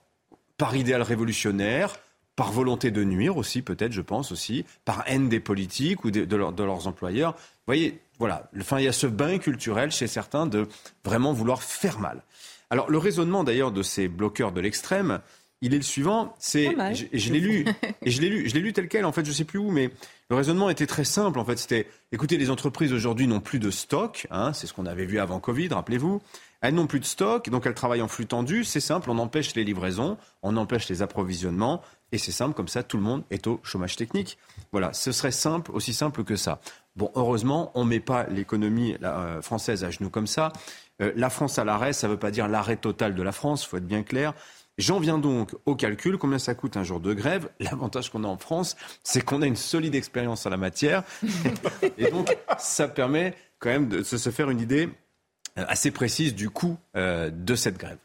par 0.57 0.75
idéal 0.75 1.01
révolutionnaire, 1.01 1.95
par 2.35 2.51
volonté 2.51 2.91
de 2.91 3.03
nuire 3.03 3.37
aussi, 3.37 3.63
peut-être, 3.63 3.93
je 3.93 4.01
pense 4.01 4.31
aussi, 4.31 4.65
par 4.85 5.03
haine 5.07 5.27
des 5.27 5.39
politiques 5.39 6.05
ou 6.05 6.11
de, 6.11 6.23
de, 6.23 6.35
leurs 6.63 6.87
employeurs. 6.87 7.31
Vous 7.31 7.65
voyez, 7.65 7.99
voilà, 8.19 8.47
enfin, 8.59 8.77
il 8.77 8.85
y 8.85 8.87
a 8.87 8.93
ce 8.93 9.07
bain 9.07 9.39
culturel 9.39 9.89
chez 9.89 10.05
certains 10.05 10.45
de 10.45 10.67
vraiment 11.03 11.33
vouloir 11.33 11.63
faire 11.63 11.97
mal. 11.97 12.21
Alors, 12.69 12.91
le 12.91 12.99
raisonnement 12.99 13.43
d'ailleurs 13.43 13.71
de 13.71 13.81
ces 13.81 14.07
bloqueurs 14.07 14.51
de 14.51 14.61
l'extrême, 14.61 15.19
il 15.63 15.73
est 15.73 15.77
le 15.77 15.83
suivant, 15.83 16.35
c'est, 16.39 16.75
et 17.13 17.17
je 17.17 17.31
l'ai 17.31 17.39
lu, 17.39 17.65
et 18.05 18.11
je 18.11 18.21
l'ai 18.21 18.29
lu, 18.29 18.49
je 18.49 18.53
l'ai 18.53 18.59
lu 18.59 18.73
tel 18.73 18.89
quel, 18.89 19.05
en 19.05 19.13
fait, 19.13 19.25
je 19.25 19.31
sais 19.31 19.45
plus 19.45 19.59
où, 19.59 19.71
mais 19.71 19.89
le 20.29 20.35
raisonnement 20.35 20.69
était 20.69 20.85
très 20.85 21.05
simple, 21.05 21.39
en 21.39 21.45
fait, 21.45 21.57
c'était, 21.57 21.87
écoutez, 22.11 22.37
les 22.37 22.49
entreprises 22.49 22.91
aujourd'hui 22.91 23.27
n'ont 23.27 23.39
plus 23.39 23.59
de 23.59 23.71
stock, 23.71 24.27
hein, 24.29 24.51
c'est 24.51 24.67
ce 24.67 24.73
qu'on 24.73 24.85
avait 24.85 25.05
vu 25.05 25.19
avant 25.19 25.39
Covid, 25.39 25.69
rappelez-vous, 25.69 26.21
elles 26.59 26.75
n'ont 26.75 26.85
plus 26.85 26.99
de 26.99 27.05
stock, 27.05 27.49
donc 27.49 27.65
elles 27.65 27.73
travaillent 27.73 28.01
en 28.01 28.09
flux 28.09 28.25
tendu, 28.25 28.65
c'est 28.65 28.81
simple, 28.81 29.09
on 29.09 29.17
empêche 29.19 29.55
les 29.55 29.63
livraisons, 29.63 30.17
on 30.41 30.57
empêche 30.57 30.89
les 30.89 31.01
approvisionnements, 31.01 31.81
et 32.11 32.17
c'est 32.17 32.33
simple, 32.33 32.53
comme 32.53 32.67
ça, 32.67 32.83
tout 32.83 32.97
le 32.97 33.03
monde 33.03 33.23
est 33.31 33.47
au 33.47 33.61
chômage 33.63 33.95
technique. 33.95 34.37
Voilà, 34.73 34.91
ce 34.91 35.13
serait 35.13 35.31
simple, 35.31 35.71
aussi 35.71 35.93
simple 35.93 36.25
que 36.25 36.35
ça. 36.35 36.59
Bon, 36.97 37.09
heureusement, 37.15 37.71
on 37.73 37.85
ne 37.85 37.89
met 37.89 37.99
pas 38.01 38.25
l'économie 38.27 38.97
euh, 39.01 39.41
française 39.41 39.83
à 39.85 39.91
genoux 39.91 40.09
comme 40.09 40.27
ça. 40.27 40.51
Euh, 41.01 41.11
la 41.15 41.29
France 41.29 41.57
à 41.57 41.63
l'arrêt, 41.63 41.93
ça 41.93 42.07
ne 42.07 42.13
veut 42.13 42.19
pas 42.19 42.31
dire 42.31 42.47
l'arrêt 42.47 42.75
total 42.75 43.15
de 43.15 43.23
la 43.23 43.31
France, 43.31 43.63
il 43.63 43.67
faut 43.67 43.77
être 43.77 43.87
bien 43.87 44.03
clair. 44.03 44.33
J'en 44.77 44.99
viens 44.99 45.19
donc 45.19 45.55
au 45.65 45.75
calcul, 45.75 46.17
combien 46.17 46.39
ça 46.39 46.55
coûte 46.55 46.77
un 46.77 46.83
jour 46.83 46.99
de 46.99 47.13
grève? 47.13 47.49
L'avantage 47.59 48.09
qu'on 48.09 48.23
a 48.23 48.27
en 48.27 48.37
France, 48.37 48.75
c'est 49.03 49.21
qu'on 49.21 49.41
a 49.41 49.45
une 49.45 49.55
solide 49.55 49.95
expérience 49.95 50.45
en 50.45 50.49
la 50.49 50.57
matière. 50.57 51.03
Et 51.97 52.09
donc, 52.09 52.35
ça 52.57 52.87
permet 52.87 53.35
quand 53.59 53.69
même 53.69 53.87
de 53.87 54.01
se 54.03 54.29
faire 54.29 54.49
une 54.49 54.59
idée 54.59 54.89
euh, 55.57 55.65
assez 55.67 55.91
précise 55.91 56.33
du 56.33 56.49
coût 56.49 56.77
de 56.95 57.55
cette 57.55 57.77
grève. 57.77 57.99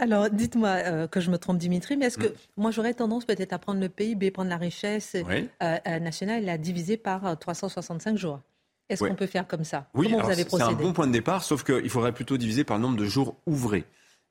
Alors, 0.00 0.30
dites-moi 0.30 0.68
euh, 0.68 1.06
que 1.08 1.20
je 1.20 1.30
me 1.30 1.38
trompe, 1.38 1.58
Dimitri, 1.58 1.96
mais 1.96 2.06
est-ce 2.06 2.18
que 2.18 2.28
mm. 2.28 2.34
moi 2.56 2.70
j'aurais 2.70 2.94
tendance 2.94 3.24
peut-être 3.24 3.52
à 3.52 3.58
prendre 3.58 3.80
le 3.80 3.88
PIB, 3.88 4.30
prendre 4.30 4.50
la 4.50 4.56
richesse 4.56 5.16
euh, 5.16 5.42
euh, 5.62 5.98
nationale 5.98 6.42
et 6.42 6.46
la 6.46 6.58
diviser 6.58 6.96
par 6.96 7.38
365 7.38 8.16
jours? 8.16 8.40
Est-ce 8.88 9.04
qu'on 9.04 9.14
peut 9.14 9.26
faire 9.26 9.46
comme 9.46 9.64
ça? 9.64 9.88
Oui, 9.92 10.08
c'est 10.48 10.62
un 10.62 10.72
bon 10.72 10.94
point 10.94 11.06
de 11.06 11.12
départ, 11.12 11.42
sauf 11.42 11.62
qu'il 11.62 11.90
faudrait 11.90 12.12
plutôt 12.12 12.38
diviser 12.38 12.64
par 12.64 12.78
le 12.78 12.82
nombre 12.82 12.96
de 12.96 13.04
jours 13.04 13.36
ouvrés. 13.46 13.84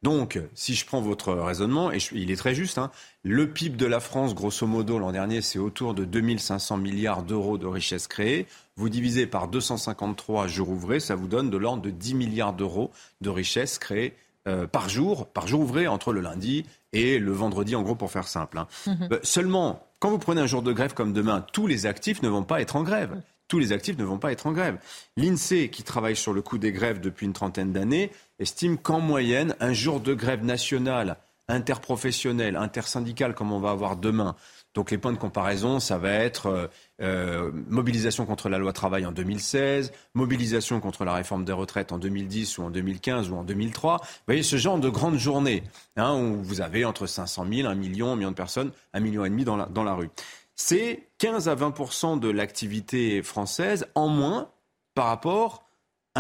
Donc, 0.04 0.40
si 0.54 0.76
je 0.76 0.86
prends 0.86 1.02
votre 1.02 1.34
raisonnement, 1.34 1.92
et 1.92 1.98
il 2.12 2.30
est 2.30 2.36
très 2.36 2.54
juste, 2.54 2.78
hein, 2.78 2.92
le 3.24 3.52
PIB 3.52 3.78
de 3.78 3.86
la 3.86 4.00
France, 4.00 4.36
grosso 4.36 4.68
modo, 4.68 5.00
l'an 5.00 5.12
dernier, 5.12 5.42
c'est 5.42 5.58
autour 5.58 5.96
de 5.96 6.06
2500 6.06 6.78
milliards 6.78 7.24
d'euros 7.24 7.58
de 7.58 7.66
richesses 7.66 8.08
créées. 8.08 8.46
Vous 8.76 8.90
divisez 8.90 9.26
par 9.26 9.48
253 9.48 10.48
jours 10.48 10.70
ouvrés, 10.70 11.00
ça 11.00 11.16
vous 11.16 11.28
donne 11.28 11.50
de 11.50 11.58
l'ordre 11.58 11.82
de 11.82 11.90
10 11.90 12.14
milliards 12.14 12.54
d'euros 12.54 12.92
de 13.22 13.30
richesses 13.30 13.80
créées 13.80 14.14
euh, 14.48 14.68
par 14.68 14.88
jour, 14.88 15.28
par 15.28 15.48
jour 15.48 15.62
ouvré, 15.62 15.88
entre 15.88 16.14
le 16.14 16.22
lundi 16.22 16.66
et 16.94 17.18
le 17.18 17.32
vendredi, 17.32 17.76
en 17.76 17.82
gros, 17.82 17.96
pour 17.96 18.12
faire 18.12 18.28
simple. 18.28 18.60
Hein. 18.60 18.68
Mhm. 18.86 19.10
Euh, 19.12 19.20
seulement, 19.24 19.88
quand 20.00 20.10
vous 20.10 20.20
prenez 20.20 20.42
un 20.42 20.48
jour 20.48 20.62
de 20.62 20.74
grève 20.74 20.94
comme 20.94 21.12
demain, 21.12 21.44
tous 21.54 21.66
les 21.66 21.88
actifs 21.88 22.22
ne 22.22 22.30
vont 22.30 22.44
pas 22.44 22.62
être 22.62 22.76
en 22.76 22.84
grève 22.84 23.20
tous 23.48 23.60
les 23.60 23.72
actifs 23.72 23.98
ne 23.98 24.04
vont 24.04 24.18
pas 24.18 24.32
être 24.32 24.48
en 24.48 24.52
grève. 24.52 24.78
L'INSEE, 25.16 25.70
qui 25.70 25.84
travaille 25.84 26.16
sur 26.16 26.34
le 26.34 26.42
coût 26.42 26.58
des 26.58 26.72
grèves 26.72 27.00
depuis 27.00 27.26
une 27.26 27.34
trentaine 27.34 27.72
d'années, 27.72 28.12
estime 28.40 28.78
qu'en 28.78 29.00
moyenne, 29.00 29.56
un 29.60 29.74
jour 29.74 30.00
de 30.00 30.14
grève 30.14 30.44
nationale, 30.44 31.18
interprofessionnelle, 31.48 32.56
intersyndicale, 32.56 33.34
comme 33.34 33.52
on 33.52 33.60
va 33.60 33.72
avoir 33.72 33.96
demain, 33.96 34.36
donc 34.74 34.92
les 34.92 34.98
points 34.98 35.14
de 35.14 35.18
comparaison, 35.18 35.80
ça 35.80 35.98
va 35.98 36.12
être 36.12 36.48
euh, 36.48 36.68
euh, 37.02 37.52
mobilisation 37.68 38.26
contre 38.26 38.50
la 38.50 38.58
loi 38.58 38.74
travail 38.74 39.06
en 39.06 39.12
2016, 39.12 39.92
mobilisation 40.14 40.80
contre 40.80 41.04
la 41.04 41.14
réforme 41.14 41.46
des 41.46 41.54
retraites 41.54 41.92
en 41.92 41.98
2010 41.98 42.58
ou 42.58 42.64
en 42.64 42.70
2015 42.70 43.32
ou 43.32 43.36
en 43.38 43.44
2003. 43.44 43.98
Vous 43.98 44.08
voyez 44.28 44.44
ce 44.44 44.58
genre 44.58 44.78
de 44.78 44.90
grandes 44.90 45.18
journées 45.18 45.64
hein, 45.96 46.16
où 46.16 46.44
vous 46.44 46.62
avez 46.62 46.86
entre 46.86 47.08
500 47.08 47.46
000, 47.52 47.68
1 47.68 47.76
million, 47.76 48.12
1 48.12 48.16
million 48.18 48.32
de 48.32 48.36
personnes, 48.36 48.72
1 48.94 49.00
million 49.00 49.26
et 49.26 49.30
demi 49.30 49.46
dans 49.46 49.56
la, 49.56 49.66
dans 49.66 49.84
la 49.84 49.96
rue 49.96 50.10
c'est 50.58 51.08
15 51.20 51.48
à 51.48 51.56
20 51.56 52.18
de 52.18 52.30
l'activité 52.30 53.22
française 53.22 53.88
en 53.96 54.10
moins 54.10 54.50
par 54.96 55.06
rapport 55.06 55.67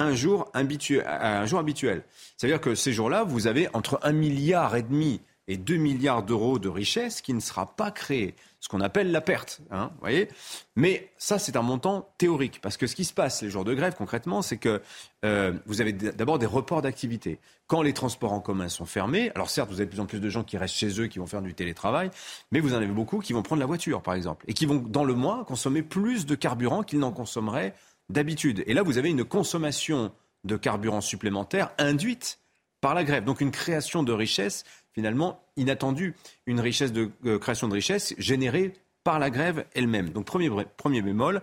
un 0.02 0.16
jour, 0.16 0.50
habituel. 0.54 2.04
C'est-à-dire 2.38 2.62
que 2.62 2.76
ces 2.76 2.92
jours-là, 2.92 3.24
vous 3.24 3.48
avez 3.48 3.68
entre 3.74 4.00
1 4.04 4.12
milliard 4.12 4.76
et 4.76 4.84
demi 4.84 5.22
et 5.48 5.58
2 5.58 5.76
milliards 5.78 6.24
d'euros 6.24 6.60
de 6.60 6.68
richesse 6.68 7.22
qui 7.22 7.34
ne 7.34 7.40
sera 7.40 7.76
pas 7.76 7.92
créée 7.92 8.36
ce 8.60 8.70
qu'on 8.70 8.82
appelle 8.82 9.12
la 9.12 9.22
perte. 9.22 9.62
Hein, 9.72 9.92
voyez 10.02 10.28
Mais 10.76 11.10
ça, 11.18 11.40
c'est 11.40 11.56
un 11.56 11.62
montant 11.62 12.10
théorique. 12.18 12.60
Parce 12.62 12.76
que 12.76 12.88
ce 12.88 12.96
qui 12.96 13.06
se 13.06 13.14
passe 13.14 13.42
les 13.42 13.50
jours 13.50 13.64
de 13.64 13.74
grève, 13.74 13.96
concrètement, 13.96 14.42
c'est 14.42 14.58
que 14.58 14.82
euh, 15.24 15.54
vous 15.66 15.80
avez 15.80 15.94
d'abord 15.94 16.40
des 16.40 16.46
reports 16.46 16.82
d'activité. 16.82 17.40
Quand 17.68 17.82
les 17.82 17.94
transports 17.94 18.34
en 18.34 18.40
commun 18.40 18.68
sont 18.68 18.86
fermés, 18.86 19.32
alors 19.36 19.50
certes, 19.50 19.70
vous 19.70 19.76
avez 19.76 19.86
de 19.86 19.92
plus 19.92 20.00
en 20.00 20.06
plus 20.06 20.20
de 20.20 20.30
gens 20.30 20.44
qui 20.44 20.58
restent 20.58 20.76
chez 20.76 21.00
eux, 21.00 21.08
qui 21.08 21.20
vont 21.20 21.28
faire 21.28 21.42
du 21.42 21.54
télétravail, 21.54 22.10
mais 22.52 22.60
vous 22.60 22.74
en 22.74 22.78
avez 22.78 22.88
beaucoup 22.88 23.20
qui 23.20 23.34
vont 23.34 23.44
prendre 23.44 23.60
la 23.60 23.66
voiture, 23.66 24.02
par 24.02 24.16
exemple, 24.16 24.44
et 24.48 24.54
qui 24.54 24.66
vont, 24.66 24.76
dans 24.76 25.04
le 25.04 25.14
mois, 25.14 25.46
consommer 25.46 25.82
plus 25.82 26.26
de 26.26 26.36
carburant 26.36 26.84
qu'ils 26.84 27.00
n'en 27.00 27.12
consommeraient 27.12 27.74
d'habitude. 28.10 28.64
Et 28.68 28.74
là, 28.74 28.84
vous 28.84 28.98
avez 28.98 29.10
une 29.10 29.24
consommation 29.24 30.12
de 30.44 30.56
carburant 30.58 31.02
supplémentaire 31.02 31.72
induite 31.78 32.40
par 32.82 32.94
la 32.94 33.04
grève. 33.04 33.24
Donc 33.24 33.42
une 33.42 33.52
création 33.52 34.04
de 34.04 34.14
richesse 34.14 34.64
finalement 34.94 35.44
inattendue, 35.58 36.16
une 36.46 36.60
richesse 36.60 36.92
de 36.92 37.12
euh, 37.26 37.38
création 37.38 37.68
de 37.68 37.74
richesse 37.74 38.16
générée 38.18 38.74
par 39.04 39.20
la 39.20 39.30
grève 39.30 39.66
elle-même. 39.74 40.10
Donc 40.10 40.26
premier, 40.26 40.50
premier 40.78 41.02
bémol, 41.02 41.42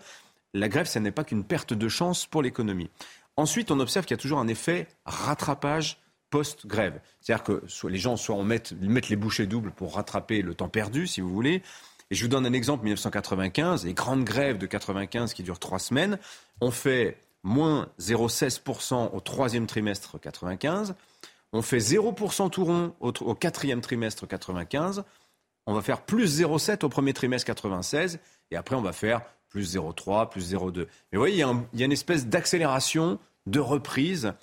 la 0.54 0.68
grève, 0.68 0.86
ce 0.86 0.98
n'est 0.98 1.10
pas 1.10 1.24
qu'une 1.24 1.44
perte 1.44 1.72
de 1.72 1.88
chance 1.88 2.26
pour 2.26 2.42
l'économie. 2.42 2.90
Ensuite, 3.36 3.70
on 3.70 3.80
observe 3.80 4.06
qu'il 4.06 4.14
y 4.16 4.18
a 4.18 4.22
toujours 4.22 4.38
un 4.38 4.48
effet 4.48 4.86
rattrapage 5.04 5.98
post-grève. 6.30 7.00
C'est-à-dire 7.20 7.44
que 7.44 7.62
soit 7.66 7.90
les 7.90 7.98
gens, 7.98 8.16
soit 8.16 8.34
on 8.34 8.44
met, 8.44 8.62
mettent 8.80 9.08
les 9.08 9.16
bouchées 9.16 9.46
doubles 9.46 9.70
pour 9.70 9.94
rattraper 9.94 10.42
le 10.42 10.54
temps 10.54 10.68
perdu, 10.68 11.06
si 11.06 11.20
vous 11.20 11.32
voulez. 11.32 11.62
Et 12.14 12.16
je 12.16 12.22
vous 12.22 12.28
donne 12.28 12.46
un 12.46 12.52
exemple, 12.52 12.84
1995, 12.84 13.86
les 13.86 13.92
grandes 13.92 14.22
grèves 14.22 14.56
de 14.56 14.66
95 14.66 15.34
qui 15.34 15.42
durent 15.42 15.58
trois 15.58 15.80
semaines, 15.80 16.20
ont 16.60 16.70
fait 16.70 17.18
moins 17.42 17.88
0,16% 17.98 19.10
au 19.12 19.18
troisième 19.18 19.66
trimestre 19.66 20.20
95, 20.20 20.94
on 21.52 21.60
fait 21.60 21.78
0% 21.78 22.50
tout 22.50 22.64
rond 22.64 22.94
au, 23.00 23.34
quatrième 23.34 23.80
trimestre 23.80 24.28
95. 24.28 25.02
On 25.66 25.74
va 25.74 25.82
faire 25.82 26.02
plus 26.02 26.40
0,7 26.40 26.84
au 26.84 26.88
premier 26.88 27.14
trimestre 27.14 27.46
96. 27.46 28.20
Et 28.52 28.56
après, 28.56 28.76
on 28.76 28.80
va 28.80 28.92
faire 28.92 29.22
plus 29.48 29.74
0,3, 29.74 30.30
plus 30.30 30.54
0,2. 30.54 30.82
Mais 30.82 30.86
vous 31.14 31.18
voyez, 31.18 31.34
il 31.34 31.78
y, 31.80 31.82
a 31.82 31.84
une 31.84 31.90
espèce 31.90 32.28
d'accélération, 32.28 33.18
de 33.46 33.58
reprise, 33.58 34.34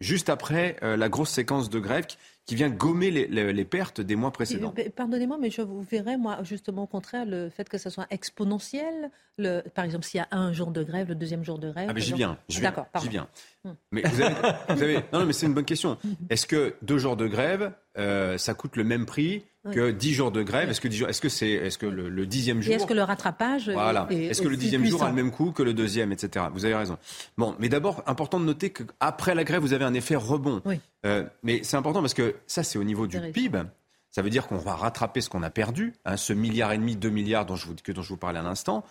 juste 0.00 0.30
après 0.30 0.78
euh, 0.82 0.96
la 0.96 1.08
grosse 1.08 1.30
séquence 1.30 1.70
de 1.70 1.78
grève 1.78 2.06
qui 2.06 2.18
vient 2.54 2.68
gommer 2.68 3.10
les, 3.10 3.64
pertes 3.64 4.00
des 4.00 4.16
mois 4.16 4.32
précédents. 4.32 4.74
Pardonnez-moi, 4.96 5.38
mais 5.40 5.50
je 5.50 5.62
vous 5.62 5.82
verrais, 5.82 6.16
moi, 6.16 6.38
justement, 6.42 6.82
au 6.84 6.86
contraire, 6.86 7.24
le 7.24 7.48
fait 7.48 7.68
que 7.68 7.78
ça 7.78 7.90
soit 7.90 8.06
exponentiel. 8.10 9.10
Le, 9.38 9.62
par 9.74 9.84
exemple, 9.84 10.04
s'il 10.04 10.18
y 10.18 10.20
a 10.20 10.28
un 10.32 10.52
jour 10.52 10.70
de 10.70 10.82
grève, 10.82 11.08
le 11.08 11.14
deuxième 11.14 11.44
jour 11.44 11.58
de 11.58 11.70
grève. 11.70 11.86
Ah, 11.88 11.92
mais 11.94 12.00
j'y 12.00 12.12
viens. 12.12 12.38
D'accord, 12.60 12.86
J'y 13.00 13.08
viens. 13.08 13.28
Hmm. 13.64 13.72
Mais 13.92 14.02
vous 14.68 14.82
avez, 14.82 14.94
non, 15.12 15.20
non, 15.20 15.26
mais 15.26 15.32
c'est 15.32 15.46
une 15.46 15.54
bonne 15.54 15.64
question. 15.64 15.96
Est-ce 16.28 16.46
que 16.46 16.74
deux 16.82 16.98
jours 16.98 17.16
de 17.16 17.26
grève, 17.26 17.72
euh, 17.98 18.36
ça 18.38 18.54
coûte 18.54 18.76
le 18.76 18.84
même 18.84 19.06
prix 19.06 19.44
que 19.72 19.90
10 19.90 20.12
jours 20.14 20.32
de 20.32 20.42
grève? 20.42 20.70
Est-ce 20.70 20.80
que, 20.80 20.88
est-ce 20.88 21.20
que, 21.20 21.28
c'est, 21.28 21.50
est-ce 21.50 21.78
que 21.78 21.86
le, 21.86 22.26
dixième 22.26 22.62
jour. 22.62 22.74
est-ce 22.74 22.86
que 22.86 22.94
le 22.94 23.02
rattrapage. 23.02 23.68
Voilà. 23.70 24.06
Est-ce 24.10 24.42
que 24.42 24.48
le 24.48 24.56
dixième 24.56 24.84
jour 24.84 25.02
a 25.02 25.08
le 25.08 25.14
même 25.14 25.30
coût 25.30 25.52
que 25.52 25.62
le 25.62 25.74
deuxième, 25.74 26.12
etc. 26.12 26.46
Vous 26.52 26.64
avez 26.64 26.74
raison. 26.74 26.98
Bon, 27.36 27.54
mais 27.58 27.68
d'abord, 27.68 28.02
important 28.06 28.40
de 28.40 28.44
noter 28.44 28.70
qu'après 28.70 29.34
la 29.34 29.44
grève, 29.44 29.60
vous 29.60 29.72
avez 29.72 29.84
un 29.84 29.94
effet 29.94 30.16
rebond. 30.16 30.62
Euh, 31.06 31.24
mais 31.42 31.62
c'est 31.62 31.76
important 31.76 32.00
parce 32.00 32.14
que 32.14 32.36
ça, 32.46 32.62
c'est 32.62 32.78
au 32.78 32.84
niveau 32.84 33.06
du 33.06 33.20
PIB. 33.32 33.62
Ça 34.10 34.22
veut 34.22 34.30
dire 34.30 34.48
qu'on 34.48 34.58
va 34.58 34.74
rattraper 34.74 35.20
ce 35.20 35.28
qu'on 35.28 35.44
a 35.44 35.50
perdu, 35.50 35.94
hein, 36.04 36.16
ce 36.16 36.32
milliard 36.32 36.72
et 36.72 36.78
demi, 36.78 36.96
deux 36.96 37.10
milliards 37.10 37.46
dont 37.46 37.54
je 37.54 37.66
vous, 37.66 37.74
dont 37.74 38.02
je 38.02 38.08
vous 38.08 38.16
parlais 38.16 38.40
à 38.40 38.42
l'instant. 38.42 38.84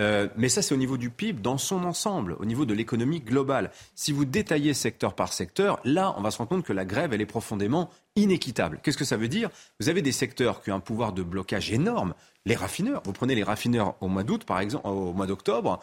Euh, 0.00 0.28
mais 0.36 0.48
ça, 0.48 0.62
c'est 0.62 0.72
au 0.72 0.78
niveau 0.78 0.96
du 0.96 1.10
PIB 1.10 1.42
dans 1.42 1.58
son 1.58 1.84
ensemble, 1.84 2.36
au 2.40 2.46
niveau 2.46 2.64
de 2.64 2.72
l'économie 2.72 3.20
globale. 3.20 3.70
Si 3.94 4.12
vous 4.12 4.24
détaillez 4.24 4.72
secteur 4.72 5.14
par 5.14 5.34
secteur, 5.34 5.78
là, 5.84 6.14
on 6.16 6.22
va 6.22 6.30
se 6.30 6.38
rendre 6.38 6.48
compte 6.48 6.64
que 6.64 6.72
la 6.72 6.86
grève, 6.86 7.12
elle 7.12 7.20
est 7.20 7.26
profondément 7.26 7.90
inéquitable. 8.16 8.80
Qu'est-ce 8.82 8.96
que 8.96 9.04
ça 9.04 9.18
veut 9.18 9.28
dire? 9.28 9.50
Vous 9.78 9.90
avez 9.90 10.00
des 10.00 10.12
secteurs 10.12 10.62
qui 10.62 10.72
ont 10.72 10.76
un 10.76 10.80
pouvoir 10.80 11.12
de 11.12 11.22
blocage 11.22 11.70
énorme. 11.70 12.14
Les 12.46 12.54
raffineurs. 12.54 13.02
Vous 13.04 13.12
prenez 13.12 13.34
les 13.34 13.44
raffineurs 13.44 13.96
au 14.00 14.08
mois 14.08 14.24
d'août, 14.24 14.44
par 14.44 14.58
exemple, 14.58 14.88
au 14.88 15.12
mois 15.12 15.26
d'octobre. 15.26 15.80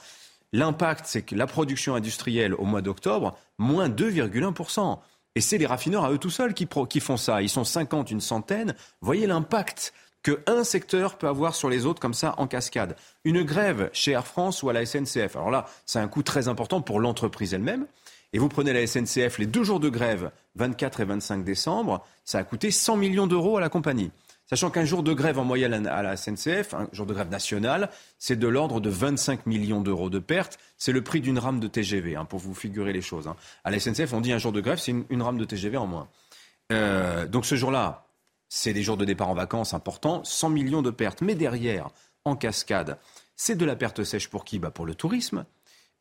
L'impact, 0.51 1.05
c'est 1.05 1.21
que 1.21 1.35
la 1.35 1.45
production 1.45 1.93
industrielle 1.93 2.55
au 2.55 2.65
mois 2.65 2.81
d'octobre, 2.81 3.37
moins 3.59 3.87
2,1%. 3.87 4.97
Et 5.39 5.41
c'est 5.41 5.57
les 5.57 5.67
raffineurs 5.67 6.03
à 6.03 6.11
eux 6.11 6.17
tout 6.17 6.29
seuls 6.29 6.53
qui, 6.53 6.67
font 6.99 7.15
ça. 7.15 7.41
Ils 7.41 7.47
sont 7.47 7.63
50, 7.63 8.11
une 8.11 8.19
centaine. 8.19 8.75
Voyez 8.99 9.25
l'impact 9.25 9.93
que 10.21 10.41
un 10.47 10.65
secteur 10.65 11.17
peut 11.17 11.29
avoir 11.29 11.55
sur 11.55 11.69
les 11.69 11.85
autres 11.85 12.01
comme 12.01 12.13
ça 12.13 12.35
en 12.39 12.45
cascade. 12.45 12.97
Une 13.23 13.43
grève 13.43 13.89
chez 13.93 14.11
Air 14.11 14.27
France 14.27 14.63
ou 14.63 14.69
à 14.69 14.73
la 14.73 14.85
SNCF. 14.85 15.37
Alors 15.37 15.49
là, 15.49 15.65
c'est 15.85 15.99
un 15.99 16.09
coût 16.09 16.23
très 16.23 16.49
important 16.49 16.81
pour 16.81 16.99
l'entreprise 16.99 17.53
elle-même. 17.53 17.85
Et 18.33 18.37
vous 18.37 18.49
prenez 18.49 18.73
la 18.73 18.85
SNCF, 18.85 19.37
les 19.37 19.45
deux 19.45 19.63
jours 19.63 19.79
de 19.79 19.87
grève, 19.87 20.29
24 20.55 20.99
et 20.99 21.05
25 21.05 21.45
décembre, 21.45 22.05
ça 22.25 22.39
a 22.39 22.43
coûté 22.43 22.69
100 22.69 22.97
millions 22.97 23.25
d'euros 23.25 23.55
à 23.55 23.61
la 23.61 23.69
compagnie. 23.69 24.11
Sachant 24.49 24.71
qu'un 24.71 24.83
jour 24.83 25.03
de 25.03 25.13
grève 25.13 25.37
en 25.37 25.43
moyenne 25.43 25.85
à 25.85 26.01
la 26.01 26.17
SNCF, 26.17 26.73
un 26.73 26.89
jour 26.91 27.05
de 27.05 27.13
grève 27.13 27.29
nationale, 27.29 27.91
c'est 28.17 28.35
de 28.35 28.47
l'ordre 28.47 28.79
de 28.79 28.89
25 28.89 29.45
millions 29.45 29.79
d'euros 29.79 30.09
de 30.09 30.17
pertes. 30.17 30.57
C'est 30.75 30.91
le 30.91 31.03
prix 31.03 31.21
d'une 31.21 31.37
rame 31.37 31.59
de 31.59 31.67
TGV, 31.67 32.15
hein, 32.15 32.25
pour 32.25 32.39
vous 32.39 32.55
figurer 32.55 32.91
les 32.91 33.01
choses. 33.01 33.27
Hein. 33.27 33.35
À 33.63 33.69
la 33.69 33.79
SNCF, 33.79 34.11
on 34.11 34.21
dit 34.21 34.33
un 34.33 34.39
jour 34.39 34.51
de 34.51 34.59
grève, 34.59 34.79
c'est 34.79 34.91
une, 35.07 35.21
rame 35.21 35.37
de 35.37 35.45
TGV 35.45 35.77
en 35.77 35.85
moins. 35.85 36.07
Euh, 36.71 37.27
donc 37.27 37.45
ce 37.45 37.53
jour-là, 37.53 38.07
c'est 38.47 38.73
des 38.73 38.81
jours 38.81 38.97
de 38.97 39.05
départ 39.05 39.29
en 39.29 39.35
vacances 39.35 39.75
importants, 39.75 40.23
100 40.23 40.49
millions 40.49 40.81
de 40.81 40.89
pertes. 40.89 41.21
Mais 41.21 41.35
derrière, 41.35 41.89
en 42.25 42.35
cascade, 42.35 42.97
c'est 43.35 43.55
de 43.55 43.65
la 43.65 43.75
perte 43.75 44.03
sèche 44.03 44.29
pour 44.29 44.45
qui? 44.45 44.57
Bah 44.57 44.71
Pour 44.71 44.87
le 44.87 44.95
tourisme, 44.95 45.45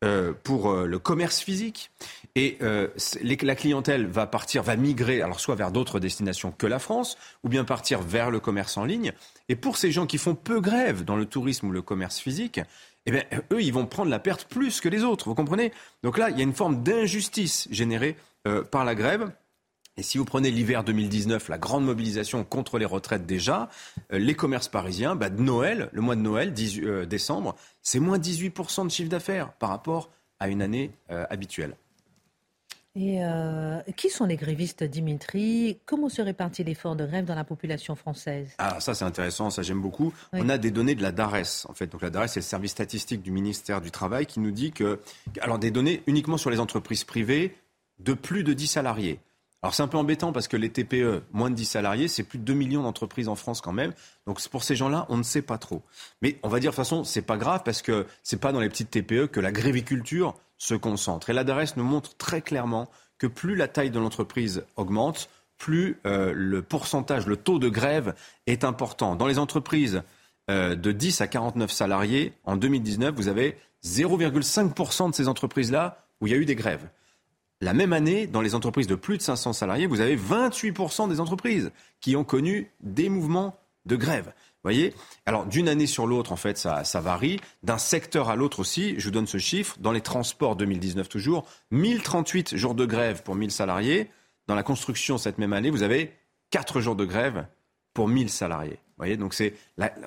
euh, 0.04 0.32
pour 0.44 0.70
euh, 0.70 0.86
le 0.86 1.00
commerce 1.00 1.40
physique. 1.40 1.90
Et 2.36 2.56
euh, 2.62 2.86
la 3.20 3.56
clientèle 3.56 4.06
va 4.06 4.28
partir, 4.28 4.62
va 4.62 4.76
migrer, 4.76 5.22
alors 5.22 5.40
soit 5.40 5.56
vers 5.56 5.72
d'autres 5.72 5.98
destinations 5.98 6.52
que 6.52 6.68
la 6.68 6.78
France, 6.78 7.18
ou 7.42 7.48
bien 7.48 7.64
partir 7.64 8.00
vers 8.00 8.30
le 8.30 8.38
commerce 8.38 8.76
en 8.76 8.84
ligne. 8.84 9.12
Et 9.48 9.56
pour 9.56 9.76
ces 9.76 9.90
gens 9.90 10.06
qui 10.06 10.16
font 10.16 10.36
peu 10.36 10.60
grève 10.60 11.04
dans 11.04 11.16
le 11.16 11.26
tourisme 11.26 11.66
ou 11.66 11.72
le 11.72 11.82
commerce 11.82 12.20
physique, 12.20 12.60
eh 13.06 13.10
bien, 13.10 13.24
eux, 13.52 13.60
ils 13.60 13.72
vont 13.72 13.86
prendre 13.86 14.08
la 14.08 14.20
perte 14.20 14.44
plus 14.44 14.80
que 14.80 14.88
les 14.88 15.02
autres. 15.02 15.28
Vous 15.28 15.34
comprenez? 15.34 15.72
Donc 16.04 16.16
là, 16.16 16.30
il 16.30 16.36
y 16.36 16.40
a 16.40 16.44
une 16.44 16.54
forme 16.54 16.84
d'injustice 16.84 17.66
générée 17.72 18.16
par 18.70 18.84
la 18.84 18.94
grève. 18.94 19.32
Et 19.98 20.02
si 20.02 20.16
vous 20.16 20.24
prenez 20.24 20.52
l'hiver 20.52 20.84
2019, 20.84 21.48
la 21.48 21.58
grande 21.58 21.84
mobilisation 21.84 22.44
contre 22.44 22.78
les 22.78 22.84
retraites 22.84 23.26
déjà, 23.26 23.68
euh, 24.12 24.18
les 24.20 24.34
commerces 24.34 24.68
parisiens, 24.68 25.16
bah, 25.16 25.28
de 25.28 25.42
Noël, 25.42 25.88
le 25.92 26.00
mois 26.00 26.14
de 26.14 26.20
Noël, 26.20 26.52
18, 26.52 26.84
euh, 26.84 27.04
décembre, 27.04 27.56
c'est 27.82 27.98
moins 27.98 28.16
18% 28.16 28.84
de 28.84 28.90
chiffre 28.90 29.10
d'affaires 29.10 29.52
par 29.54 29.70
rapport 29.70 30.10
à 30.38 30.46
une 30.48 30.62
année 30.62 30.92
euh, 31.10 31.26
habituelle. 31.30 31.74
Et 32.94 33.22
qui 33.96 34.10
sont 34.10 34.24
les 34.24 34.34
grévistes, 34.34 34.82
Dimitri? 34.82 35.78
Comment 35.86 36.08
se 36.08 36.20
répartit 36.20 36.64
l'effort 36.64 36.96
de 36.96 37.06
grève 37.06 37.24
dans 37.24 37.36
la 37.36 37.44
population 37.44 37.94
française? 37.94 38.48
Ah, 38.58 38.80
ça 38.80 38.92
c'est 38.92 39.04
intéressant, 39.04 39.50
ça 39.50 39.62
j'aime 39.62 39.80
beaucoup. 39.80 40.12
On 40.32 40.48
a 40.48 40.58
des 40.58 40.72
données 40.72 40.96
de 40.96 41.02
la 41.02 41.12
DARES, 41.12 41.66
en 41.68 41.74
fait. 41.74 41.86
Donc 41.86 42.02
la 42.02 42.10
DARES, 42.10 42.26
c'est 42.26 42.40
le 42.40 42.44
service 42.44 42.72
statistique 42.72 43.22
du 43.22 43.30
ministère 43.30 43.80
du 43.80 43.92
Travail 43.92 44.26
qui 44.26 44.40
nous 44.40 44.50
dit 44.50 44.72
que. 44.72 44.98
Alors 45.40 45.60
des 45.60 45.70
données 45.70 46.02
uniquement 46.08 46.38
sur 46.38 46.50
les 46.50 46.58
entreprises 46.58 47.04
privées 47.04 47.54
de 48.00 48.14
plus 48.14 48.42
de 48.42 48.52
10 48.52 48.66
salariés. 48.66 49.20
Alors 49.62 49.74
c'est 49.74 49.82
un 49.82 49.88
peu 49.88 49.98
embêtant 49.98 50.32
parce 50.32 50.46
que 50.46 50.56
les 50.56 50.70
TPE, 50.70 51.22
moins 51.32 51.50
de 51.50 51.56
10 51.56 51.64
salariés, 51.64 52.06
c'est 52.06 52.22
plus 52.22 52.38
de 52.38 52.44
2 52.44 52.54
millions 52.54 52.82
d'entreprises 52.82 53.28
en 53.28 53.34
France 53.34 53.60
quand 53.60 53.72
même. 53.72 53.92
Donc 54.26 54.46
pour 54.48 54.62
ces 54.62 54.76
gens-là, 54.76 55.06
on 55.08 55.16
ne 55.16 55.24
sait 55.24 55.42
pas 55.42 55.58
trop. 55.58 55.82
Mais 56.22 56.38
on 56.44 56.48
va 56.48 56.60
dire 56.60 56.70
de 56.70 56.76
toute 56.76 56.84
façon, 56.84 57.02
c'est 57.02 57.22
pas 57.22 57.36
grave 57.36 57.62
parce 57.64 57.82
que 57.82 58.06
c'est 58.22 58.40
pas 58.40 58.52
dans 58.52 58.60
les 58.60 58.68
petites 58.68 58.90
TPE 58.90 59.26
que 59.26 59.40
la 59.40 59.50
gréviculture 59.50 60.34
se 60.58 60.74
concentre. 60.74 61.30
Et 61.30 61.32
l'ADRS 61.32 61.76
nous 61.76 61.84
montre 61.84 62.16
très 62.16 62.40
clairement 62.40 62.88
que 63.18 63.26
plus 63.26 63.56
la 63.56 63.66
taille 63.66 63.90
de 63.90 63.98
l'entreprise 63.98 64.64
augmente, 64.76 65.28
plus 65.56 65.98
euh, 66.06 66.32
le 66.34 66.62
pourcentage, 66.62 67.26
le 67.26 67.36
taux 67.36 67.58
de 67.58 67.68
grève 67.68 68.14
est 68.46 68.62
important. 68.62 69.16
Dans 69.16 69.26
les 69.26 69.40
entreprises 69.40 70.02
euh, 70.50 70.76
de 70.76 70.92
10 70.92 71.20
à 71.20 71.26
49 71.26 71.70
salariés, 71.70 72.32
en 72.44 72.56
2019, 72.56 73.12
vous 73.14 73.26
avez 73.26 73.56
0,5% 73.84 75.10
de 75.10 75.14
ces 75.14 75.26
entreprises-là 75.26 76.04
où 76.20 76.28
il 76.28 76.32
y 76.32 76.36
a 76.36 76.38
eu 76.38 76.44
des 76.44 76.54
grèves. 76.54 76.88
La 77.60 77.74
même 77.74 77.92
année, 77.92 78.26
dans 78.26 78.40
les 78.40 78.54
entreprises 78.54 78.86
de 78.86 78.94
plus 78.94 79.18
de 79.18 79.22
500 79.22 79.52
salariés, 79.52 79.86
vous 79.86 80.00
avez 80.00 80.16
28% 80.16 81.08
des 81.08 81.20
entreprises 81.20 81.72
qui 82.00 82.14
ont 82.14 82.24
connu 82.24 82.70
des 82.80 83.08
mouvements 83.08 83.58
de 83.86 83.96
grève 83.96 84.32
voyez? 84.68 84.94
Alors, 85.26 85.46
d'une 85.46 85.68
année 85.68 85.86
sur 85.86 86.06
l'autre, 86.06 86.32
en 86.32 86.36
fait, 86.36 86.58
ça, 86.58 86.82
varie. 87.00 87.40
D'un 87.62 87.78
secteur 87.78 88.28
à 88.28 88.36
l'autre 88.36 88.60
aussi, 88.60 88.94
je 88.98 89.04
vous 89.06 89.10
donne 89.10 89.26
ce 89.26 89.38
chiffre. 89.38 89.76
Dans 89.80 89.92
les 89.92 90.00
transports, 90.00 90.56
2019 90.56 91.08
toujours, 91.08 91.46
1038 91.70 92.56
jours 92.56 92.74
de 92.74 92.84
grève 92.84 93.22
pour 93.22 93.34
1000 93.34 93.50
salariés. 93.50 94.10
Dans 94.46 94.54
la 94.54 94.62
construction, 94.62 95.18
cette 95.18 95.38
même 95.38 95.52
année, 95.52 95.70
vous 95.70 95.82
avez 95.82 96.12
4 96.50 96.80
jours 96.80 96.96
de 96.96 97.04
grève 97.04 97.46
pour 97.94 98.08
1000 98.08 98.28
salariés. 98.28 98.78
Voyez, 98.98 99.16
donc 99.16 99.32
c'est 99.32 99.54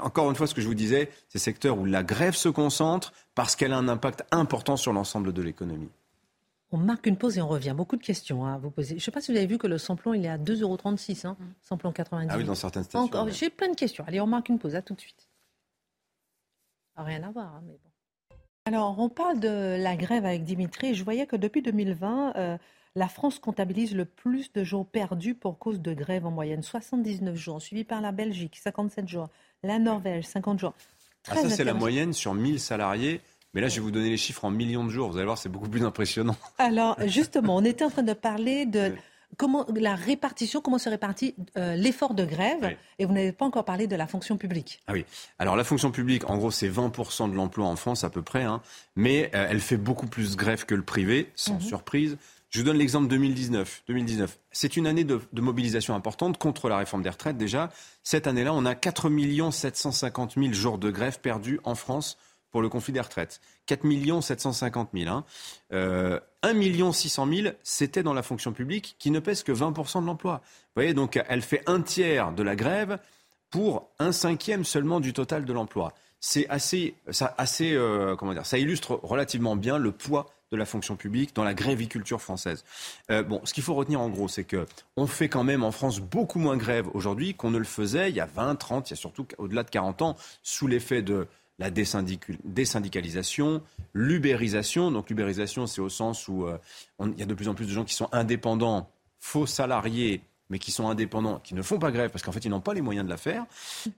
encore 0.02 0.30
une 0.30 0.36
fois 0.36 0.48
ce 0.48 0.54
que 0.54 0.62
je 0.62 0.68
vous 0.68 0.76
disais, 0.76 1.10
c'est 1.30 1.40
secteur 1.40 1.78
où 1.78 1.86
la 1.86 2.04
grève 2.04 2.36
se 2.36 2.50
concentre 2.50 3.14
parce 3.36 3.56
qu'elle 3.56 3.72
a 3.72 3.78
un 3.78 3.88
impact 3.88 4.26
important 4.32 4.76
sur 4.76 4.92
l'ensemble 4.92 5.32
de 5.32 5.42
l'économie. 5.42 5.90
On 6.74 6.78
marque 6.78 7.06
une 7.06 7.18
pause 7.18 7.38
et 7.38 7.42
on 7.42 7.48
revient. 7.48 7.74
Beaucoup 7.76 7.98
de 7.98 8.04
questions 8.04 8.46
hein, 8.46 8.56
à 8.56 8.58
vous 8.58 8.72
poser. 8.72 8.90
Je 8.90 8.96
ne 8.96 9.00
sais 9.00 9.12
pas 9.12 9.20
si 9.20 9.32
vous 9.32 9.38
avez 9.38 9.48
vu 9.48 9.58
que 9.58 9.68
le 9.68 9.78
samplon, 9.78 10.14
il 10.14 10.26
est 10.26 10.30
à 10.30 10.38
2,36 10.38 10.62
euros, 10.62 10.78
hein, 11.26 11.38
samplon 11.62 11.92
90. 11.92 12.30
Ah 12.32 12.38
oui, 12.38 12.46
dans 12.46 12.56
certaines 12.56 12.84
stations. 12.84 13.06
Encore, 13.06 13.30
j'ai 13.30 13.50
plein 13.50 13.70
de 13.70 13.76
questions. 13.76 14.06
Allez, 14.08 14.22
on 14.22 14.28
marque 14.28 14.50
une 14.50 14.58
pause. 14.58 14.76
À 14.76 14.82
tout 14.82 14.94
de 14.94 15.02
suite. 15.02 15.28
Rien 16.96 17.24
à 17.24 17.32
voir, 17.32 17.56
hein, 17.56 17.64
mais 17.66 17.74
bon. 17.74 17.90
Alors, 18.66 19.00
on 19.00 19.10
parle 19.10 19.40
de 19.40 19.76
la 19.80 19.96
grève 19.96 20.26
avec 20.26 20.44
Dimitri. 20.44 20.94
Je 20.94 21.04
voyais 21.04 21.26
que 21.26 21.36
depuis 21.36 21.62
2020, 21.62 22.36
euh, 22.36 22.58
la 22.96 23.08
France 23.08 23.40
comptabilise 23.40 23.96
le 23.96 24.06
plus 24.06 24.54
de 24.54 24.64
jours 24.64 24.86
perdus 24.86 25.34
pour 25.34 25.58
cause 25.58 25.82
de 25.82 25.94
grève 25.94 26.26
en 26.26 26.32
moyenne. 26.32 26.62
79 26.62 27.36
jours, 27.36 27.62
suivi 27.62 27.84
par 27.84 28.02
la 28.02 28.12
Belgique, 28.12 28.58
57 28.62 29.08
jours. 29.08 29.30
La 29.64 29.80
Norvège, 29.80 30.26
50 30.26 30.60
jours. 30.60 30.74
ah, 31.28 31.36
ça, 31.36 31.50
c'est 31.50 31.64
la 31.64 31.74
moyenne 31.74 32.14
sur 32.14 32.34
1000 32.34 32.60
salariés. 32.60 33.22
Mais 33.54 33.62
là, 33.62 33.68
je 33.68 33.76
vais 33.76 33.82
vous 33.82 33.92
donner 33.92 34.10
les 34.10 34.18
chiffres 34.18 34.46
en 34.46 34.52
millions 34.52 34.86
de 34.86 34.90
jours. 34.90 35.10
Vous 35.10 35.18
allez 35.18 35.26
voir, 35.26 35.38
c'est 35.38 35.50
beaucoup 35.50 35.70
plus 35.70 35.84
impressionnant. 35.84 36.36
Alors, 36.58 36.96
justement, 37.08 37.58
on 37.58 37.64
était 37.66 37.84
en 37.84 37.90
train 37.90 38.04
de 38.04 38.14
parler 38.14 38.66
de 38.66 38.94
comment 39.38 39.66
la 39.76 39.96
répartition, 39.96 40.62
comment 40.62 40.78
se 40.78 40.90
répartit 40.90 41.36
euh, 41.58 41.76
l'effort 41.76 42.14
de 42.14 42.26
grève, 42.26 42.76
et 43.00 43.06
vous 43.06 43.14
n'avez 43.14 43.32
pas 43.32 43.46
encore 43.46 43.66
parlé 43.66 43.88
de 43.88 43.96
la 43.96 44.08
fonction 44.08 44.38
publique. 44.38 44.82
Ah 44.88 44.94
oui. 44.94 45.06
Alors 45.40 45.56
la 45.56 45.64
fonction 45.64 45.92
publique, 45.92 46.30
en 46.30 46.38
gros, 46.38 46.52
c'est 46.52 46.70
20% 46.70 47.32
de 47.32 47.36
l'emploi 47.36 47.66
en 47.66 47.76
France 47.76 48.04
à 48.04 48.10
peu 48.10 48.22
près, 48.22 48.44
hein, 48.44 48.62
mais 48.96 49.32
euh, 49.34 49.48
elle 49.50 49.62
fait 49.62 49.78
beaucoup 49.78 50.08
plus 50.08 50.32
de 50.32 50.36
grève 50.36 50.66
que 50.66 50.76
le 50.76 50.84
privé, 50.84 51.30
sans 51.36 51.56
mhm. 51.56 51.62
surprise. 51.62 52.18
Je 52.50 52.60
vous 52.60 52.66
donne 52.66 52.78
l'exemple 52.78 53.08
2019. 53.08 53.84
2019, 53.88 54.38
c'est 54.52 54.76
une 54.76 54.86
année 54.86 55.06
de, 55.06 55.22
de, 55.32 55.42
mobilisation 55.42 55.96
importante 55.96 56.38
contre 56.38 56.68
la 56.68 56.78
réforme 56.78 57.02
des 57.02 57.10
retraites 57.10 57.38
déjà. 57.38 57.70
Cette 58.04 58.28
année-là, 58.28 58.54
on 58.54 58.66
a 58.66 58.76
4 58.76 59.10
750 59.52 60.34
000 60.36 60.52
jours 60.52 60.78
de 60.78 60.92
grève 60.92 61.22
perdus 61.22 61.62
en 61.64 61.76
France 61.76 62.18
pour 62.52 62.62
le 62.62 62.70
conflit 62.70 62.94
des 62.94 63.00
retraites. 63.00 63.42
4 63.68 64.22
750 64.22 64.90
000. 64.94 65.10
Hein. 65.10 65.24
Euh, 65.74 66.20
1 66.44 66.92
600 66.92 67.28
000, 67.28 67.48
c'était 67.64 68.04
dans 68.04 68.14
la 68.14 68.24
fonction 68.24 68.52
publique 68.52 68.96
qui 69.00 69.12
ne 69.12 69.20
pèse 69.20 69.44
que 69.44 69.52
20 69.52 69.72
de 69.72 70.06
l'emploi. 70.06 70.42
Vous 70.44 70.82
voyez, 70.82 70.94
donc 70.94 71.20
elle 71.28 71.42
fait 71.42 71.64
un 71.68 71.82
tiers 71.82 72.32
de 72.32 72.44
la 72.44 72.56
grève 72.56 73.00
pour 73.50 73.90
un 74.00 74.12
cinquième 74.12 74.64
seulement 74.64 75.00
du 75.00 75.14
total 75.14 75.46
de 75.46 75.54
l'emploi. 75.54 75.94
C'est 76.20 76.48
assez, 76.50 76.96
ça, 77.10 77.36
euh, 77.62 78.16
comment 78.16 78.34
dire, 78.34 78.46
ça 78.46 78.58
illustre 78.58 79.00
relativement 79.04 79.56
bien 79.56 79.78
le 79.78 79.92
poids 79.92 80.28
de 80.52 80.58
la 80.58 80.66
fonction 80.66 80.96
publique 80.96 81.34
dans 81.36 81.44
la 81.44 81.54
gréviculture 81.54 82.22
française. 82.22 82.66
Euh, 83.10 83.24
bon, 83.24 83.42
ce 83.44 83.54
qu'il 83.54 83.64
faut 83.64 83.74
retenir 83.74 84.02
en 84.02 84.10
gros, 84.10 84.28
c'est 84.28 84.44
que 84.44 84.66
on 84.98 85.08
fait 85.08 85.30
quand 85.30 85.44
même 85.44 85.64
en 85.64 85.72
France 85.72 86.00
beaucoup 86.00 86.40
moins 86.40 86.58
grève 86.58 86.88
aujourd'hui 86.94 87.34
qu'on 87.34 87.52
ne 87.52 87.58
le 87.58 87.64
faisait 87.64 88.10
il 88.10 88.16
y 88.16 88.20
a 88.20 88.26
20, 88.26 88.56
30, 88.56 88.90
il 88.90 88.94
y 88.94 88.96
a 88.96 88.98
surtout 88.98 89.26
au-delà 89.38 89.64
de 89.64 89.70
40 89.70 90.02
ans, 90.02 90.18
sous 90.44 90.68
l'effet 90.68 91.02
de 91.02 91.28
la 91.62 91.70
désyndicalisation, 91.70 93.62
l'ubérisation. 93.94 94.92
Donc 94.92 95.10
l'ubérisation, 95.10 95.68
c'est 95.68 95.80
au 95.80 95.90
sens 95.90 96.28
où 96.28 96.46
euh, 96.46 96.58
il 97.00 97.20
y 97.20 97.24
a 97.24 97.26
de 97.28 97.34
plus 97.36 97.48
en 97.48 97.54
plus 97.54 97.68
de 97.68 97.72
gens 97.72 97.86
qui 97.86 97.94
sont 97.94 98.10
indépendants, 98.12 98.90
faux 99.20 99.46
salariés, 99.46 100.22
mais 100.50 100.58
qui 100.58 100.72
sont 100.72 100.90
indépendants, 100.90 101.40
qui 101.40 101.54
ne 101.54 101.62
font 101.62 101.78
pas 101.78 101.92
grève 101.92 102.10
parce 102.10 102.24
qu'en 102.24 102.32
fait 102.32 102.44
ils 102.44 102.50
n'ont 102.50 102.62
pas 102.62 102.74
les 102.74 102.82
moyens 102.82 103.06
de 103.06 103.12
la 103.12 103.18
faire, 103.18 103.46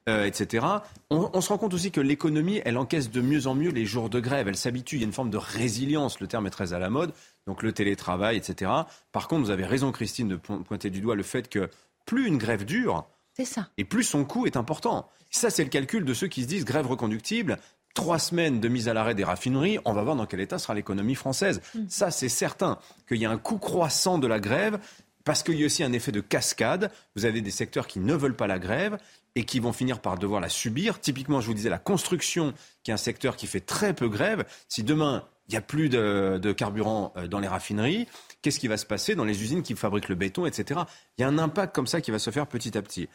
euh, 0.09 0.25
etc. 0.25 0.65
On, 1.09 1.39
se 1.39 1.49
rend 1.49 1.57
compte 1.57 1.73
aussi 1.73 1.89
que 1.89 2.01
l'économie, 2.01 2.61
elle 2.65 2.77
encaisse 2.77 3.09
de 3.09 3.21
mieux 3.21 3.47
en 3.47 3.55
mieux 3.55 3.71
les 3.71 3.85
jours 3.85 4.09
de 4.09 4.19
grève. 4.19 4.49
Elle 4.49 4.57
s'habitue, 4.57 4.97
il 4.97 4.99
y 4.99 5.03
a 5.03 5.07
une 5.07 5.13
forme 5.13 5.31
de 5.31 5.37
résilience, 5.37 6.19
le 6.19 6.27
terme 6.27 6.45
est 6.45 6.51
très 6.51 6.73
à 6.73 6.79
la 6.79 6.89
mode, 6.89 7.13
donc 7.47 7.63
le 7.63 7.71
télétravail, 7.71 8.35
etc. 8.35 8.71
Par 9.13 9.27
contre, 9.29 9.45
vous 9.45 9.51
avez 9.51 9.65
raison 9.65 9.91
Christine 9.93 10.27
de 10.27 10.35
pointer 10.35 10.89
du 10.89 10.99
doigt 10.99 11.15
le 11.15 11.23
fait 11.23 11.49
que 11.49 11.69
plus 12.05 12.27
une 12.27 12.37
grève 12.37 12.65
dure, 12.65 13.07
ça. 13.45 13.69
Et 13.77 13.85
plus 13.85 14.03
son 14.03 14.25
coût 14.25 14.45
est 14.45 14.57
important. 14.57 15.09
Ça, 15.31 15.49
c'est 15.49 15.63
le 15.63 15.69
calcul 15.69 16.05
de 16.05 16.13
ceux 16.13 16.27
qui 16.27 16.43
se 16.43 16.47
disent 16.47 16.65
grève 16.65 16.87
reconductible. 16.87 17.57
Trois 17.95 18.19
semaines 18.19 18.59
de 18.59 18.67
mise 18.67 18.87
à 18.87 18.93
l'arrêt 18.93 19.15
des 19.15 19.23
raffineries, 19.23 19.79
on 19.85 19.93
va 19.93 20.03
voir 20.03 20.15
dans 20.15 20.25
quel 20.25 20.39
état 20.39 20.57
sera 20.57 20.73
l'économie 20.73 21.15
française. 21.15 21.61
Mm. 21.75 21.79
Ça, 21.89 22.11
c'est 22.11 22.29
certain 22.29 22.79
qu'il 23.07 23.17
y 23.17 23.25
a 23.25 23.31
un 23.31 23.37
coût 23.37 23.57
croissant 23.57 24.17
de 24.17 24.27
la 24.27 24.39
grève 24.39 24.79
parce 25.23 25.43
qu'il 25.43 25.55
y 25.55 25.63
a 25.63 25.65
aussi 25.65 25.83
un 25.83 25.93
effet 25.93 26.11
de 26.11 26.21
cascade. 26.21 26.91
Vous 27.15 27.25
avez 27.25 27.41
des 27.41 27.51
secteurs 27.51 27.87
qui 27.87 27.99
ne 27.99 28.13
veulent 28.13 28.35
pas 28.35 28.47
la 28.47 28.59
grève 28.59 28.97
et 29.35 29.45
qui 29.45 29.59
vont 29.59 29.73
finir 29.73 29.99
par 29.99 30.17
devoir 30.17 30.41
la 30.41 30.49
subir. 30.49 30.99
Typiquement, 30.99 31.41
je 31.41 31.47
vous 31.47 31.53
disais, 31.53 31.69
la 31.69 31.79
construction, 31.79 32.53
qui 32.83 32.91
est 32.91 32.93
un 32.93 32.97
secteur 32.97 33.35
qui 33.35 33.47
fait 33.47 33.61
très 33.61 33.93
peu 33.93 34.09
grève. 34.09 34.45
Si 34.69 34.83
demain, 34.83 35.25
il 35.47 35.51
n'y 35.51 35.57
a 35.57 35.61
plus 35.61 35.89
de, 35.89 36.51
carburant 36.55 37.13
euh, 37.17 37.27
dans 37.27 37.39
les 37.39 37.47
raffineries, 37.47 38.07
qu'est-ce 38.41 38.59
qui 38.59 38.67
va 38.67 38.77
se 38.77 38.85
passer 38.85 39.15
dans 39.15 39.25
les 39.25 39.41
usines 39.41 39.61
qui 39.61 39.75
fabriquent 39.75 40.09
le 40.09 40.15
béton, 40.15 40.45
etc. 40.45 40.81
Il 41.17 41.21
y 41.21 41.23
a 41.23 41.27
un 41.27 41.37
impact 41.37 41.75
comme 41.75 41.87
ça 41.87 42.01
qui 42.01 42.11
va 42.11 42.19
se 42.19 42.29
faire 42.29 42.47
petit 42.47 42.77
à 42.77 42.81
petit. 42.81 43.09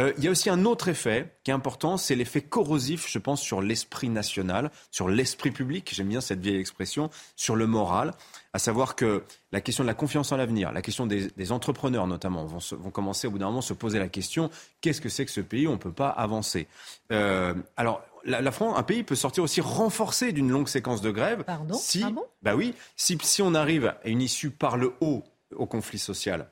Euh, 0.00 0.12
il 0.18 0.24
y 0.24 0.28
a 0.28 0.30
aussi 0.30 0.50
un 0.50 0.64
autre 0.64 0.88
effet 0.88 1.34
qui 1.42 1.50
est 1.50 1.54
important, 1.54 1.96
c'est 1.96 2.14
l'effet 2.14 2.40
corrosif, 2.40 3.08
je 3.08 3.18
pense, 3.18 3.40
sur 3.40 3.60
l'esprit 3.60 4.08
national, 4.08 4.70
sur 4.90 5.08
l'esprit 5.08 5.50
public, 5.50 5.90
j'aime 5.94 6.08
bien 6.08 6.20
cette 6.20 6.40
vieille 6.40 6.58
expression, 6.58 7.10
sur 7.36 7.56
le 7.56 7.66
moral, 7.66 8.12
à 8.52 8.58
savoir 8.58 8.96
que 8.96 9.24
la 9.52 9.60
question 9.60 9.84
de 9.84 9.88
la 9.88 9.94
confiance 9.94 10.32
en 10.32 10.36
l'avenir, 10.36 10.72
la 10.72 10.82
question 10.82 11.06
des, 11.06 11.52
entrepreneurs 11.52 12.06
notamment, 12.06 12.44
vont, 12.46 12.90
commencer 12.90 13.26
au 13.26 13.30
bout 13.30 13.38
d'un 13.38 13.46
moment 13.46 13.58
à 13.58 13.62
se 13.62 13.74
poser 13.74 13.98
la 13.98 14.08
question, 14.08 14.50
qu'est-ce 14.80 15.00
que 15.00 15.08
c'est 15.08 15.24
que 15.24 15.30
ce 15.30 15.40
pays? 15.40 15.66
Où 15.66 15.70
on 15.70 15.74
ne 15.74 15.78
peut 15.78 15.92
pas 15.92 16.08
avancer 16.08 16.66
euh, 17.12 17.54
Alors, 17.76 18.02
la, 18.24 18.52
France, 18.52 18.74
un 18.78 18.82
pays 18.82 19.02
peut 19.02 19.14
sortir 19.14 19.44
aussi 19.44 19.60
renforcé 19.60 20.32
d'une 20.32 20.50
longue 20.50 20.68
séquence 20.68 21.00
de 21.00 21.10
grève. 21.10 21.44
Pardon 21.44 21.74
si, 21.74 22.02
ah 22.04 22.10
bon 22.10 22.24
bah 22.42 22.54
oui, 22.54 22.74
si, 22.96 23.18
si 23.22 23.42
on 23.42 23.54
arrive 23.54 23.86
à 23.86 24.08
une 24.08 24.22
issue 24.22 24.50
par 24.50 24.76
le 24.76 24.94
haut 25.00 25.24
au 25.54 25.66
conflit 25.66 25.98
social, 25.98 26.48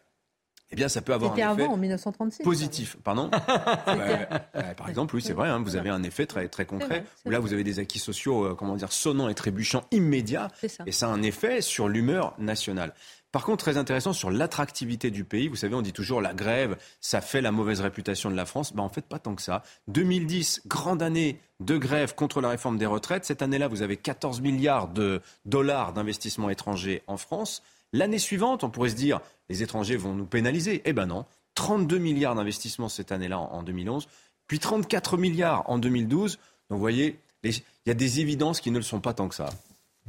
eh 0.73 0.77
bien, 0.77 0.89
ça 0.89 1.03
peut 1.03 1.13
avoir 1.13 1.33
un 1.33 1.35
effet 1.35 1.43
avant, 1.43 1.75
en 1.75 1.77
1936, 1.77 2.43
positif. 2.43 2.97
Pardon 3.05 3.31
Par 4.77 4.89
exemple, 4.89 5.15
oui, 5.15 5.23
c'est 5.23 5.35
vrai. 5.35 5.51
Hein, 5.51 5.61
vous 5.63 5.77
avez 5.77 5.91
un 5.91 6.03
effet 6.03 6.25
très 6.25 6.49
très 6.49 6.65
concret 6.65 7.05
où 7.27 7.31
là, 7.31 7.41
vous 7.41 7.53
avez 7.53 7.63
des 7.63 7.79
acquis 7.79 7.99
sociaux, 7.99 8.47
euh, 8.47 8.55
comment 8.55 8.75
dire, 8.75 8.91
sonnants 8.91 9.29
et 9.29 9.35
trébuchants 9.35 9.85
immédiats, 9.91 10.49
et 10.87 10.93
ça 10.93 11.09
a 11.09 11.11
un 11.11 11.23
effet 11.23 11.61
sur 11.61 11.89
l'humeur 11.89 12.35
nationale. 12.39 12.95
Par 13.33 13.45
contre, 13.45 13.65
très 13.65 13.79
intéressant 13.79 14.13
sur 14.13 14.31
l'attractivité 14.31 15.11
du 15.11 15.25
pays. 15.25 15.49
Vous 15.49 15.57
savez, 15.57 15.75
on 15.75 15.81
dit 15.83 15.95
toujours 15.95 16.21
la 16.21 16.35
grève, 16.35 16.77
ça 17.01 17.23
fait 17.23 17.41
la 17.41 17.51
mauvaise 17.51 17.81
réputation 17.81 18.31
de 18.31 18.37
la 18.37 18.45
France. 18.45 18.75
Ben, 18.75 18.83
en 18.83 18.91
fait, 18.91 19.07
pas 19.07 19.19
tant 19.19 19.35
que 19.35 19.43
ça. 19.43 19.63
2010, 19.89 20.63
grande 20.67 21.03
année 21.03 21.41
de 21.61 21.79
grève 21.79 22.15
contre 22.15 22.43
la 22.43 22.51
réforme 22.51 22.77
des 22.77 22.87
retraites. 22.87 23.25
Cette 23.25 23.41
année-là, 23.41 23.69
vous 23.69 23.81
avez 23.81 23.97
14 23.97 24.43
milliards 24.43 24.89
de 24.89 25.23
dollars 25.47 25.95
d'investissement 25.95 26.51
étranger 26.51 27.03
en 27.07 27.17
France. 27.17 27.63
L'année 27.95 28.19
suivante, 28.19 28.65
on 28.65 28.71
pourrait 28.71 28.91
se 28.91 28.97
dire, 28.97 29.21
les 29.49 29.63
étrangers 29.63 29.97
vont 29.97 30.15
nous 30.15 30.27
pénaliser. 30.27 30.83
Eh 30.85 30.93
ben 30.93 31.07
non. 31.07 31.25
32 31.55 31.99
milliards 31.99 32.35
d'investissements 32.35 32.89
cette 32.89 33.13
année-là 33.13 33.39
en 33.39 33.63
2011, 33.63 34.09
puis 34.47 34.59
34 34.59 35.17
milliards 35.17 35.69
en 35.69 35.79
2012. 35.79 36.37
Donc 36.37 36.77
vous 36.77 36.79
voyez, 36.79 37.19
il 37.45 37.55
y 37.87 37.91
a 37.91 37.95
des 37.95 38.21
évidences 38.21 38.61
qui 38.61 38.71
ne 38.71 38.79
le 38.79 38.83
sont 38.83 39.01
pas 39.01 39.15
tant 39.15 39.29
que 39.29 39.35
ça. 39.35 39.51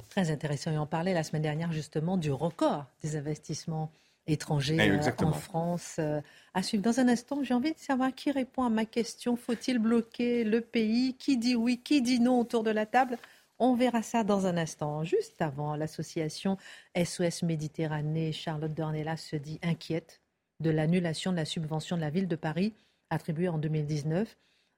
Très 0.09 0.31
intéressant. 0.31 0.71
Et 0.71 0.77
on 0.77 0.87
parlait 0.87 1.13
la 1.13 1.23
semaine 1.23 1.41
dernière 1.41 1.71
justement 1.71 2.17
du 2.17 2.31
record 2.31 2.85
des 3.01 3.15
investissements 3.15 3.91
étrangers 4.27 4.77
eh, 4.79 4.91
euh, 4.91 5.25
en 5.25 5.33
France. 5.33 5.97
Euh, 5.99 6.21
à 6.53 6.63
suivre. 6.63 6.83
Dans 6.83 6.99
un 6.99 7.07
instant, 7.07 7.43
j'ai 7.43 7.53
envie 7.53 7.73
de 7.73 7.79
savoir 7.79 8.13
qui 8.13 8.31
répond 8.31 8.63
à 8.63 8.69
ma 8.69 8.85
question. 8.85 9.35
Faut-il 9.35 9.79
bloquer 9.79 10.43
le 10.43 10.61
pays? 10.61 11.15
Qui 11.15 11.37
dit 11.37 11.55
oui 11.55 11.79
Qui 11.83 12.01
dit 12.01 12.19
non 12.19 12.39
autour 12.39 12.63
de 12.63 12.71
la 12.71 12.85
table? 12.85 13.17
On 13.59 13.75
verra 13.75 14.01
ça 14.01 14.23
dans 14.23 14.45
un 14.45 14.57
instant. 14.57 15.03
Juste 15.03 15.41
avant, 15.41 15.75
l'association 15.75 16.57
SOS 16.95 17.43
Méditerranée, 17.43 18.31
Charlotte 18.31 18.73
Dornelas 18.73 19.17
se 19.17 19.35
dit 19.35 19.59
inquiète 19.61 20.21
de 20.59 20.69
l'annulation 20.69 21.31
de 21.31 21.37
la 21.37 21.45
subvention 21.45 21.95
de 21.95 22.01
la 22.01 22.09
ville 22.09 22.27
de 22.27 22.35
Paris 22.35 22.73
attribuée 23.09 23.49
en 23.49 23.57
2019. 23.57 24.35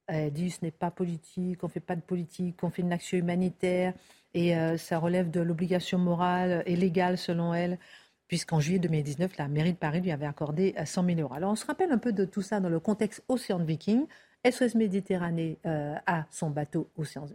Elle 0.07 0.31
dit 0.31 0.51
ce 0.51 0.59
n'est 0.63 0.71
pas 0.71 0.91
politique, 0.91 1.63
on 1.63 1.67
ne 1.67 1.71
fait 1.71 1.79
pas 1.79 1.95
de 1.95 2.01
politique, 2.01 2.63
on 2.63 2.69
fait 2.69 2.81
une 2.81 2.93
action 2.93 3.17
humanitaire 3.17 3.93
et 4.35 4.55
euh, 4.55 4.77
ça 4.77 4.99
relève 4.99 5.31
de 5.31 5.39
l'obligation 5.39 5.97
morale 5.97 6.61
et 6.65 6.75
légale 6.75 7.17
selon 7.17 7.53
elle, 7.53 7.79
puisqu'en 8.27 8.59
juillet 8.59 8.79
2019, 8.79 9.37
la 9.37 9.47
mairie 9.47 9.73
de 9.73 9.77
Paris 9.77 10.01
lui 10.01 10.11
avait 10.11 10.25
accordé 10.25 10.75
100 10.83 11.03
euh, 11.03 11.15
000 11.15 11.21
euros. 11.21 11.33
Alors 11.33 11.51
on 11.51 11.55
se 11.55 11.65
rappelle 11.65 11.91
un 11.91 11.97
peu 11.97 12.11
de 12.11 12.25
tout 12.25 12.41
ça 12.41 12.59
dans 12.59 12.69
le 12.69 12.79
contexte 12.79 13.23
Océan 13.29 13.59
Viking. 13.59 14.05
SOS 14.47 14.75
Méditerranée 14.75 15.57
euh, 15.65 15.95
a 16.05 16.25
son 16.29 16.51
bateau 16.51 16.87
Océan, 16.97 17.25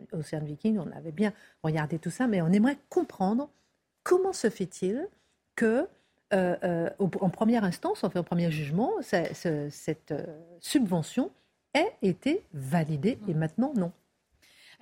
Viking, 0.44 0.78
on 0.78 0.96
avait 0.96 1.10
bien 1.10 1.32
regardé 1.64 1.98
tout 1.98 2.10
ça, 2.10 2.28
mais 2.28 2.40
on 2.40 2.52
aimerait 2.52 2.78
comprendre 2.88 3.50
comment 4.04 4.32
se 4.32 4.48
fait-il 4.48 5.08
que 5.56 5.88
en 6.32 7.30
première 7.30 7.64
instance, 7.64 8.04
enfin 8.04 8.20
en 8.20 8.22
premier 8.22 8.52
jugement, 8.52 8.92
cette 9.00 10.14
subvention 10.60 11.32
ait 11.74 11.92
été 12.02 12.42
validée 12.52 13.18
et 13.28 13.34
maintenant 13.34 13.72
non. 13.76 13.92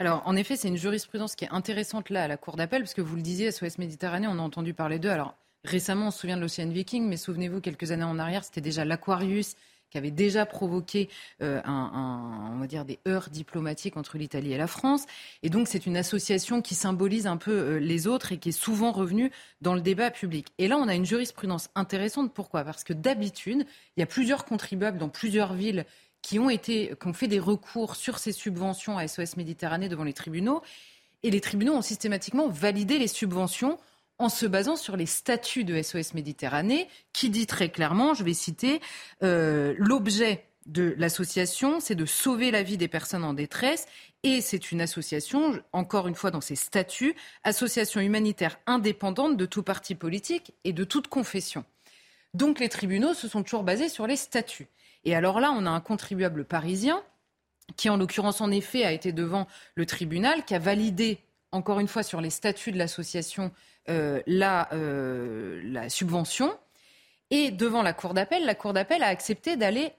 Alors, 0.00 0.22
en 0.26 0.36
effet, 0.36 0.54
c'est 0.54 0.68
une 0.68 0.76
jurisprudence 0.76 1.34
qui 1.34 1.44
est 1.44 1.50
intéressante 1.50 2.10
là 2.10 2.24
à 2.24 2.28
la 2.28 2.36
Cour 2.36 2.56
d'appel, 2.56 2.82
parce 2.82 2.94
que 2.94 3.00
vous 3.00 3.16
le 3.16 3.22
disiez, 3.22 3.50
SOS 3.50 3.78
Méditerranée, 3.78 4.28
on 4.28 4.38
a 4.38 4.42
entendu 4.42 4.72
parler 4.72 5.00
d'eux. 5.00 5.10
Alors, 5.10 5.34
récemment, 5.64 6.08
on 6.08 6.10
se 6.12 6.20
souvient 6.20 6.36
de 6.36 6.42
l'Océan 6.42 6.68
Viking, 6.68 7.08
mais 7.08 7.16
souvenez-vous, 7.16 7.60
quelques 7.60 7.90
années 7.90 8.04
en 8.04 8.18
arrière, 8.18 8.44
c'était 8.44 8.60
déjà 8.60 8.84
l'Aquarius 8.84 9.56
qui 9.90 9.98
avait 9.98 10.10
déjà 10.10 10.46
provoqué 10.46 11.08
euh, 11.42 11.60
on 11.66 12.58
va 12.58 12.66
dire 12.66 12.84
des 12.84 12.98
heurts 13.06 13.30
diplomatiques 13.30 13.96
entre 13.96 14.18
l'Italie 14.18 14.52
et 14.52 14.58
la 14.58 14.66
France. 14.66 15.06
Et 15.42 15.50
donc 15.50 15.68
c'est 15.68 15.86
une 15.86 15.96
association 15.96 16.60
qui 16.60 16.74
symbolise 16.74 17.26
un 17.26 17.36
peu 17.36 17.52
euh, 17.52 17.78
les 17.78 18.06
autres 18.06 18.32
et 18.32 18.38
qui 18.38 18.50
est 18.50 18.52
souvent 18.52 18.92
revenue 18.92 19.30
dans 19.60 19.74
le 19.74 19.80
débat 19.80 20.10
public. 20.10 20.48
Et 20.58 20.68
là, 20.68 20.76
on 20.76 20.88
a 20.88 20.94
une 20.94 21.06
jurisprudence 21.06 21.70
intéressante. 21.74 22.32
Pourquoi? 22.34 22.64
Parce 22.64 22.84
que 22.84 22.92
d'habitude, 22.92 23.66
il 23.96 24.00
y 24.00 24.02
a 24.02 24.06
plusieurs 24.06 24.44
contribuables 24.44 24.98
dans 24.98 25.08
plusieurs 25.08 25.54
villes 25.54 25.86
qui 26.22 26.38
ont, 26.38 26.50
été, 26.50 26.92
qui 27.00 27.06
ont 27.06 27.12
fait 27.12 27.28
des 27.28 27.38
recours 27.38 27.96
sur 27.96 28.18
ces 28.18 28.32
subventions 28.32 28.98
à 28.98 29.06
SOS 29.06 29.36
Méditerranée 29.36 29.88
devant 29.88 30.04
les 30.04 30.12
tribunaux. 30.12 30.62
Et 31.22 31.30
les 31.30 31.40
tribunaux 31.40 31.74
ont 31.74 31.82
systématiquement 31.82 32.48
validé 32.48 32.98
les 32.98 33.08
subventions 33.08 33.78
en 34.18 34.28
se 34.28 34.46
basant 34.46 34.76
sur 34.76 34.96
les 34.96 35.06
statuts 35.06 35.64
de 35.64 35.80
SOS 35.80 36.14
Méditerranée, 36.14 36.88
qui 37.12 37.30
dit 37.30 37.46
très 37.46 37.68
clairement, 37.70 38.14
je 38.14 38.24
vais 38.24 38.34
citer, 38.34 38.80
euh, 39.22 39.74
l'objet 39.78 40.44
de 40.66 40.94
l'association, 40.98 41.80
c'est 41.80 41.94
de 41.94 42.04
sauver 42.04 42.50
la 42.50 42.62
vie 42.62 42.76
des 42.76 42.88
personnes 42.88 43.24
en 43.24 43.32
détresse. 43.32 43.86
Et 44.22 44.40
c'est 44.40 44.70
une 44.70 44.80
association, 44.80 45.62
encore 45.72 46.08
une 46.08 46.14
fois 46.14 46.30
dans 46.30 46.40
ses 46.40 46.56
statuts, 46.56 47.14
association 47.44 48.00
humanitaire 48.00 48.58
indépendante 48.66 49.36
de 49.36 49.46
tout 49.46 49.62
parti 49.62 49.94
politique 49.94 50.52
et 50.64 50.72
de 50.72 50.84
toute 50.84 51.08
confession. 51.08 51.64
Donc 52.34 52.60
les 52.60 52.68
tribunaux 52.68 53.14
se 53.14 53.28
sont 53.28 53.42
toujours 53.42 53.62
basés 53.62 53.88
sur 53.88 54.06
les 54.06 54.16
statuts. 54.16 54.68
Et 55.04 55.14
alors 55.14 55.40
là, 55.40 55.52
on 55.56 55.66
a 55.66 55.70
un 55.70 55.80
contribuable 55.80 56.44
parisien 56.44 57.02
qui, 57.76 57.90
en 57.90 57.96
l'occurrence, 57.96 58.40
en 58.40 58.50
effet, 58.50 58.84
a 58.84 58.92
été 58.92 59.12
devant 59.12 59.46
le 59.74 59.86
tribunal, 59.86 60.44
qui 60.44 60.54
a 60.54 60.58
validé, 60.58 61.18
encore 61.52 61.80
une 61.80 61.88
fois, 61.88 62.02
sur 62.02 62.20
les 62.20 62.30
statuts 62.30 62.72
de 62.72 62.78
l'association, 62.78 63.52
euh, 63.88 64.20
euh, 64.28 65.60
la 65.64 65.88
subvention. 65.88 66.56
Et 67.30 67.50
devant 67.50 67.82
la 67.82 67.92
Cour 67.92 68.14
d'appel, 68.14 68.44
la 68.44 68.54
Cour 68.54 68.72
d'appel 68.72 69.02
a 69.02 69.08
accepté 69.08 69.56
d'aller 69.56 69.92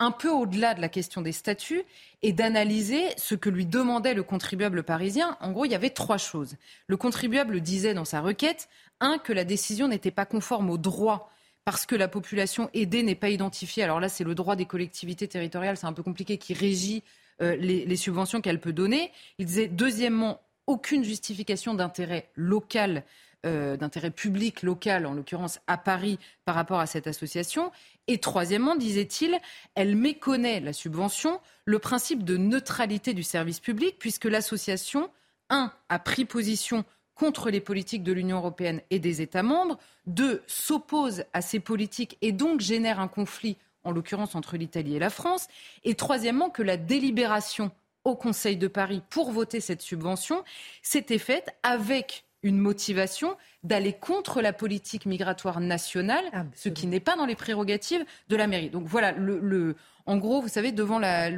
un 0.00 0.12
peu 0.12 0.30
au-delà 0.30 0.74
de 0.74 0.80
la 0.80 0.88
question 0.88 1.20
des 1.20 1.32
statuts 1.32 1.82
et 2.22 2.32
d'analyser 2.32 3.04
ce 3.18 3.34
que 3.34 3.50
lui 3.50 3.66
demandait 3.66 4.14
le 4.14 4.22
contribuable 4.22 4.82
parisien. 4.82 5.36
En 5.40 5.52
gros, 5.52 5.66
il 5.66 5.72
y 5.72 5.74
avait 5.74 5.90
trois 5.90 6.16
choses. 6.16 6.56
Le 6.86 6.96
contribuable 6.96 7.60
disait 7.60 7.92
dans 7.92 8.06
sa 8.06 8.20
requête, 8.20 8.68
un, 9.00 9.18
que 9.18 9.32
la 9.32 9.44
décision 9.44 9.88
n'était 9.88 10.10
pas 10.10 10.24
conforme 10.26 10.70
au 10.70 10.78
droit 10.78 11.30
parce 11.70 11.86
que 11.86 11.94
la 11.94 12.08
population 12.08 12.68
aidée 12.74 13.04
n'est 13.04 13.14
pas 13.14 13.28
identifiée. 13.28 13.84
Alors 13.84 14.00
là, 14.00 14.08
c'est 14.08 14.24
le 14.24 14.34
droit 14.34 14.56
des 14.56 14.64
collectivités 14.64 15.28
territoriales, 15.28 15.76
c'est 15.76 15.86
un 15.86 15.92
peu 15.92 16.02
compliqué, 16.02 16.36
qui 16.36 16.52
régit 16.52 17.04
euh, 17.42 17.54
les, 17.54 17.94
subventions 17.94 18.40
qu'elle 18.40 18.58
peut 18.58 18.72
donner. 18.72 19.12
Il 19.38 19.46
disait, 19.46 19.68
deuxièmement, 19.68 20.40
aucune 20.66 21.04
justification 21.04 21.72
d'intérêt 21.72 22.28
local, 22.34 23.04
euh, 23.46 23.76
d'intérêt 23.76 24.10
public 24.10 24.64
local, 24.64 25.06
en 25.06 25.14
l'occurrence 25.14 25.60
à 25.68 25.78
Paris, 25.78 26.18
par 26.44 26.56
rapport 26.56 26.80
à 26.80 26.86
cette 26.86 27.06
association. 27.06 27.70
Et 28.08 28.18
troisièmement, 28.18 28.74
disait-il, 28.74 29.38
elle 29.76 29.94
méconnaît 29.94 30.58
la 30.58 30.72
subvention, 30.72 31.40
le 31.66 31.78
principe 31.78 32.24
de 32.24 32.36
neutralité 32.36 33.14
du 33.14 33.22
service 33.22 33.60
public, 33.60 33.94
puisque 34.00 34.24
l'association, 34.24 35.08
un, 35.50 35.72
a 35.88 36.00
pris 36.00 36.24
position 36.24 36.84
contre 37.20 37.50
les 37.50 37.60
politiques 37.60 38.02
de 38.02 38.12
l'Union 38.12 38.38
européenne 38.38 38.80
et 38.88 38.98
des 38.98 39.20
États 39.20 39.42
membres, 39.42 39.76
deux, 40.06 40.42
s'oppose 40.46 41.24
à 41.34 41.42
ces 41.42 41.60
politiques 41.60 42.16
et 42.22 42.32
donc 42.32 42.62
génère 42.62 42.98
un 42.98 43.08
conflit, 43.08 43.58
en 43.84 43.92
l'occurrence 43.92 44.34
entre 44.34 44.56
l'Italie 44.56 44.96
et 44.96 44.98
la 44.98 45.10
France, 45.10 45.46
et 45.84 45.94
troisièmement, 45.94 46.48
que 46.48 46.62
la 46.62 46.78
délibération 46.78 47.72
au 48.04 48.16
Conseil 48.16 48.56
de 48.56 48.68
Paris 48.68 49.02
pour 49.10 49.32
voter 49.32 49.60
cette 49.60 49.82
subvention 49.82 50.42
s'était 50.80 51.18
faite 51.18 51.54
avec 51.62 52.24
une 52.42 52.56
motivation 52.56 53.36
d'aller 53.64 53.92
contre 53.92 54.40
la 54.40 54.54
politique 54.54 55.04
migratoire 55.04 55.60
nationale, 55.60 56.24
ce 56.54 56.70
qui 56.70 56.86
n'est 56.86 57.00
pas 57.00 57.16
dans 57.16 57.26
les 57.26 57.36
prérogatives 57.36 58.02
de 58.30 58.36
la 58.36 58.46
mairie. 58.46 58.70
Donc 58.70 58.86
voilà, 58.86 59.12
le, 59.12 59.76
en 60.06 60.16
gros, 60.16 60.40
vous 60.40 60.48
savez, 60.48 60.72
devant 60.72 60.98
la, 60.98 61.30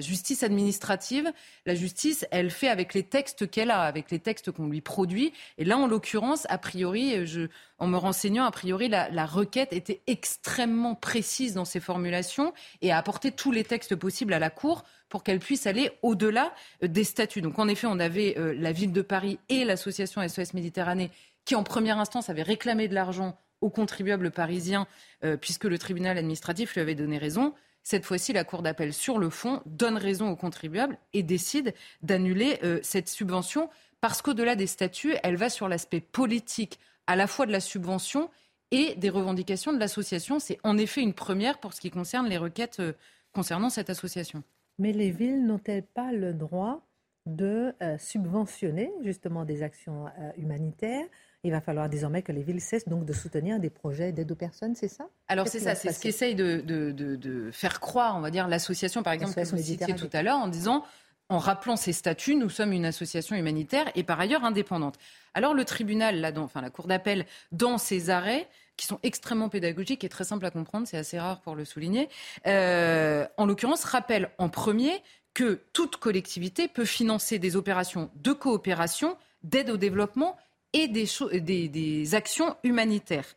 justice 0.00 0.42
administrative, 0.42 1.32
la 1.64 1.74
justice, 1.74 2.26
elle 2.30 2.50
fait 2.50 2.68
avec 2.68 2.94
les 2.94 3.02
textes 3.02 3.50
qu'elle 3.50 3.70
a, 3.70 3.82
avec 3.82 4.10
les 4.10 4.18
textes 4.18 4.50
qu'on 4.50 4.68
lui 4.68 4.80
produit. 4.80 5.32
Et 5.58 5.64
là, 5.64 5.78
en 5.78 5.86
l'occurrence, 5.86 6.46
a 6.48 6.58
priori, 6.58 7.26
je, 7.26 7.48
en 7.78 7.86
me 7.86 7.96
renseignant, 7.96 8.44
a 8.44 8.50
priori, 8.50 8.88
la, 8.88 9.26
requête 9.26 9.72
était 9.72 10.02
extrêmement 10.06 10.94
précise 10.94 11.54
dans 11.54 11.64
ses 11.64 11.80
formulations 11.80 12.52
et 12.80 12.92
a 12.92 12.98
apporté 12.98 13.32
tous 13.32 13.52
les 13.52 13.64
textes 13.64 13.96
possibles 13.96 14.32
à 14.32 14.38
la 14.38 14.50
Cour 14.50 14.84
pour 15.08 15.22
qu'elle 15.22 15.38
puisse 15.38 15.66
aller 15.66 15.90
au-delà 16.02 16.52
euh, 16.82 16.88
des 16.88 17.04
statuts. 17.04 17.42
Donc, 17.42 17.58
en 17.58 17.68
effet, 17.68 17.86
on 17.86 17.98
avait 17.98 18.34
euh, 18.38 18.54
la 18.58 18.72
ville 18.72 18.92
de 18.92 19.02
Paris 19.02 19.38
et 19.48 19.64
l'association 19.64 20.26
SOS 20.26 20.54
Méditerranée 20.54 21.10
qui, 21.44 21.54
en 21.54 21.62
première 21.62 21.98
instance, 21.98 22.28
avaient 22.28 22.42
réclamé 22.42 22.88
de 22.88 22.94
l'argent 22.94 23.38
aux 23.60 23.70
contribuables 23.70 24.30
parisiens, 24.30 24.86
euh, 25.24 25.36
puisque 25.36 25.64
le 25.64 25.78
tribunal 25.78 26.18
administratif 26.18 26.74
lui 26.74 26.80
avait 26.80 26.94
donné 26.94 27.18
raison. 27.18 27.54
Cette 27.88 28.04
fois-ci, 28.04 28.32
la 28.32 28.42
Cour 28.42 28.62
d'appel, 28.62 28.92
sur 28.92 29.16
le 29.16 29.30
fond, 29.30 29.62
donne 29.64 29.96
raison 29.96 30.28
aux 30.28 30.34
contribuables 30.34 30.98
et 31.12 31.22
décide 31.22 31.72
d'annuler 32.02 32.58
euh, 32.64 32.80
cette 32.82 33.08
subvention 33.08 33.70
parce 34.00 34.22
qu'au-delà 34.22 34.56
des 34.56 34.66
statuts, 34.66 35.14
elle 35.22 35.36
va 35.36 35.48
sur 35.48 35.68
l'aspect 35.68 36.00
politique 36.00 36.80
à 37.06 37.14
la 37.14 37.28
fois 37.28 37.46
de 37.46 37.52
la 37.52 37.60
subvention 37.60 38.28
et 38.72 38.96
des 38.96 39.08
revendications 39.08 39.72
de 39.72 39.78
l'association. 39.78 40.40
C'est 40.40 40.58
en 40.64 40.76
effet 40.78 41.00
une 41.00 41.14
première 41.14 41.60
pour 41.60 41.74
ce 41.74 41.80
qui 41.80 41.92
concerne 41.92 42.26
les 42.26 42.38
requêtes 42.38 42.80
euh, 42.80 42.92
concernant 43.32 43.70
cette 43.70 43.88
association. 43.88 44.42
Mais 44.80 44.92
les 44.92 45.12
villes 45.12 45.46
n'ont-elles 45.46 45.86
pas 45.86 46.10
le 46.10 46.34
droit 46.34 46.84
de 47.26 47.72
euh, 47.82 47.96
subventionner 47.98 48.90
justement 49.04 49.44
des 49.44 49.62
actions 49.62 50.06
humanitaires 50.36 51.06
il 51.46 51.52
va 51.52 51.60
falloir 51.60 51.88
désormais 51.88 52.22
que 52.22 52.32
les 52.32 52.42
villes 52.42 52.60
cessent 52.60 52.88
donc 52.88 53.04
de 53.04 53.12
soutenir 53.12 53.60
des 53.60 53.70
projets 53.70 54.12
d'aide 54.12 54.30
aux 54.32 54.36
personnes, 54.36 54.74
c'est 54.74 54.88
ça? 54.88 55.06
Alors 55.28 55.48
c'est 55.48 55.60
ça, 55.60 55.74
c'est 55.74 55.92
ce 55.92 56.00
qu'essaye 56.00 56.34
de, 56.34 56.60
de, 56.60 57.50
faire 57.52 57.80
croire, 57.80 58.16
on 58.16 58.20
va 58.20 58.30
dire, 58.30 58.48
l'association, 58.48 59.02
par 59.02 59.12
exemple, 59.12 59.34
que 59.34 59.48
vous 59.48 59.56
citiez 59.56 59.94
tout 59.94 60.10
à 60.12 60.22
l'heure, 60.22 60.38
en 60.38 60.48
disant 60.48 60.84
en 61.28 61.38
rappelant 61.38 61.76
ses 61.76 61.92
statuts, 61.92 62.36
nous 62.36 62.48
sommes 62.48 62.72
une 62.72 62.84
association 62.84 63.34
humanitaire 63.34 63.90
et 63.96 64.04
par 64.04 64.20
ailleurs 64.20 64.44
indépendante. 64.44 64.96
Alors 65.34 65.54
le 65.54 65.64
tribunal, 65.64 66.20
là, 66.20 66.30
enfin 66.36 66.60
la 66.60 66.70
cour 66.70 66.86
d'appel, 66.86 67.26
dans 67.50 67.78
ses 67.78 68.10
arrêts, 68.10 68.48
qui 68.76 68.86
sont 68.86 69.00
extrêmement 69.02 69.48
pédagogiques 69.48 70.04
et 70.04 70.08
très 70.08 70.24
simples 70.24 70.46
à 70.46 70.50
comprendre, 70.50 70.86
c'est 70.86 70.98
assez 70.98 71.18
rare 71.18 71.40
pour 71.40 71.54
le 71.54 71.64
souligner, 71.64 72.08
euh, 72.46 73.26
en 73.36 73.46
l'occurrence 73.46 73.84
rappelle 73.84 74.30
en 74.38 74.48
premier 74.48 75.02
que 75.34 75.60
toute 75.72 75.96
collectivité 75.96 76.68
peut 76.68 76.84
financer 76.84 77.38
des 77.38 77.56
opérations 77.56 78.10
de 78.14 78.32
coopération, 78.32 79.16
d'aide 79.42 79.70
au 79.70 79.76
développement 79.76 80.36
et 80.82 80.88
des, 80.88 82.14
actions 82.14 82.56
humanitaires 82.62 83.36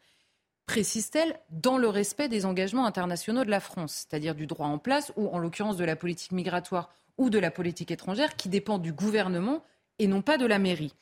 précise-t-elle, 0.66 1.40
dans 1.50 1.80
le 1.80 1.88
respect 1.88 2.30
des 2.30 2.46
engagements 2.46 2.86
internationaux 2.86 3.44
de 3.44 3.50
la 3.50 3.60
France, 3.60 4.06
c'est-à-dire 4.08 4.36
du 4.36 4.46
droit 4.46 4.68
en 4.68 4.78
place 4.78 5.12
ou 5.16 5.28
en 5.30 5.40
l'occurrence 5.40 5.78
de 5.78 5.84
la 5.84 5.96
politique 5.96 6.32
migratoire 6.32 6.94
ou 7.18 7.32
de 7.32 7.40
la 7.40 7.50
politique 7.50 7.90
étrangère 7.90 8.36
qui 8.36 8.50
dépend 8.50 8.78
du 8.78 8.94
gouvernement 8.94 9.64
et 9.98 10.06
non 10.06 10.22
pas 10.22 10.38
de 10.38 10.46
la 10.46 10.60
mairie. 10.60 10.94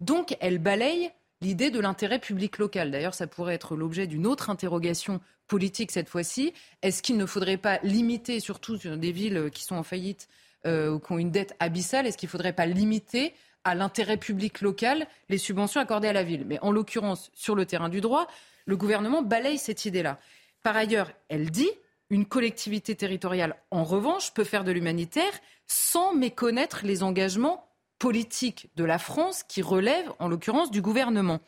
Donc 0.00 0.36
elle 0.40 0.58
balaye 0.58 1.10
l'idée 1.40 1.70
de 1.70 1.80
l'intérêt 1.80 2.18
public 2.18 2.58
local. 2.58 2.90
D'ailleurs, 2.90 3.14
ça 3.14 3.26
pourrait 3.26 3.54
être 3.54 3.76
l'objet 3.76 4.06
d'une 4.06 4.26
autre 4.26 4.50
interrogation 4.50 5.20
politique 5.46 5.90
cette 5.90 6.08
fois-ci. 6.08 6.52
Est-ce 6.82 7.02
qu'il 7.02 7.16
ne 7.16 7.26
faudrait 7.26 7.56
pas 7.56 7.78
limiter, 7.82 8.40
surtout 8.40 8.76
sur 8.76 8.98
des 8.98 9.12
villes 9.12 9.50
qui 9.52 9.64
sont 9.64 9.76
en 9.76 9.82
faillite 9.82 10.28
euh, 10.66 10.90
ou 10.90 10.98
qui 10.98 11.12
ont 11.12 11.18
une 11.18 11.30
dette 11.30 11.54
abyssale, 11.60 12.06
est-ce 12.06 12.18
qu'il 12.18 12.26
ne 12.26 12.32
faudrait 12.32 12.52
pas 12.52 12.66
limiter 12.66 13.34
à 13.64 13.74
l'intérêt 13.74 14.16
public 14.16 14.60
local 14.60 15.06
les 15.28 15.38
subventions 15.38 15.80
accordées 15.80 16.08
à 16.08 16.12
la 16.12 16.22
ville. 16.22 16.44
Mais 16.46 16.58
en 16.60 16.70
l'occurrence, 16.70 17.30
sur 17.34 17.54
le 17.54 17.66
terrain 17.66 17.88
du 17.88 18.00
droit, 18.00 18.26
le 18.66 18.76
gouvernement 18.76 19.22
balaye 19.22 19.58
cette 19.58 19.84
idée-là. 19.84 20.18
Par 20.62 20.76
ailleurs, 20.76 21.10
elle 21.28 21.50
dit 21.50 21.70
une 22.10 22.26
collectivité 22.26 22.94
territoriale, 22.94 23.56
en 23.70 23.84
revanche, 23.84 24.32
peut 24.32 24.44
faire 24.44 24.64
de 24.64 24.72
l'humanitaire 24.72 25.32
sans 25.66 26.14
méconnaître 26.14 26.80
les 26.84 27.02
engagements 27.02 27.66
politiques 27.98 28.68
de 28.76 28.84
la 28.84 28.98
France 28.98 29.42
qui 29.42 29.62
relèvent, 29.62 30.12
en 30.18 30.28
l'occurrence, 30.28 30.70
du 30.70 30.82
gouvernement. 30.82 31.40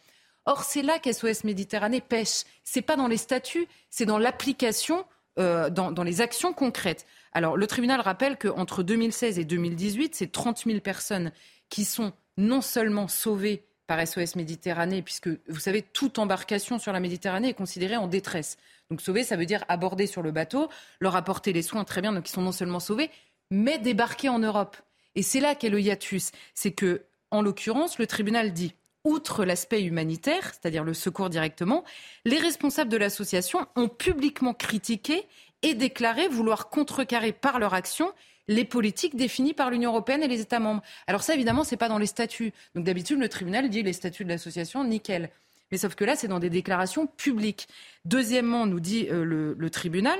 Or, 0.46 0.62
c'est 0.62 0.82
là 0.82 0.98
qu'SOS 0.98 1.44
Méditerranée 1.44 2.00
pêche. 2.00 2.44
C'est 2.64 2.82
pas 2.82 2.96
dans 2.96 3.08
les 3.08 3.16
statuts, 3.16 3.66
c'est 3.90 4.06
dans 4.06 4.18
l'application, 4.18 5.04
euh, 5.38 5.70
dans, 5.70 5.92
dans, 5.92 6.04
les 6.04 6.20
actions 6.20 6.52
concrètes. 6.52 7.06
Alors, 7.32 7.56
le 7.56 7.66
tribunal 7.66 8.00
rappelle 8.00 8.38
qu'entre 8.38 8.82
2016 8.82 9.38
et 9.38 9.44
2018, 9.44 10.14
c'est 10.14 10.32
30 10.32 10.64
000 10.64 10.80
personnes 10.80 11.32
qui 11.68 11.84
sont 11.84 12.12
non 12.36 12.60
seulement 12.60 13.08
sauvés 13.08 13.64
par 13.86 14.04
SOS 14.04 14.36
Méditerranée, 14.36 15.02
puisque 15.02 15.28
vous 15.48 15.60
savez, 15.60 15.82
toute 15.82 16.18
embarcation 16.18 16.78
sur 16.78 16.92
la 16.92 17.00
Méditerranée 17.00 17.50
est 17.50 17.54
considérée 17.54 17.96
en 17.96 18.08
détresse. 18.08 18.56
Donc 18.90 19.00
sauver, 19.00 19.24
ça 19.24 19.36
veut 19.36 19.46
dire 19.46 19.64
aborder 19.68 20.06
sur 20.06 20.22
le 20.22 20.32
bateau, 20.32 20.68
leur 21.00 21.16
apporter 21.16 21.52
les 21.52 21.62
soins 21.62 21.84
très 21.84 22.00
bien, 22.00 22.12
donc 22.12 22.28
ils 22.28 22.32
sont 22.32 22.42
non 22.42 22.52
seulement 22.52 22.80
sauvés, 22.80 23.10
mais 23.50 23.78
débarquer 23.78 24.28
en 24.28 24.38
Europe. 24.38 24.76
Et 25.14 25.22
c'est 25.22 25.40
là 25.40 25.54
qu'est 25.54 25.68
le 25.68 25.80
hiatus. 25.80 26.32
C'est 26.54 26.72
que, 26.72 27.02
en 27.30 27.42
l'occurrence, 27.42 27.98
le 27.98 28.06
tribunal 28.06 28.52
dit 28.52 28.74
outre 29.04 29.44
l'aspect 29.44 29.82
humanitaire, 29.82 30.52
c'est-à-dire 30.52 30.82
le 30.82 30.94
secours 30.94 31.30
directement, 31.30 31.84
les 32.24 32.38
responsables 32.38 32.90
de 32.90 32.96
l'association 32.96 33.66
ont 33.76 33.88
publiquement 33.88 34.52
critiqué 34.52 35.26
et 35.62 35.74
déclaré 35.74 36.28
vouloir 36.28 36.68
contrecarrer 36.68 37.32
par 37.32 37.58
leur 37.58 37.72
action 37.72 38.12
les 38.48 38.64
politiques 38.64 39.16
définies 39.16 39.54
par 39.54 39.70
l'Union 39.70 39.90
européenne 39.90 40.22
et 40.22 40.28
les 40.28 40.40
États 40.40 40.60
membres. 40.60 40.82
Alors 41.06 41.22
ça, 41.22 41.34
évidemment, 41.34 41.64
c'est 41.64 41.76
pas 41.76 41.88
dans 41.88 41.98
les 41.98 42.06
statuts. 42.06 42.52
Donc 42.74 42.84
d'habitude, 42.84 43.18
le 43.18 43.28
tribunal 43.28 43.68
dit 43.68 43.82
les 43.82 43.92
statuts 43.92 44.24
de 44.24 44.28
l'association, 44.28 44.84
nickel. 44.84 45.30
Mais 45.72 45.78
sauf 45.78 45.94
que 45.94 46.04
là, 46.04 46.14
c'est 46.16 46.28
dans 46.28 46.38
des 46.38 46.50
déclarations 46.50 47.06
publiques. 47.06 47.68
Deuxièmement, 48.04 48.66
nous 48.66 48.80
dit 48.80 49.08
euh, 49.10 49.24
le, 49.24 49.70
tribunal, 49.70 50.18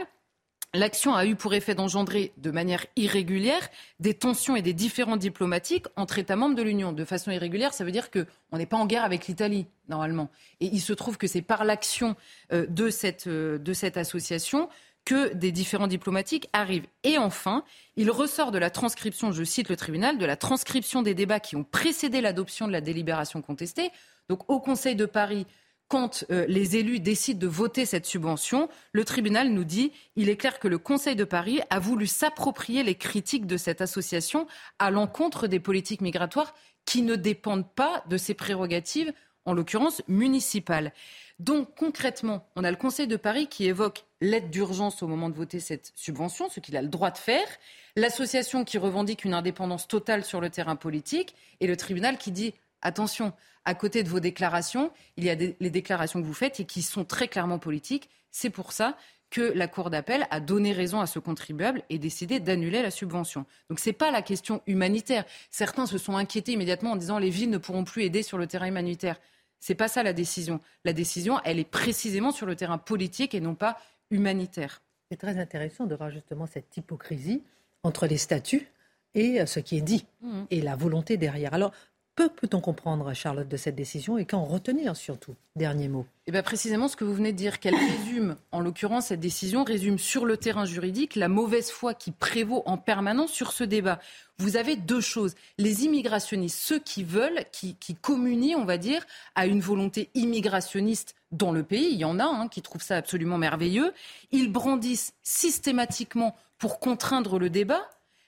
L'action 0.74 1.14
a 1.14 1.24
eu 1.24 1.36
pour 1.36 1.54
effet 1.54 1.74
d'engendrer 1.74 2.32
de 2.36 2.50
manière 2.50 2.84
irrégulière 2.96 3.70
des 3.98 4.12
tensions 4.12 4.56
et 4.56 4.62
des 4.62 4.74
différends 4.74 5.16
diplomatiques 5.16 5.86
entre 5.96 6.18
États 6.18 6.36
membres 6.36 6.54
de 6.54 6.62
l'Union. 6.62 6.92
De 6.92 7.04
façon 7.04 7.30
irrégulière, 7.30 7.72
ça 7.72 7.84
veut 7.84 7.92
dire 7.92 8.10
qu'on 8.10 8.58
n'est 8.58 8.66
pas 8.66 8.76
en 8.76 8.84
guerre 8.84 9.04
avec 9.04 9.26
l'Italie, 9.26 9.66
normalement. 9.88 10.28
Et 10.60 10.66
il 10.66 10.80
se 10.80 10.92
trouve 10.92 11.16
que 11.16 11.28
c'est 11.28 11.40
par 11.40 11.64
l'action 11.64 12.14
euh, 12.52 12.66
euh, 13.26 13.58
de 13.58 13.72
cette 13.72 13.96
association 13.96 14.68
que 15.06 15.32
des 15.32 15.52
différents 15.52 15.86
diplomatiques 15.86 16.50
arrivent. 16.52 16.88
Et 17.04 17.16
enfin, 17.16 17.64
il 17.96 18.10
ressort 18.10 18.50
de 18.50 18.58
la 18.58 18.68
transcription, 18.70 19.32
je 19.32 19.44
cite 19.44 19.70
le 19.70 19.76
tribunal, 19.76 20.18
de 20.18 20.26
la 20.26 20.36
transcription 20.36 21.00
des 21.00 21.14
débats 21.14 21.40
qui 21.40 21.56
ont 21.56 21.64
précédé 21.64 22.20
l'adoption 22.20 22.66
de 22.66 22.72
la 22.72 22.82
délibération 22.82 23.40
contestée. 23.40 23.90
Donc 24.28 24.50
au 24.50 24.60
Conseil 24.60 24.96
de 24.96 25.06
Paris, 25.06 25.46
quand 25.88 26.24
euh, 26.30 26.44
les 26.48 26.76
élus 26.76 26.98
décident 26.98 27.38
de 27.38 27.46
voter 27.46 27.86
cette 27.86 28.04
subvention, 28.04 28.68
le 28.90 29.04
tribunal 29.04 29.50
nous 29.50 29.62
dit 29.62 29.92
il 30.16 30.28
est 30.28 30.36
clair 30.36 30.58
que 30.58 30.66
le 30.66 30.78
Conseil 30.78 31.14
de 31.14 31.24
Paris 31.24 31.60
a 31.70 31.78
voulu 31.78 32.08
s'approprier 32.08 32.82
les 32.82 32.96
critiques 32.96 33.46
de 33.46 33.56
cette 33.56 33.80
association 33.80 34.48
à 34.80 34.90
l'encontre 34.90 35.46
des 35.46 35.60
politiques 35.60 36.00
migratoires 36.00 36.52
qui 36.84 37.02
ne 37.02 37.14
dépendent 37.14 37.72
pas 37.72 38.02
de 38.08 38.16
ses 38.16 38.34
prérogatives, 38.34 39.12
en 39.44 39.54
l'occurrence 39.54 40.02
municipales. 40.08 40.92
Donc 41.38 41.74
concrètement, 41.76 42.48
on 42.56 42.64
a 42.64 42.70
le 42.70 42.76
Conseil 42.76 43.06
de 43.06 43.16
Paris 43.16 43.46
qui 43.46 43.66
évoque 43.66 44.04
l'aide 44.20 44.50
d'urgence 44.50 45.02
au 45.02 45.06
moment 45.06 45.28
de 45.28 45.34
voter 45.34 45.60
cette 45.60 45.92
subvention, 45.94 46.48
ce 46.48 46.60
qu'il 46.60 46.76
a 46.76 46.82
le 46.82 46.88
droit 46.88 47.10
de 47.10 47.18
faire, 47.18 47.46
l'association 47.94 48.64
qui 48.64 48.78
revendique 48.78 49.24
une 49.24 49.34
indépendance 49.34 49.86
totale 49.86 50.24
sur 50.24 50.40
le 50.40 50.48
terrain 50.48 50.76
politique, 50.76 51.34
et 51.60 51.66
le 51.66 51.76
tribunal 51.76 52.16
qui 52.16 52.32
dit 52.32 52.54
attention, 52.80 53.34
à 53.66 53.74
côté 53.74 54.02
de 54.02 54.08
vos 54.08 54.20
déclarations, 54.20 54.90
il 55.16 55.24
y 55.24 55.30
a 55.30 55.34
les 55.34 55.70
déclarations 55.70 56.22
que 56.22 56.26
vous 56.26 56.32
faites 56.32 56.60
et 56.60 56.64
qui 56.64 56.82
sont 56.82 57.04
très 57.04 57.28
clairement 57.28 57.58
politiques. 57.58 58.08
C'est 58.30 58.50
pour 58.50 58.72
ça 58.72 58.96
que 59.28 59.40
la 59.40 59.66
Cour 59.66 59.90
d'appel 59.90 60.26
a 60.30 60.40
donné 60.40 60.72
raison 60.72 61.00
à 61.00 61.06
ce 61.06 61.18
contribuable 61.18 61.82
et 61.90 61.98
décidé 61.98 62.38
d'annuler 62.38 62.80
la 62.80 62.92
subvention. 62.92 63.44
Donc 63.68 63.80
ce 63.80 63.88
n'est 63.88 63.92
pas 63.92 64.10
la 64.10 64.22
question 64.22 64.62
humanitaire. 64.66 65.24
Certains 65.50 65.86
se 65.86 65.98
sont 65.98 66.16
inquiétés 66.16 66.52
immédiatement 66.52 66.92
en 66.92 66.96
disant 66.96 67.18
les 67.18 67.30
villes 67.30 67.50
ne 67.50 67.58
pourront 67.58 67.84
plus 67.84 68.04
aider 68.04 68.22
sur 68.22 68.38
le 68.38 68.46
terrain 68.46 68.66
humanitaire. 68.66 69.18
C'est 69.60 69.74
pas 69.74 69.88
ça 69.88 70.02
la 70.02 70.12
décision. 70.12 70.60
La 70.84 70.92
décision, 70.92 71.40
elle 71.44 71.58
est 71.58 71.68
précisément 71.68 72.30
sur 72.30 72.46
le 72.46 72.56
terrain 72.56 72.78
politique 72.78 73.34
et 73.34 73.40
non 73.40 73.54
pas 73.54 73.78
humanitaire. 74.10 74.82
C'est 75.10 75.16
très 75.16 75.38
intéressant 75.38 75.86
de 75.86 75.94
voir 75.94 76.10
justement 76.10 76.46
cette 76.46 76.76
hypocrisie 76.76 77.42
entre 77.82 78.06
les 78.06 78.18
statuts 78.18 78.68
et 79.14 79.40
euh, 79.40 79.46
ce 79.46 79.60
qui 79.60 79.78
est 79.78 79.82
dit 79.82 80.06
mmh. 80.22 80.42
et 80.50 80.60
la 80.60 80.76
volonté 80.76 81.16
derrière. 81.16 81.54
Alors, 81.54 81.72
peu 82.16 82.30
peut-on 82.30 82.60
comprendre, 82.60 83.12
Charlotte, 83.12 83.46
de 83.46 83.56
cette 83.58 83.76
décision 83.76 84.16
et 84.16 84.24
qu'en 84.24 84.42
retenir 84.42 84.96
surtout? 84.96 85.34
Dernier 85.54 85.86
mot. 85.86 86.06
Et 86.26 86.30
eh 86.30 86.32
bien 86.32 86.42
précisément 86.42 86.88
ce 86.88 86.96
que 86.96 87.04
vous 87.04 87.14
venez 87.14 87.30
de 87.30 87.36
dire, 87.36 87.60
qu'elle 87.60 87.76
résume, 87.76 88.36
en 88.52 88.60
l'occurrence, 88.60 89.08
cette 89.08 89.20
décision 89.20 89.64
résume 89.64 89.98
sur 89.98 90.24
le 90.24 90.38
terrain 90.38 90.64
juridique 90.64 91.14
la 91.14 91.28
mauvaise 91.28 91.70
foi 91.70 91.92
qui 91.92 92.10
prévaut 92.10 92.62
en 92.64 92.78
permanence 92.78 93.30
sur 93.30 93.52
ce 93.52 93.64
débat. 93.64 94.00
Vous 94.38 94.56
avez 94.56 94.76
deux 94.76 95.02
choses. 95.02 95.34
Les 95.58 95.84
immigrationnistes, 95.84 96.58
ceux 96.58 96.78
qui 96.78 97.04
veulent, 97.04 97.44
qui, 97.52 97.76
communient, 98.00 98.56
on 98.56 98.64
va 98.64 98.78
dire, 98.78 99.06
à 99.34 99.46
une 99.46 99.60
volonté 99.60 100.08
immigrationniste 100.14 101.14
dans 101.32 101.52
le 101.52 101.62
pays, 101.62 101.90
il 101.92 101.98
y 101.98 102.04
en 102.04 102.18
a 102.18 102.24
hein, 102.24 102.48
qui 102.48 102.62
trouvent 102.62 102.82
ça 102.82 102.96
absolument 102.96 103.38
merveilleux, 103.38 103.92
ils 104.32 104.50
brandissent 104.50 105.12
systématiquement, 105.22 106.34
pour 106.58 106.80
contraindre 106.80 107.38
le 107.38 107.50
débat, 107.50 107.82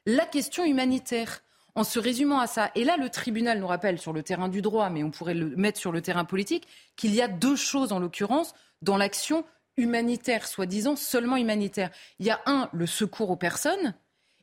la 0.04 0.26
question 0.26 0.64
humanitaire 0.64 1.42
en 1.78 1.84
se 1.84 2.00
résumant 2.00 2.40
à 2.40 2.48
ça. 2.48 2.72
Et 2.74 2.82
là, 2.82 2.96
le 2.96 3.08
tribunal 3.08 3.60
nous 3.60 3.66
rappelle 3.68 4.00
sur 4.00 4.12
le 4.12 4.24
terrain 4.24 4.48
du 4.48 4.62
droit, 4.62 4.90
mais 4.90 5.04
on 5.04 5.12
pourrait 5.12 5.34
le 5.34 5.54
mettre 5.56 5.78
sur 5.78 5.92
le 5.92 6.02
terrain 6.02 6.24
politique, 6.24 6.66
qu'il 6.96 7.14
y 7.14 7.22
a 7.22 7.28
deux 7.28 7.54
choses 7.54 7.92
en 7.92 8.00
l'occurrence 8.00 8.52
dans 8.82 8.96
l'action 8.96 9.44
humanitaire, 9.76 10.48
soi-disant 10.48 10.96
seulement 10.96 11.36
humanitaire. 11.36 11.90
Il 12.18 12.26
y 12.26 12.30
a 12.30 12.40
un, 12.46 12.68
le 12.72 12.86
secours 12.86 13.30
aux 13.30 13.36
personnes, 13.36 13.94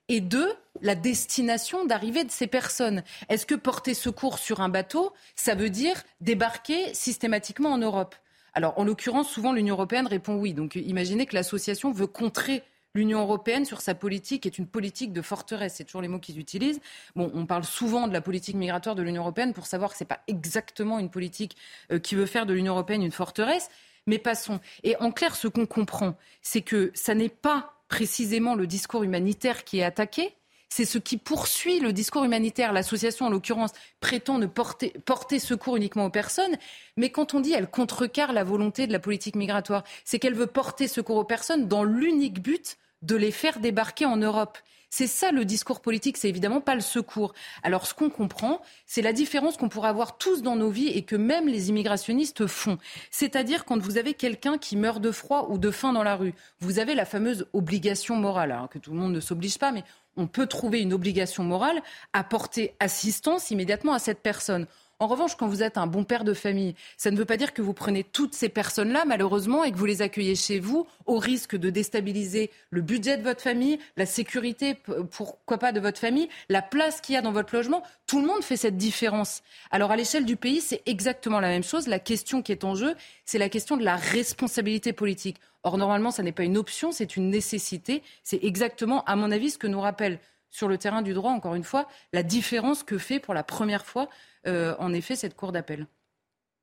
et 0.08 0.22
deux, 0.22 0.54
la 0.82 0.96
destination 0.96 1.84
d'arrivée 1.84 2.24
de 2.24 2.32
ces 2.32 2.48
personnes. 2.48 3.04
Est-ce 3.28 3.46
que 3.46 3.56
porter 3.56 3.94
secours 3.94 4.38
sur 4.38 4.62
un 4.62 4.70
bateau, 4.70 5.12
ça 5.36 5.56
veut 5.56 5.70
dire 5.70 6.04
débarquer 6.22 6.94
systématiquement 6.94 7.74
en 7.74 7.80
Europe? 7.80 8.16
Alors, 8.54 8.80
en 8.80 8.86
l'occurrence, 8.86 9.30
souvent 9.30 9.52
l'Union 9.52 9.76
européenne 9.76 10.08
répond 10.08 10.36
oui. 10.36 10.54
Donc, 10.54 10.76
imaginez 10.76 11.26
que 11.26 11.36
l'association 11.36 11.92
veut 11.92 12.08
contrer 12.08 12.64
l'Union 12.96 13.20
européenne 13.22 13.66
sur 13.66 13.82
sa 13.82 13.94
politique 13.94 14.46
est 14.46 14.58
une 14.58 14.66
politique 14.66 15.14
de 15.14 15.22
forteresse. 15.22 15.76
C'est 15.76 15.84
toujours 15.84 16.02
les 16.02 16.08
mots 16.08 16.20
qu'ils 16.20 16.40
utilisent. 16.40 16.80
Bon, 17.16 17.30
on 17.36 17.46
parle 17.46 17.66
souvent 17.66 18.08
de 18.08 18.14
la 18.14 18.22
politique 18.22 18.56
migratoire 18.56 18.96
de 18.96 19.04
l'Union 19.04 19.22
européenne 19.22 19.54
pour 19.54 19.68
savoir 19.68 19.92
que 19.92 19.98
ce 19.98 20.04
n'est 20.04 20.08
pas 20.08 20.22
exactement 20.28 20.98
une 20.98 21.10
politique 21.10 21.58
euh, 21.92 22.00
qui 22.00 22.16
veut 22.16 22.26
faire 22.26 22.46
de 22.46 22.54
l'Union 22.54 22.74
européenne 22.74 23.04
une 23.04 23.12
forteresse. 23.12 23.70
Mais 24.08 24.18
passons. 24.18 24.60
Et 24.84 24.96
en 24.98 25.12
clair, 25.12 25.36
ce 25.36 25.48
qu'on 25.48 25.66
comprend, 25.66 26.16
c'est 26.42 26.62
que 26.62 26.92
ça 26.94 27.14
n'est 27.14 27.30
pas 27.30 27.74
précisément 27.88 28.56
le 28.56 28.68
discours 28.68 29.04
humanitaire 29.04 29.64
qui 29.64 29.80
est 29.80 29.84
attaqué, 29.84 30.36
c'est 30.70 30.86
ce 30.86 30.98
qui 30.98 31.18
poursuit 31.18 31.80
le 31.80 31.94
discours 31.94 32.24
humanitaire. 32.24 32.74
L'association, 32.74 33.28
en 33.28 33.30
l'occurrence, 33.30 33.72
prétend 34.00 34.40
ne 34.40 34.46
porter, 34.46 34.94
porter, 35.06 35.40
secours 35.40 35.78
uniquement 35.78 36.06
aux 36.06 36.10
personnes, 36.10 36.58
mais 36.98 37.10
quand 37.10 37.34
on 37.34 37.40
dit 37.40 37.54
elle 37.54 37.70
contrecarre 37.70 38.34
la 38.34 38.44
volonté 38.44 38.88
de 38.88 38.92
la 38.92 39.00
politique 39.00 39.36
migratoire, 39.36 39.84
c'est 40.04 40.20
qu'elle 40.20 40.34
veut 40.34 40.48
porter 40.48 40.88
secours 40.88 41.18
aux 41.18 41.24
personnes 41.24 41.68
dans 41.68 41.84
l'unique 41.84 42.42
but 42.42 42.78
de 43.06 43.16
les 43.16 43.32
faire 43.32 43.60
débarquer 43.60 44.06
en 44.06 44.18
Europe. 44.18 44.58
C'est 44.90 45.08
ça 45.08 45.32
le 45.32 45.44
discours 45.44 45.82
politique, 45.82 46.16
c'est 46.16 46.30
évidemment 46.30 46.62
pas 46.62 46.74
le 46.74 46.80
secours. 46.80 47.34
Alors 47.64 47.86
ce 47.86 47.94
qu'on 47.94 48.10
comprend, 48.10 48.62
c'est 48.86 49.02
la 49.02 49.12
différence 49.12 49.58
qu'on 49.58 49.68
pourrait 49.68 49.90
avoir 49.90 50.18
tous 50.18 50.42
dans 50.42 50.56
nos 50.56 50.70
vies 50.70 50.88
et 50.88 51.02
que 51.02 51.18
même 51.18 51.50
les 51.50 51.68
immigrationnistes 51.68 52.48
font. 52.48 52.78
C'est-à-dire 53.12 53.66
quand 53.66 53.78
vous 53.78 53.98
avez 53.98 54.14
quelqu'un 54.14 54.58
qui 54.58 54.78
meurt 54.78 55.02
de 55.02 55.12
froid 55.12 55.48
ou 55.50 55.58
de 55.58 55.70
faim 55.70 55.92
dans 55.92 56.04
la 56.04 56.16
rue, 56.16 56.34
vous 56.60 56.80
avez 56.80 56.96
la 56.96 57.04
fameuse 57.04 57.46
obligation 57.52 58.16
morale, 58.16 58.54
alors 58.54 58.70
que 58.70 58.80
tout 58.80 58.92
le 58.92 58.98
monde 58.98 59.12
ne 59.12 59.20
s'oblige 59.20 59.58
pas, 59.58 59.74
mais 59.74 59.84
on 60.16 60.28
peut 60.28 60.48
trouver 60.48 60.80
une 60.82 60.94
obligation 60.94 61.44
morale 61.44 61.82
à 62.14 62.24
porter 62.24 62.74
assistance 62.80 63.52
immédiatement 63.52 63.92
à 63.92 64.00
cette 64.00 64.22
personne. 64.22 64.66
En 65.00 65.08
revanche, 65.08 65.36
quand 65.36 65.48
vous 65.48 65.62
êtes 65.62 65.78
un 65.78 65.88
bon 65.88 66.06
père 66.06 66.24
de 66.24 66.34
famille, 66.34 66.74
ça 66.96 67.12
ne 67.12 67.18
veut 67.18 67.26
pas 67.26 67.36
dire 67.36 67.54
que 67.54 67.62
vous 67.62 67.74
prenez 67.74 68.06
toutes 68.06 68.34
ces 68.34 68.48
personnes-là, 68.48 69.04
malheureusement, 69.06 69.66
et 69.66 69.74
que 69.74 69.78
vous 69.78 69.86
les 69.86 70.02
accueillez 70.02 70.36
chez 70.36 70.60
vous, 70.60 70.88
au 71.06 71.18
risque 71.18 71.58
de 71.58 71.70
déstabiliser 71.70 72.50
le 72.70 72.80
budget 72.80 73.18
de 73.18 73.24
votre 73.24 73.42
famille, 73.42 73.78
la 73.98 74.06
sécurité, 74.06 74.78
pourquoi 75.12 75.58
pas, 75.58 75.74
de 75.74 75.82
votre 75.82 76.00
famille, 76.00 76.30
la 76.48 76.62
place 76.62 77.02
qu'il 77.02 77.16
y 77.16 77.18
a 77.18 77.22
dans 77.22 77.34
votre 77.34 77.54
logement. 77.54 77.84
Tout 78.08 78.22
le 78.22 78.28
monde 78.28 78.42
fait 78.42 78.56
cette 78.56 78.78
différence. 78.78 79.44
Alors, 79.70 79.92
à 79.92 79.98
l'échelle 79.98 80.24
du 80.24 80.38
pays, 80.38 80.62
c'est 80.62 80.82
exactement 80.86 81.42
la 81.42 81.50
même 81.50 81.64
chose. 81.64 81.88
La 81.88 82.00
question 82.00 82.42
qui 82.42 82.54
est 82.54 82.64
en 82.64 82.76
jeu, 82.76 82.96
c'est 83.26 83.38
la 83.38 83.50
question 83.50 83.76
de 83.76 83.84
la 83.84 83.98
responsabilité 83.98 84.94
politique. 84.94 85.42
Or, 85.64 85.78
normalement, 85.78 86.12
ça 86.12 86.24
n'est 86.24 86.32
pas 86.32 86.44
une 86.44 86.58
option, 86.58 86.94
c'est 86.94 87.18
une 87.18 87.30
nécessité. 87.30 88.02
C'est 88.24 88.42
exactement, 88.46 89.04
à 89.04 89.18
mon 89.18 89.30
avis, 89.32 89.50
ce 89.50 89.58
que 89.58 89.68
nous 89.68 89.82
rappelle 89.82 90.20
sur 90.56 90.70
le 90.70 90.78
terrain 90.78 91.02
du 91.02 91.14
droit, 91.14 91.32
encore 91.32 91.56
une 91.56 91.66
fois, 91.66 91.86
la 92.14 92.24
différence 92.24 92.84
que 92.84 92.98
fait 92.98 93.20
pour 93.20 93.34
la 93.34 93.44
première 93.44 93.86
fois 93.86 94.08
euh, 94.48 94.74
en 94.80 94.94
effet 94.94 95.18
cette 95.18 95.36
cour 95.36 95.52
d'appel. 95.52 95.86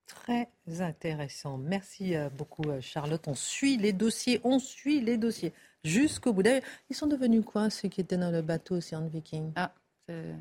Très 0.07 0.49
intéressant. 0.81 1.59
Merci 1.59 2.17
euh, 2.17 2.31
beaucoup, 2.31 2.65
euh, 2.69 2.81
Charlotte. 2.81 3.23
On 3.29 3.35
suit 3.35 3.77
les 3.77 3.93
dossiers, 3.93 4.41
on 4.45 4.59
suit 4.59 5.03
les 5.03 5.19
dossiers 5.19 5.53
jusqu'au 5.85 6.33
bout. 6.33 6.43
D'ailleurs, 6.43 6.63
ils 6.89 6.97
sont 6.97 7.07
devenus 7.07 7.45
quoi, 7.45 7.69
ceux 7.69 7.89
qui 7.89 8.01
étaient 8.01 8.17
dans 8.17 8.31
le 8.31 8.41
bateau 8.41 8.77
Ocean 8.77 9.07
Viking? 9.13 9.53
Ah, 9.57 9.75
Ils 10.09 10.39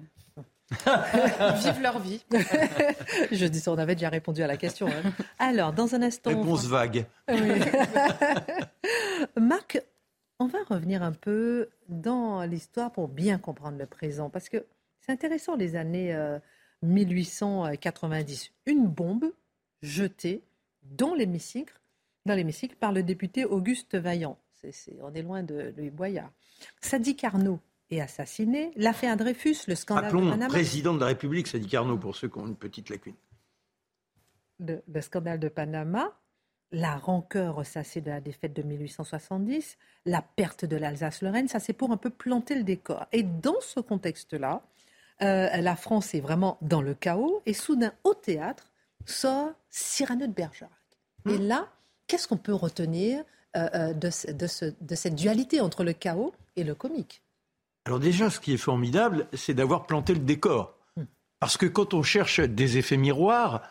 vivent 1.63 1.81
leur 1.81 1.99
vie. 1.99 2.23
Je 3.31 3.45
dis 3.47 3.59
ça, 3.59 3.73
on 3.73 3.77
avait 3.77 3.95
déjà 3.95 4.07
répondu 4.07 4.41
à 4.43 4.47
la 4.47 4.55
question. 4.55 4.87
Hein. 4.87 5.11
Alors, 5.39 5.73
dans 5.73 5.93
un 5.93 6.01
instant. 6.03 6.29
Réponse 6.29 6.67
vague. 6.67 7.05
Marc, 9.35 9.81
on 10.41 10.47
va 10.47 10.63
revenir 10.63 11.03
un 11.03 11.11
peu 11.11 11.69
dans 11.87 12.43
l'histoire 12.43 12.91
pour 12.91 13.07
bien 13.07 13.37
comprendre 13.37 13.77
le 13.77 13.85
présent. 13.85 14.29
Parce 14.29 14.49
que 14.49 14.65
c'est 14.99 15.11
intéressant, 15.11 15.55
les 15.55 15.75
années 15.75 16.17
1890. 16.81 18.51
Une 18.65 18.87
bombe 18.87 19.31
jetée 19.81 20.41
dans 20.83 21.13
l'hémicycle, 21.13 21.79
dans 22.25 22.33
l'hémicycle 22.33 22.75
par 22.75 22.91
le 22.91 23.03
député 23.03 23.45
Auguste 23.45 23.95
Vaillant. 23.95 24.37
on 25.01 25.13
est 25.13 25.21
loin 25.21 25.43
de 25.43 25.73
Louis 25.77 25.91
Boyard. 25.91 26.31
Sadi 26.81 27.15
Carnot 27.15 27.59
est 27.91 28.01
assassiné. 28.01 28.71
L'affaire 28.75 29.17
Dreyfus, 29.17 29.57
le 29.67 29.75
scandale 29.75 30.05
Appelons 30.05 30.25
de 30.25 30.31
Panama. 30.31 30.49
président 30.49 30.93
de 30.95 30.99
la 30.99 31.07
République, 31.07 31.47
Sadi 31.47 31.67
Carnot, 31.67 31.97
pour 31.97 32.15
ceux 32.15 32.29
qui 32.29 32.39
ont 32.39 32.47
une 32.47 32.55
petite 32.55 32.89
lacune. 32.89 33.15
Le, 34.59 34.81
le 34.91 35.01
scandale 35.01 35.39
de 35.39 35.49
Panama, 35.49 36.11
la 36.71 36.95
rancœur 36.95 37.55
ressassée 37.55 38.01
de 38.01 38.09
la 38.09 38.21
défaite 38.21 38.53
de 38.53 38.61
1870, 38.61 39.77
la 40.05 40.21
perte 40.21 40.65
de 40.65 40.77
l'Alsace-Lorraine, 40.77 41.47
ça 41.47 41.59
c'est 41.59 41.73
pour 41.73 41.91
un 41.91 41.97
peu 41.97 42.09
planter 42.09 42.55
le 42.55 42.63
décor. 42.63 43.05
Et 43.11 43.23
dans 43.23 43.59
ce 43.61 43.79
contexte-là, 43.79 44.61
euh, 45.21 45.49
la 45.57 45.75
France 45.75 46.13
est 46.13 46.21
vraiment 46.21 46.57
dans 46.61 46.81
le 46.81 46.93
chaos 46.93 47.41
et 47.45 47.53
soudain 47.53 47.93
au 48.03 48.13
théâtre, 48.13 48.71
sort 49.05 49.51
Cyrano 49.69 50.27
de 50.27 50.31
Bergerac. 50.31 50.71
Et 51.27 51.37
hmm. 51.37 51.47
là, 51.47 51.67
qu'est-ce 52.07 52.27
qu'on 52.27 52.37
peut 52.37 52.53
retenir 52.53 53.23
euh, 53.55 53.69
euh, 53.75 53.93
de, 53.93 54.09
de, 54.31 54.95
cette 54.95 55.15
dualité 55.15 55.59
entre 55.59 55.83
le 55.83 55.93
chaos 55.93 56.33
et 56.55 56.63
le 56.63 56.73
comique? 56.73 57.21
Alors 57.85 57.99
déjà, 57.99 58.29
ce 58.29 58.39
qui 58.39 58.53
est 58.53 58.57
formidable, 58.57 59.27
c'est 59.33 59.53
d'avoir 59.53 59.85
planté 59.85 60.13
le 60.13 60.19
décor. 60.21 60.77
Hmm. 60.95 61.03
Parce 61.39 61.57
que 61.57 61.65
quand 61.65 61.93
on 61.93 62.01
cherche 62.01 62.39
des 62.39 62.77
effets 62.77 62.97
miroirs, 62.97 63.61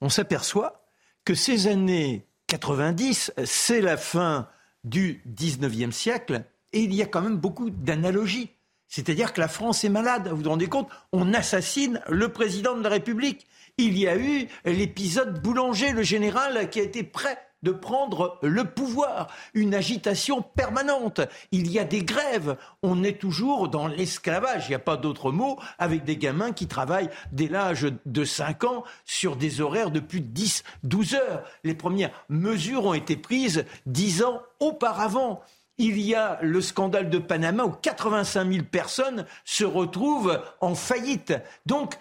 on 0.00 0.08
s'aperçoit 0.08 0.88
que 1.24 1.34
ces 1.34 1.66
années 1.66 2.26
90, 2.48 3.32
c'est 3.44 3.80
la 3.82 3.96
fin 3.96 4.48
du 4.82 5.22
19e 5.28 5.92
siècle 5.92 6.44
et 6.72 6.80
il 6.80 6.94
y 6.94 7.02
a 7.02 7.06
quand 7.06 7.20
même 7.20 7.36
beaucoup 7.36 7.70
d'analogies. 7.70 8.50
C'est-à-dire 8.88 9.34
que 9.34 9.40
la 9.40 9.48
France 9.48 9.84
est 9.84 9.90
malade. 9.90 10.28
Vous 10.28 10.42
vous 10.42 10.48
rendez 10.48 10.66
compte 10.66 10.88
On 11.12 11.34
assassine 11.34 12.00
le 12.08 12.30
président 12.30 12.74
de 12.74 12.82
la 12.82 12.88
République. 12.88 13.46
Il 13.76 13.98
y 13.98 14.08
a 14.08 14.16
eu 14.16 14.48
l'épisode 14.64 15.42
Boulanger, 15.42 15.92
le 15.92 16.02
général, 16.02 16.70
qui 16.70 16.80
a 16.80 16.84
été 16.84 17.04
prêt 17.04 17.38
de 17.62 17.72
prendre 17.72 18.38
le 18.42 18.64
pouvoir, 18.64 19.28
une 19.54 19.74
agitation 19.74 20.42
permanente. 20.42 21.20
Il 21.52 21.70
y 21.70 21.78
a 21.78 21.84
des 21.84 22.02
grèves. 22.02 22.56
On 22.82 23.02
est 23.04 23.20
toujours 23.20 23.68
dans 23.68 23.86
l'esclavage, 23.86 24.66
il 24.66 24.70
n'y 24.70 24.76
a 24.76 24.80
pas 24.80 24.96
d'autre 24.96 25.32
mot, 25.32 25.58
avec 25.78 26.04
des 26.04 26.16
gamins 26.16 26.52
qui 26.52 26.66
travaillent 26.66 27.10
dès 27.32 27.48
l'âge 27.48 27.86
de 28.06 28.24
5 28.24 28.64
ans 28.64 28.84
sur 29.04 29.36
des 29.36 29.60
horaires 29.60 29.90
de 29.90 30.00
plus 30.00 30.20
de 30.20 30.28
10, 30.28 30.64
12 30.84 31.14
heures. 31.14 31.44
Les 31.64 31.74
premières 31.74 32.12
mesures 32.28 32.84
ont 32.86 32.94
été 32.94 33.16
prises 33.16 33.64
10 33.86 34.22
ans 34.22 34.42
auparavant. 34.60 35.42
Il 35.78 36.00
y 36.00 36.14
a 36.14 36.38
le 36.42 36.60
scandale 36.60 37.08
de 37.08 37.18
Panama 37.18 37.64
où 37.64 37.70
85 37.70 38.52
000 38.52 38.64
personnes 38.64 39.26
se 39.44 39.64
retrouvent 39.64 40.42
en 40.60 40.74
faillite. 40.74 41.34
Donc, 41.66 41.94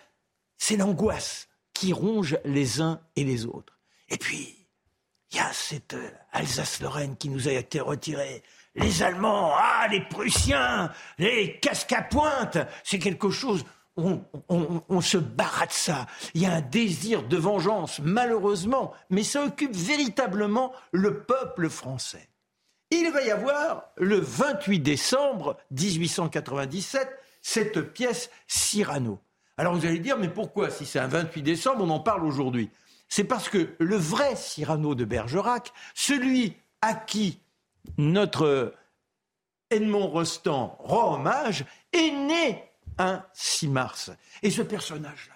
c'est 0.58 0.78
l'angoisse 0.78 1.48
qui 1.74 1.94
ronge 1.94 2.40
les 2.44 2.82
uns 2.82 3.00
et 3.16 3.24
les 3.24 3.46
autres. 3.46 3.78
Et 4.10 4.18
puis, 4.18 4.57
il 5.32 5.38
y 5.38 5.40
a 5.40 5.52
cette 5.52 5.94
euh, 5.94 6.10
Alsace-Lorraine 6.32 7.18
qui 7.18 7.30
nous 7.30 7.48
a 7.48 7.52
été 7.52 7.80
retirée. 7.80 8.44
Les 8.76 9.04
Allemands, 9.04 9.54
ah, 9.56 9.88
les 9.90 10.02
Prussiens, 10.02 10.92
les 11.18 11.60
casques 11.60 11.94
à 11.94 12.04
pointe, 12.04 12.58
c'est 12.84 13.00
quelque 13.00 13.30
chose. 13.30 13.66
On, 14.00 14.22
on, 14.48 15.02
se 15.02 15.18
barre 15.18 15.66
de 15.68 15.74
ça. 15.74 16.06
Il 16.36 16.42
y 16.42 16.46
a 16.46 16.54
un 16.54 16.62
désir 16.62 17.24
de 17.24 17.36
vengeance, 17.36 18.00
malheureusement, 18.04 18.94
mais 19.10 19.24
ça 19.24 19.44
occupe 19.44 19.76
véritablement 19.76 20.72
le 20.92 21.24
peuple 21.24 21.68
français. 21.68 22.30
Il 22.92 23.12
va 23.12 23.24
y 23.24 23.32
avoir 23.32 23.86
le 23.98 24.20
28 24.20 24.80
décembre 24.82 25.58
1897 25.72 27.10
cette 27.42 27.94
pièce 27.94 28.30
Cyrano. 28.48 29.20
Alors 29.58 29.74
vous 29.74 29.86
allez 29.86 30.00
dire, 30.00 30.18
mais 30.20 30.30
pourquoi 30.30 30.70
si 30.70 30.86
c'est 30.86 31.00
un 31.00 31.08
28 31.08 31.42
décembre, 31.42 31.84
on 31.84 31.90
en 31.90 32.00
parle 32.00 32.24
aujourd'hui? 32.24 32.70
C'est 33.10 33.24
parce 33.24 33.50
que 33.50 33.76
le 33.80 33.96
vrai 33.96 34.36
Cyrano 34.36 34.96
de 34.96 35.06
Bergerac, 35.06 35.72
celui 35.94 36.56
à 36.82 36.94
qui 36.94 37.40
notre 37.98 38.74
Edmond 39.70 40.08
Rostand 40.08 40.78
rend 40.80 41.16
hommage, 41.16 41.66
est 41.94 42.12
né 42.12 42.64
un 42.98 43.24
6 43.34 43.68
mars. 43.70 44.12
Et 44.44 44.52
ce 44.52 44.62
personnage-là, 44.62 45.36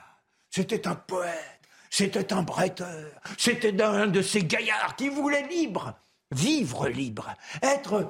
c'était 0.50 0.88
un 0.88 0.96
poète, 0.96 1.62
c'était 1.90 2.34
un 2.34 2.42
bretteur, 2.42 3.12
c'était 3.38 3.82
un 3.82 4.08
de 4.08 4.22
ces 4.22 4.44
gaillards 4.44 4.96
qui 4.96 5.10
voulaient 5.10 5.48
libre, 5.48 5.94
vivre 6.32 6.88
libre, 6.88 7.34
être 7.62 8.10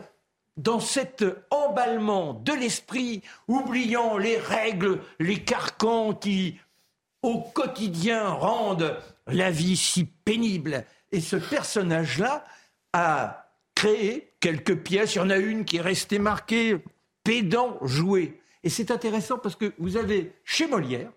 dans 0.57 0.79
cet 0.79 1.23
emballement 1.49 2.33
de 2.33 2.53
l'esprit, 2.53 3.21
oubliant 3.47 4.17
les 4.17 4.37
règles, 4.37 5.01
les 5.19 5.43
carcans 5.43 6.13
qui, 6.13 6.59
au 7.21 7.39
quotidien, 7.39 8.29
rendent 8.29 8.97
la 9.31 9.51
vie 9.51 9.77
si 9.77 10.05
pénible. 10.05 10.85
Et 11.11 11.21
ce 11.21 11.35
personnage-là 11.35 12.45
a 12.93 13.51
créé 13.75 14.33
quelques 14.39 14.77
pièces. 14.77 15.15
Il 15.15 15.19
y 15.19 15.21
en 15.21 15.29
a 15.29 15.37
une 15.37 15.65
qui 15.65 15.77
est 15.77 15.81
restée 15.81 16.19
marquée 16.19 16.77
pédant 17.23 17.77
joué. 17.81 18.39
Et 18.63 18.69
c'est 18.69 18.91
intéressant 18.91 19.37
parce 19.37 19.55
que 19.55 19.73
vous 19.77 19.97
avez 19.97 20.33
chez 20.43 20.67
Molière 20.67 21.11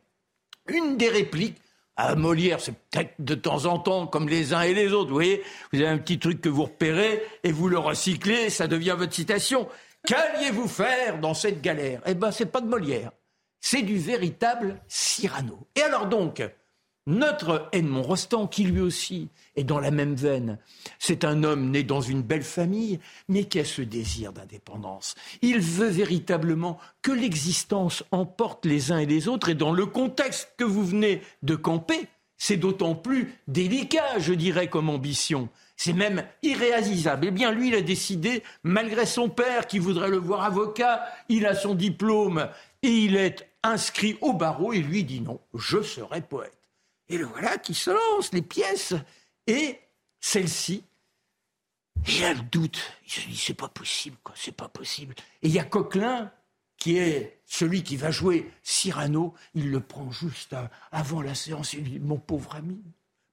une 0.68 0.96
des 0.96 1.08
répliques. 1.08 1.58
À 1.96 2.16
Molière, 2.16 2.60
c'est 2.60 2.72
peut-être 2.72 3.14
de 3.20 3.36
temps 3.36 3.66
en 3.66 3.78
temps 3.78 4.08
comme 4.08 4.28
les 4.28 4.52
uns 4.52 4.62
et 4.62 4.74
les 4.74 4.92
autres. 4.92 5.10
Vous 5.10 5.14
voyez, 5.14 5.44
vous 5.72 5.78
avez 5.78 5.88
un 5.88 5.98
petit 5.98 6.18
truc 6.18 6.40
que 6.40 6.48
vous 6.48 6.64
repérez 6.64 7.22
et 7.44 7.52
vous 7.52 7.68
le 7.68 7.78
recyclez, 7.78 8.50
ça 8.50 8.66
devient 8.66 8.96
votre 8.98 9.14
citation. 9.14 9.68
Qu'alliez-vous 10.04 10.66
faire 10.66 11.20
dans 11.20 11.34
cette 11.34 11.62
galère? 11.62 12.02
Eh 12.04 12.14
bien, 12.14 12.32
c'est 12.32 12.46
pas 12.46 12.60
de 12.60 12.66
Molière, 12.66 13.12
c'est 13.60 13.82
du 13.82 13.96
véritable 13.96 14.82
Cyrano. 14.88 15.68
Et 15.76 15.82
alors 15.82 16.06
donc, 16.06 16.42
notre 17.06 17.68
Edmond 17.72 18.02
Rostand, 18.02 18.46
qui 18.46 18.64
lui 18.64 18.80
aussi 18.80 19.28
est 19.56 19.64
dans 19.64 19.78
la 19.78 19.90
même 19.90 20.14
veine, 20.14 20.58
c'est 20.98 21.24
un 21.24 21.42
homme 21.44 21.70
né 21.70 21.82
dans 21.82 22.00
une 22.00 22.22
belle 22.22 22.42
famille, 22.42 22.98
mais 23.28 23.44
qui 23.44 23.60
a 23.60 23.64
ce 23.64 23.82
désir 23.82 24.32
d'indépendance. 24.32 25.14
Il 25.42 25.60
veut 25.60 25.88
véritablement 25.88 26.78
que 27.02 27.12
l'existence 27.12 28.04
emporte 28.10 28.64
les 28.64 28.90
uns 28.90 28.98
et 28.98 29.06
les 29.06 29.28
autres, 29.28 29.50
et 29.50 29.54
dans 29.54 29.72
le 29.72 29.86
contexte 29.86 30.54
que 30.56 30.64
vous 30.64 30.84
venez 30.84 31.20
de 31.42 31.56
camper, 31.56 32.08
c'est 32.36 32.56
d'autant 32.56 32.94
plus 32.94 33.32
délicat, 33.48 34.18
je 34.18 34.32
dirais, 34.34 34.68
comme 34.68 34.90
ambition. 34.90 35.48
C'est 35.76 35.92
même 35.92 36.24
irréalisable. 36.42 37.26
Eh 37.28 37.30
bien, 37.30 37.52
lui, 37.52 37.68
il 37.68 37.74
a 37.74 37.80
décidé, 37.80 38.42
malgré 38.62 39.06
son 39.06 39.28
père 39.28 39.66
qui 39.66 39.78
voudrait 39.78 40.10
le 40.10 40.18
voir 40.18 40.42
avocat, 40.42 41.04
il 41.28 41.46
a 41.46 41.54
son 41.54 41.74
diplôme 41.74 42.48
et 42.82 42.88
il 42.88 43.16
est 43.16 43.48
inscrit 43.62 44.16
au 44.20 44.32
barreau 44.32 44.72
et 44.72 44.78
lui 44.78 45.04
dit 45.04 45.20
non, 45.20 45.40
je 45.54 45.82
serai 45.82 46.20
poète. 46.20 46.63
Et 47.08 47.18
le 47.18 47.26
voilà 47.26 47.58
qui 47.58 47.74
se 47.74 47.90
lance, 47.90 48.32
les 48.32 48.42
pièces. 48.42 48.94
Et 49.46 49.78
celle-ci, 50.20 50.84
il 52.06 52.24
a 52.24 52.34
le 52.34 52.40
doute. 52.40 52.80
Il 53.06 53.12
se 53.12 53.20
dit, 53.20 53.36
c'est 53.36 53.54
pas 53.54 53.68
possible, 53.68 54.16
quoi, 54.22 54.34
c'est 54.36 54.56
pas 54.56 54.68
possible. 54.68 55.14
Et 55.42 55.48
il 55.48 55.54
y 55.54 55.58
a 55.58 55.64
Coquelin, 55.64 56.32
qui 56.76 56.98
est 56.98 57.40
celui 57.46 57.82
qui 57.82 57.96
va 57.96 58.10
jouer 58.10 58.50
Cyrano, 58.62 59.34
il 59.54 59.70
le 59.70 59.80
prend 59.80 60.10
juste 60.10 60.56
avant 60.92 61.22
la 61.22 61.34
séance. 61.34 61.72
Il 61.72 61.84
dit, 61.84 62.00
mon 62.00 62.18
pauvre 62.18 62.56
ami, 62.56 62.82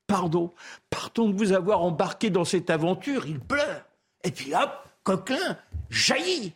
pardon, 0.08 0.54
pardon 0.90 1.30
de 1.30 1.38
vous 1.38 1.52
avoir 1.54 1.82
embarqué 1.82 2.30
dans 2.30 2.46
cette 2.46 2.70
aventure. 2.70 3.26
Il 3.26 3.40
pleure. 3.40 3.86
Et 4.24 4.32
puis 4.32 4.54
hop, 4.54 4.72
Coquelin 5.04 5.58
jaillit. 5.90 6.54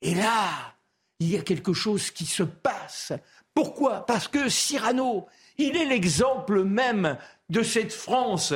Et 0.00 0.14
là, 0.14 0.74
il 1.20 1.30
y 1.30 1.38
a 1.38 1.42
quelque 1.42 1.72
chose 1.72 2.10
qui 2.10 2.26
se 2.26 2.42
passe. 2.42 3.12
Pourquoi? 3.54 4.04
Parce 4.04 4.28
que 4.28 4.48
Cyrano, 4.48 5.26
il 5.58 5.76
est 5.76 5.86
l'exemple 5.86 6.64
même 6.64 7.16
de 7.48 7.62
cette 7.62 7.92
France 7.92 8.54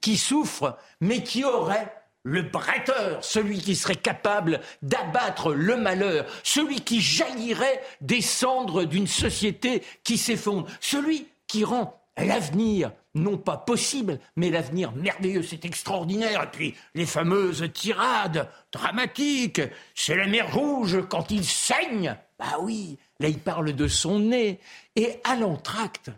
qui 0.00 0.16
souffre, 0.16 0.76
mais 1.00 1.22
qui 1.22 1.44
aurait 1.44 1.92
le 2.24 2.42
bretteur, 2.42 3.24
celui 3.24 3.58
qui 3.58 3.74
serait 3.74 3.96
capable 3.96 4.60
d'abattre 4.82 5.52
le 5.52 5.76
malheur, 5.76 6.26
celui 6.42 6.80
qui 6.80 7.00
jaillirait 7.00 7.80
des 8.00 8.20
cendres 8.20 8.84
d'une 8.84 9.06
société 9.06 9.82
qui 10.04 10.18
s'effondre, 10.18 10.68
celui 10.80 11.26
qui 11.46 11.64
rend 11.64 11.98
l'avenir 12.16 12.92
non 13.14 13.36
pas 13.36 13.56
possible, 13.56 14.20
mais 14.36 14.50
l'avenir 14.50 14.92
merveilleux, 14.92 15.42
c'est 15.42 15.64
extraordinaire. 15.64 16.44
Et 16.44 16.50
puis 16.50 16.74
les 16.94 17.06
fameuses 17.06 17.68
tirades 17.72 18.48
dramatiques, 18.72 19.62
c'est 19.94 20.16
la 20.16 20.26
mer 20.26 20.52
rouge 20.52 20.98
quand 21.08 21.30
il 21.30 21.44
saigne. 21.44 22.16
Bah 22.38 22.58
oui, 22.60 22.98
là 23.20 23.28
il 23.28 23.38
parle 23.38 23.72
de 23.72 23.88
son 23.88 24.18
nez. 24.18 24.60
Et 24.96 25.20
à 25.24 25.36
l'entracte, 25.36 26.10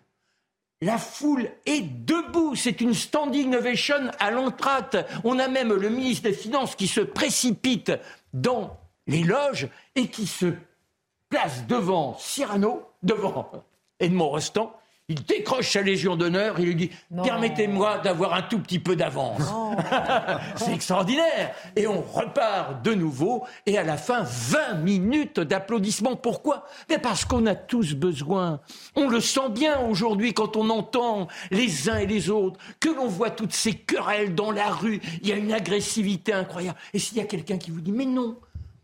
la 0.81 0.99
foule 0.99 1.51
est 1.67 1.83
debout. 1.83 2.55
C'est 2.55 2.81
une 2.81 2.95
standing 2.95 3.55
ovation 3.55 4.11
à 4.19 4.31
l'entracte. 4.31 4.97
On 5.25 5.39
a 5.39 5.49
même 5.49 5.73
le 5.73 5.89
ministre 5.89 6.25
des 6.25 6.33
Finances 6.33 6.75
qui 6.75 6.87
se 6.87 7.01
précipite 7.01 7.93
dans 8.33 8.79
les 9.07 9.23
loges 9.23 9.69
et 9.95 10.09
qui 10.09 10.27
se 10.27 10.53
place 11.29 11.67
devant 11.67 12.17
Cyrano, 12.19 12.83
devant 13.03 13.51
Edmond 13.99 14.31
Rostand, 14.31 14.73
il 15.11 15.25
décroche 15.25 15.73
sa 15.73 15.83
Légion 15.83 16.15
d'honneur, 16.15 16.61
il 16.61 16.67
lui 16.67 16.75
dit 16.77 16.91
Permettez-moi 17.25 17.99
d'avoir 17.99 18.33
un 18.33 18.43
tout 18.43 18.61
petit 18.61 18.79
peu 18.79 18.95
d'avance. 18.95 19.43
C'est 20.55 20.73
extraordinaire. 20.73 21.53
Et 21.75 21.89
on 21.89 22.01
repart 22.01 22.81
de 22.85 22.95
nouveau, 22.95 23.45
et 23.67 23.77
à 23.77 23.83
la 23.83 23.97
fin, 23.97 24.23
20 24.23 24.75
minutes 24.75 25.41
d'applaudissements. 25.41 26.15
Pourquoi? 26.15 26.65
Mais 26.89 26.99
Parce 26.99 27.25
qu'on 27.25 27.47
a 27.47 27.57
tous 27.57 27.95
besoin. 27.95 28.61
On 28.95 29.09
le 29.09 29.21
sent 29.21 29.51
bien 29.51 29.81
aujourd'hui 29.81 30.33
quand 30.33 30.57
on 30.57 30.71
entend 30.71 31.27
les 31.51 31.91
uns 31.91 31.99
et 31.99 32.07
les 32.07 32.31
autres, 32.31 32.61
que 32.79 32.89
l'on 32.89 33.09
voit 33.09 33.31
toutes 33.31 33.53
ces 33.53 33.75
querelles 33.75 34.37
dans 34.37 34.53
la 34.53 34.69
rue. 34.69 35.01
Il 35.23 35.29
y 35.29 35.33
a 35.33 35.37
une 35.37 35.53
agressivité 35.53 36.33
incroyable. 36.33 36.79
Et 36.95 37.01
s'il 37.01 37.19
y 37.19 37.21
a 37.21 37.25
quelqu'un 37.25 37.59
qui 37.59 37.73
vous 37.73 37.81
dit 37.81 37.91
Mais 37.91 38.07
non, 38.07 38.39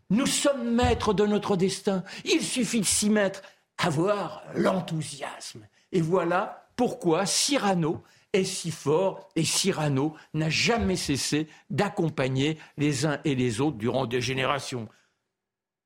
nous 0.09 0.27
sommes 0.27 0.75
maîtres 0.75 1.13
de 1.13 1.25
notre 1.25 1.55
destin, 1.55 2.03
il 2.25 2.41
suffit 2.41 2.81
de 2.81 2.85
s'y 2.85 3.09
mettre, 3.09 3.43
avoir 3.77 4.43
l'enthousiasme 4.55 5.61
et 5.91 6.01
voilà 6.01 6.69
pourquoi 6.75 7.25
Cyrano 7.25 8.03
est 8.33 8.43
si 8.43 8.71
fort 8.71 9.29
et 9.35 9.43
Cyrano 9.43 10.15
n'a 10.33 10.49
jamais 10.49 10.95
cessé 10.95 11.47
d'accompagner 11.69 12.57
les 12.77 13.05
uns 13.05 13.19
et 13.25 13.35
les 13.35 13.61
autres 13.61 13.77
durant 13.77 14.05
des 14.05 14.21
générations. 14.21 14.87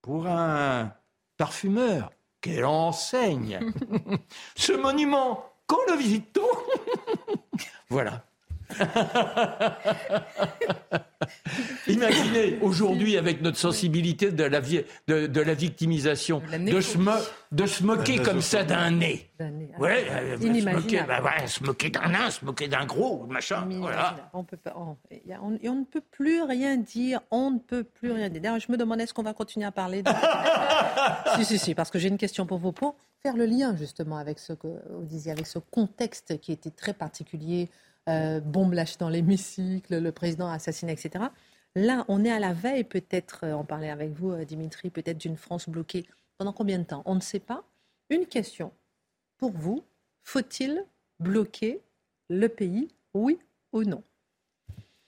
Pour 0.01 0.27
un 0.27 0.93
parfumeur, 1.37 2.11
quelle 2.41 2.65
enseigne 2.65 3.59
Ce 4.55 4.73
monument 4.73 5.45
Quand 5.67 5.79
le 5.89 5.97
visite-t-on? 5.97 7.37
Voilà. 7.89 8.23
Imaginez 11.87 12.59
aujourd'hui 12.61 13.17
avec 13.17 13.41
notre 13.41 13.57
sensibilité 13.57 14.31
de 14.31 14.43
la, 14.43 14.61
de, 14.61 15.27
de 15.27 15.41
la 15.41 15.53
victimisation, 15.53 16.39
de 16.39 16.81
se, 16.81 16.97
de 17.51 17.65
se, 17.65 17.83
moquer 17.83 18.17
comme 18.17 18.41
ça 18.41 18.63
d'un 18.63 18.91
nez. 18.91 19.29
Ouais, 19.79 20.05
euh, 20.09 20.37
se 20.37 20.69
moquer, 20.69 21.03
bah 21.07 21.21
ouais, 21.21 21.47
se 21.47 21.63
moquer 21.63 21.89
d'un 21.89 22.09
nain, 22.09 22.29
se 22.29 22.45
moquer 22.45 22.67
d'un 22.67 22.85
gros, 22.85 23.25
machin. 23.27 23.67
Voilà. 23.69 24.29
On, 24.33 24.43
peut 24.43 24.57
pas, 24.57 24.73
on, 24.75 24.97
on, 25.41 25.75
ne 25.75 25.85
peut 25.85 26.01
plus 26.01 26.43
rien 26.43 26.77
dire, 26.77 27.21
on 27.31 27.51
ne 27.51 27.59
peut 27.59 27.83
plus 27.83 28.11
rien 28.11 28.29
dire. 28.29 28.41
D'ailleurs, 28.41 28.59
je 28.59 28.71
me 28.71 28.77
demandais 28.77 29.03
est-ce 29.03 29.13
qu'on 29.13 29.23
va 29.23 29.33
continuer 29.33 29.65
à 29.65 29.71
parler 29.71 30.03
de... 30.03 30.11
si, 31.35 31.45
si, 31.45 31.59
si, 31.59 31.75
parce 31.75 31.91
que 31.91 31.99
j'ai 31.99 32.09
une 32.09 32.17
question 32.17 32.45
pour 32.45 32.59
vous 32.59 32.71
pour 32.71 32.95
faire 33.21 33.35
le 33.35 33.45
lien 33.45 33.75
justement 33.75 34.17
avec 34.17 34.39
ce 34.39 34.53
que 34.53 34.67
vous 34.89 35.05
disiez, 35.05 35.31
avec 35.31 35.47
ce 35.47 35.59
contexte 35.59 36.39
qui 36.39 36.51
était 36.51 36.71
très 36.71 36.93
particulier 36.93 37.69
euh, 38.09 38.39
bombe 38.39 38.73
lâchée 38.73 38.97
dans 38.99 39.09
l'hémicycle, 39.09 39.99
le 39.99 40.11
président 40.11 40.47
assassiné, 40.47 40.91
etc. 40.91 41.25
Là, 41.75 42.05
on 42.07 42.25
est 42.25 42.31
à 42.31 42.39
la 42.39 42.53
veille, 42.53 42.83
peut-être, 42.83 43.45
euh, 43.45 43.53
on 43.53 43.63
parlait 43.63 43.89
avec 43.89 44.11
vous, 44.11 44.31
euh, 44.31 44.43
Dimitri, 44.43 44.89
peut-être 44.89 45.17
d'une 45.17 45.37
France 45.37 45.69
bloquée. 45.69 46.05
Pendant 46.37 46.53
combien 46.53 46.79
de 46.79 46.83
temps? 46.83 47.03
On 47.05 47.15
ne 47.15 47.21
sait 47.21 47.39
pas. 47.39 47.63
Une 48.09 48.25
question. 48.25 48.71
Pour 49.37 49.51
vous, 49.51 49.83
faut-il 50.23 50.83
bloquer 51.19 51.81
le 52.29 52.49
pays, 52.49 52.89
oui 53.13 53.39
ou 53.71 53.83
non? 53.83 54.03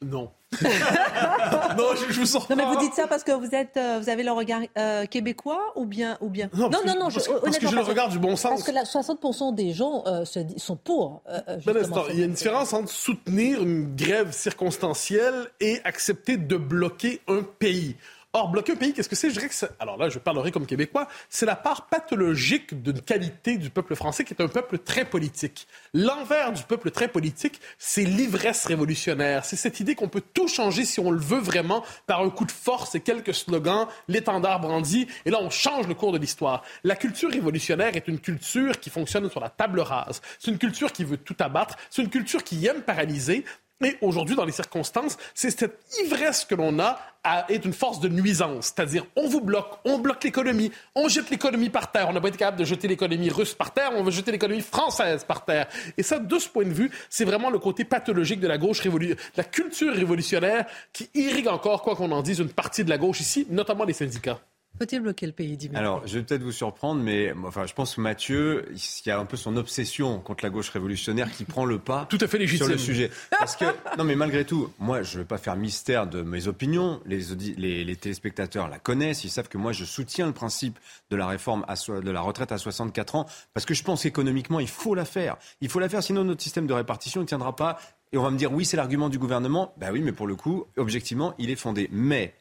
Non. 0.01 0.31
non, 1.77 1.95
je, 1.95 2.19
vous 2.19 2.25
sens 2.25 2.49
Non, 2.49 2.55
mais 2.55 2.65
vous 2.65 2.77
dites 2.77 2.93
ça 2.93 3.07
parce 3.07 3.23
que 3.23 3.31
vous 3.31 3.53
êtes, 3.53 3.77
euh, 3.77 3.99
vous 4.01 4.09
avez 4.09 4.23
le 4.23 4.31
regard 4.31 4.61
euh, 4.77 5.05
québécois 5.05 5.73
ou 5.75 5.85
bien, 5.85 6.17
ou 6.21 6.29
bien. 6.29 6.49
Non, 6.53 6.69
non, 6.69 6.81
non, 6.85 7.09
parce, 7.09 7.25
je, 7.25 7.31
parce 7.31 7.57
que 7.57 7.67
je 7.67 7.75
le 7.75 7.81
regarde 7.81 8.11
du 8.11 8.19
bon 8.19 8.35
sens. 8.35 8.63
Parce 8.63 8.87
que 8.87 8.99
60% 8.99 9.55
des 9.55 9.73
gens 9.73 10.03
euh, 10.07 10.23
sont 10.57 10.75
pour. 10.75 11.23
Ben, 11.65 11.75
il 12.11 12.19
y 12.19 12.21
a 12.21 12.25
une 12.25 12.33
différence 12.33 12.73
entre 12.73 12.91
soutenir 12.91 13.61
une 13.61 13.95
grève 13.95 14.31
circonstancielle 14.31 15.47
et 15.59 15.79
accepter 15.83 16.37
de 16.37 16.57
bloquer 16.57 17.21
un 17.27 17.43
pays. 17.43 17.95
Or, 18.35 18.49
bloquer 18.49 18.71
un 18.71 18.75
pays, 18.77 18.93
qu'est-ce 18.93 19.09
que 19.09 19.15
c'est? 19.15 19.29
Je 19.29 19.35
dirais 19.35 19.47
que 19.47 19.53
alors 19.79 19.95
là, 19.95 20.09
je 20.09 20.17
parlerai 20.17 20.51
comme 20.51 20.65
québécois, 20.65 21.07
c'est 21.29 21.45
la 21.45 21.55
part 21.55 21.85
pathologique 21.85 22.81
d'une 22.81 22.99
qualité 22.99 23.57
du 23.57 23.69
peuple 23.69 23.93
français 23.95 24.23
qui 24.23 24.33
est 24.33 24.41
un 24.41 24.47
peuple 24.47 24.79
très 24.79 25.05
politique. 25.05 25.67
L'envers 25.93 26.51
du 26.51 26.63
peuple 26.63 26.89
très 26.89 27.07
politique, 27.07 27.61
c'est 27.77 28.03
l'ivresse 28.03 28.65
révolutionnaire. 28.65 29.45
C'est 29.45 29.55
cette 29.55 29.79
idée 29.79 29.93
qu'on 29.93 30.09
peut 30.09 30.23
tout 30.33 30.47
changer 30.47 30.83
si 30.83 30.99
on 30.99 31.11
le 31.11 31.19
veut 31.19 31.41
vraiment 31.41 31.83
par 32.07 32.21
un 32.21 32.31
coup 32.31 32.45
de 32.45 32.51
force 32.51 32.95
et 32.95 33.01
quelques 33.01 33.35
slogans, 33.35 33.85
l'étendard 34.07 34.59
brandi, 34.59 35.07
et 35.25 35.29
là, 35.29 35.37
on 35.39 35.51
change 35.51 35.87
le 35.87 35.93
cours 35.93 36.11
de 36.11 36.17
l'histoire. 36.17 36.63
La 36.83 36.95
culture 36.95 37.29
révolutionnaire 37.29 37.95
est 37.95 38.07
une 38.07 38.19
culture 38.19 38.79
qui 38.79 38.89
fonctionne 38.89 39.29
sur 39.29 39.41
la 39.41 39.49
table 39.49 39.79
rase. 39.79 40.23
C'est 40.39 40.49
une 40.49 40.57
culture 40.57 40.91
qui 40.91 41.03
veut 41.03 41.17
tout 41.17 41.35
abattre. 41.37 41.75
C'est 41.91 42.01
une 42.01 42.09
culture 42.09 42.43
qui 42.43 42.65
aime 42.65 42.81
paralyser. 42.81 43.45
Et 43.83 43.97
aujourd'hui, 44.01 44.35
dans 44.35 44.45
les 44.45 44.51
circonstances, 44.51 45.17
c'est 45.33 45.51
cette 45.51 45.77
ivresse 46.05 46.45
que 46.45 46.55
l'on 46.55 46.79
a 46.79 46.99
à, 47.23 47.45
est 47.49 47.65
une 47.65 47.73
force 47.73 47.99
de 47.99 48.07
nuisance. 48.07 48.73
C'est-à-dire, 48.75 49.05
on 49.15 49.27
vous 49.27 49.41
bloque, 49.41 49.79
on 49.85 49.97
bloque 49.97 50.23
l'économie, 50.23 50.71
on 50.95 51.07
jette 51.07 51.29
l'économie 51.29 51.69
par 51.69 51.91
terre. 51.91 52.07
On 52.09 52.13
n'a 52.13 52.21
pas 52.21 52.29
été 52.29 52.37
capable 52.37 52.59
de 52.59 52.65
jeter 52.65 52.87
l'économie 52.87 53.29
russe 53.29 53.53
par 53.53 53.73
terre, 53.73 53.91
on 53.95 54.03
veut 54.03 54.11
jeter 54.11 54.31
l'économie 54.31 54.61
française 54.61 55.23
par 55.23 55.43
terre. 55.43 55.67
Et 55.97 56.03
ça, 56.03 56.19
de 56.19 56.39
ce 56.39 56.49
point 56.49 56.65
de 56.65 56.73
vue, 56.73 56.91
c'est 57.09 57.25
vraiment 57.25 57.49
le 57.49 57.59
côté 57.59 57.83
pathologique 57.85 58.39
de 58.39 58.47
la 58.47 58.57
gauche 58.57 58.79
révolutionnaire, 58.79 59.23
la 59.35 59.43
culture 59.43 59.93
révolutionnaire 59.93 60.65
qui 60.91 61.09
irrigue 61.13 61.47
encore, 61.47 61.81
quoi 61.81 61.95
qu'on 61.95 62.11
en 62.11 62.21
dise, 62.21 62.39
une 62.39 62.49
partie 62.49 62.83
de 62.83 62.89
la 62.89 62.97
gauche 62.97 63.19
ici, 63.21 63.47
notamment 63.49 63.83
les 63.83 63.93
syndicats. 63.93 64.39
Faut-il 64.79 65.01
bloquer 65.01 65.27
le 65.27 65.33
pays, 65.33 65.55
Dimitri 65.55 65.79
Alors, 65.79 66.01
je 66.07 66.17
vais 66.17 66.23
peut-être 66.23 66.41
vous 66.41 66.51
surprendre, 66.51 67.01
mais 67.01 67.31
enfin, 67.45 67.67
je 67.67 67.73
pense 67.73 67.95
que 67.95 68.01
Mathieu, 68.01 68.65
il 68.73 69.07
y 69.07 69.11
a 69.11 69.19
un 69.19 69.25
peu 69.25 69.37
son 69.37 69.55
obsession 69.55 70.19
contre 70.19 70.43
la 70.43 70.49
gauche 70.49 70.69
révolutionnaire 70.69 71.31
qui 71.31 71.43
prend 71.45 71.65
le 71.65 71.77
pas 71.77 72.05
tout 72.09 72.17
à 72.19 72.27
fait 72.27 72.39
légitime. 72.39 72.65
sur 72.65 72.73
le 72.73 72.79
sujet. 72.79 73.11
Parce 73.37 73.55
que, 73.55 73.65
non, 73.97 74.03
mais 74.03 74.15
malgré 74.15 74.45
tout, 74.45 74.71
moi, 74.79 75.03
je 75.03 75.17
ne 75.17 75.23
vais 75.23 75.27
pas 75.27 75.37
faire 75.37 75.55
mystère 75.55 76.07
de 76.07 76.23
mes 76.23 76.47
opinions. 76.47 77.01
Les, 77.05 77.19
les, 77.55 77.83
les, 77.83 77.95
téléspectateurs 77.95 78.67
la 78.67 78.79
connaissent. 78.79 79.23
Ils 79.23 79.29
savent 79.29 79.47
que 79.47 79.59
moi, 79.59 79.73
je 79.73 79.85
soutiens 79.85 80.25
le 80.25 80.33
principe 80.33 80.79
de 81.11 81.15
la 81.15 81.27
réforme 81.27 81.63
à 81.67 81.75
de 81.75 82.11
la 82.11 82.21
retraite 82.21 82.51
à 82.51 82.57
64 82.57 83.15
ans 83.15 83.25
parce 83.53 83.65
que 83.65 83.73
je 83.73 83.83
pense 83.83 84.03
qu'économiquement, 84.03 84.59
il 84.59 84.67
faut 84.67 84.95
la 84.95 85.05
faire. 85.05 85.37
Il 85.61 85.69
faut 85.69 85.79
la 85.79 85.89
faire, 85.89 86.01
sinon 86.01 86.23
notre 86.23 86.41
système 86.41 86.65
de 86.65 86.73
répartition 86.73 87.21
ne 87.21 87.25
tiendra 87.25 87.55
pas. 87.55 87.79
Et 88.11 88.17
on 88.17 88.23
va 88.23 88.31
me 88.31 88.37
dire, 88.37 88.53
oui, 88.53 88.65
c'est 88.65 88.77
l'argument 88.77 89.09
du 89.09 89.19
gouvernement. 89.19 89.73
Ben 89.77 89.91
oui, 89.91 90.01
mais 90.01 90.11
pour 90.11 90.27
le 90.27 90.35
coup, 90.35 90.65
objectivement, 90.77 91.33
il 91.39 91.49
est 91.49 91.55
fondé. 91.55 91.89
Mais 91.91 92.33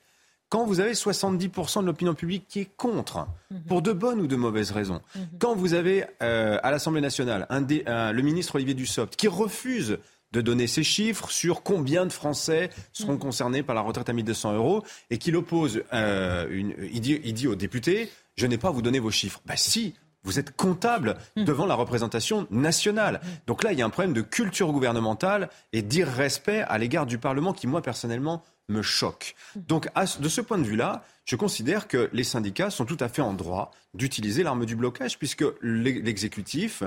quand 0.53 0.66
vous 0.66 0.80
avez 0.80 0.92
70% 0.92 1.80
de 1.80 1.86
l'opinion 1.86 2.12
publique 2.12 2.44
qui 2.46 2.61
est 2.61 2.70
contre, 2.76 3.26
mhm. 3.50 3.62
pour 3.62 3.80
de 3.80 3.90
bonnes 3.90 4.20
ou 4.20 4.26
de 4.26 4.36
mauvaises 4.36 4.70
raisons, 4.70 5.00
mhm. 5.14 5.28
quand 5.38 5.55
vous 5.55 5.72
avez 5.72 6.05
euh, 6.22 6.59
à 6.62 6.70
l'Assemblée 6.70 7.00
nationale 7.00 7.46
un, 7.48 8.12
le 8.12 8.20
ministre 8.20 8.57
Olivier 8.57 8.74
Dussopt 8.74 9.16
qui 9.16 9.28
refuse 9.28 9.96
de 10.32 10.40
donner 10.42 10.66
ses 10.66 10.82
chiffres 10.82 11.30
sur 11.30 11.62
combien 11.62 12.05
de 12.05 12.12
Français 12.12 12.68
seront 12.92 13.14
mhm. 13.14 13.18
concernés 13.18 13.62
par 13.62 13.74
la 13.74 13.80
retraite 13.80 14.11
à 14.11 14.12
1200 14.12 14.53
euros 14.53 14.82
et 15.09 15.16
qu'il 15.16 15.36
oppose, 15.36 15.84
euh, 15.94 16.46
une, 16.50 16.74
il, 16.92 17.00
dit, 17.00 17.18
il 17.24 17.32
dit 17.32 17.46
aux 17.46 17.55
députés, 17.55 18.11
je 18.36 18.46
n'ai 18.46 18.59
pas 18.59 18.68
à 18.68 18.72
vous 18.72 18.82
donner 18.82 18.98
vos 18.98 19.11
chiffres. 19.11 19.40
Ben 19.46 19.57
si, 19.57 19.94
vous 20.22 20.38
êtes 20.38 20.55
comptable 20.55 21.16
devant 21.34 21.66
la 21.66 21.74
représentation 21.74 22.46
nationale. 22.50 23.20
Donc 23.46 23.64
là, 23.64 23.72
il 23.72 23.78
y 23.78 23.82
a 23.82 23.86
un 23.86 23.90
problème 23.90 24.12
de 24.12 24.20
culture 24.20 24.70
gouvernementale 24.70 25.48
et 25.72 25.82
d'irrespect 25.82 26.64
à 26.68 26.78
l'égard 26.78 27.07
du 27.07 27.18
Parlement 27.18 27.53
qui, 27.53 27.66
moi, 27.66 27.82
personnellement, 27.82 28.42
me 28.68 28.82
choque. 28.82 29.34
Donc, 29.56 29.88
de 30.20 30.28
ce 30.28 30.40
point 30.40 30.58
de 30.58 30.64
vue-là, 30.64 31.04
je 31.24 31.36
considère 31.36 31.88
que 31.88 32.08
les 32.12 32.24
syndicats 32.24 32.70
sont 32.70 32.84
tout 32.84 32.96
à 33.00 33.08
fait 33.08 33.22
en 33.22 33.32
droit 33.32 33.70
d'utiliser 33.94 34.42
l'arme 34.42 34.66
du 34.66 34.76
blocage, 34.76 35.18
puisque 35.18 35.44
l'exécutif 35.62 36.82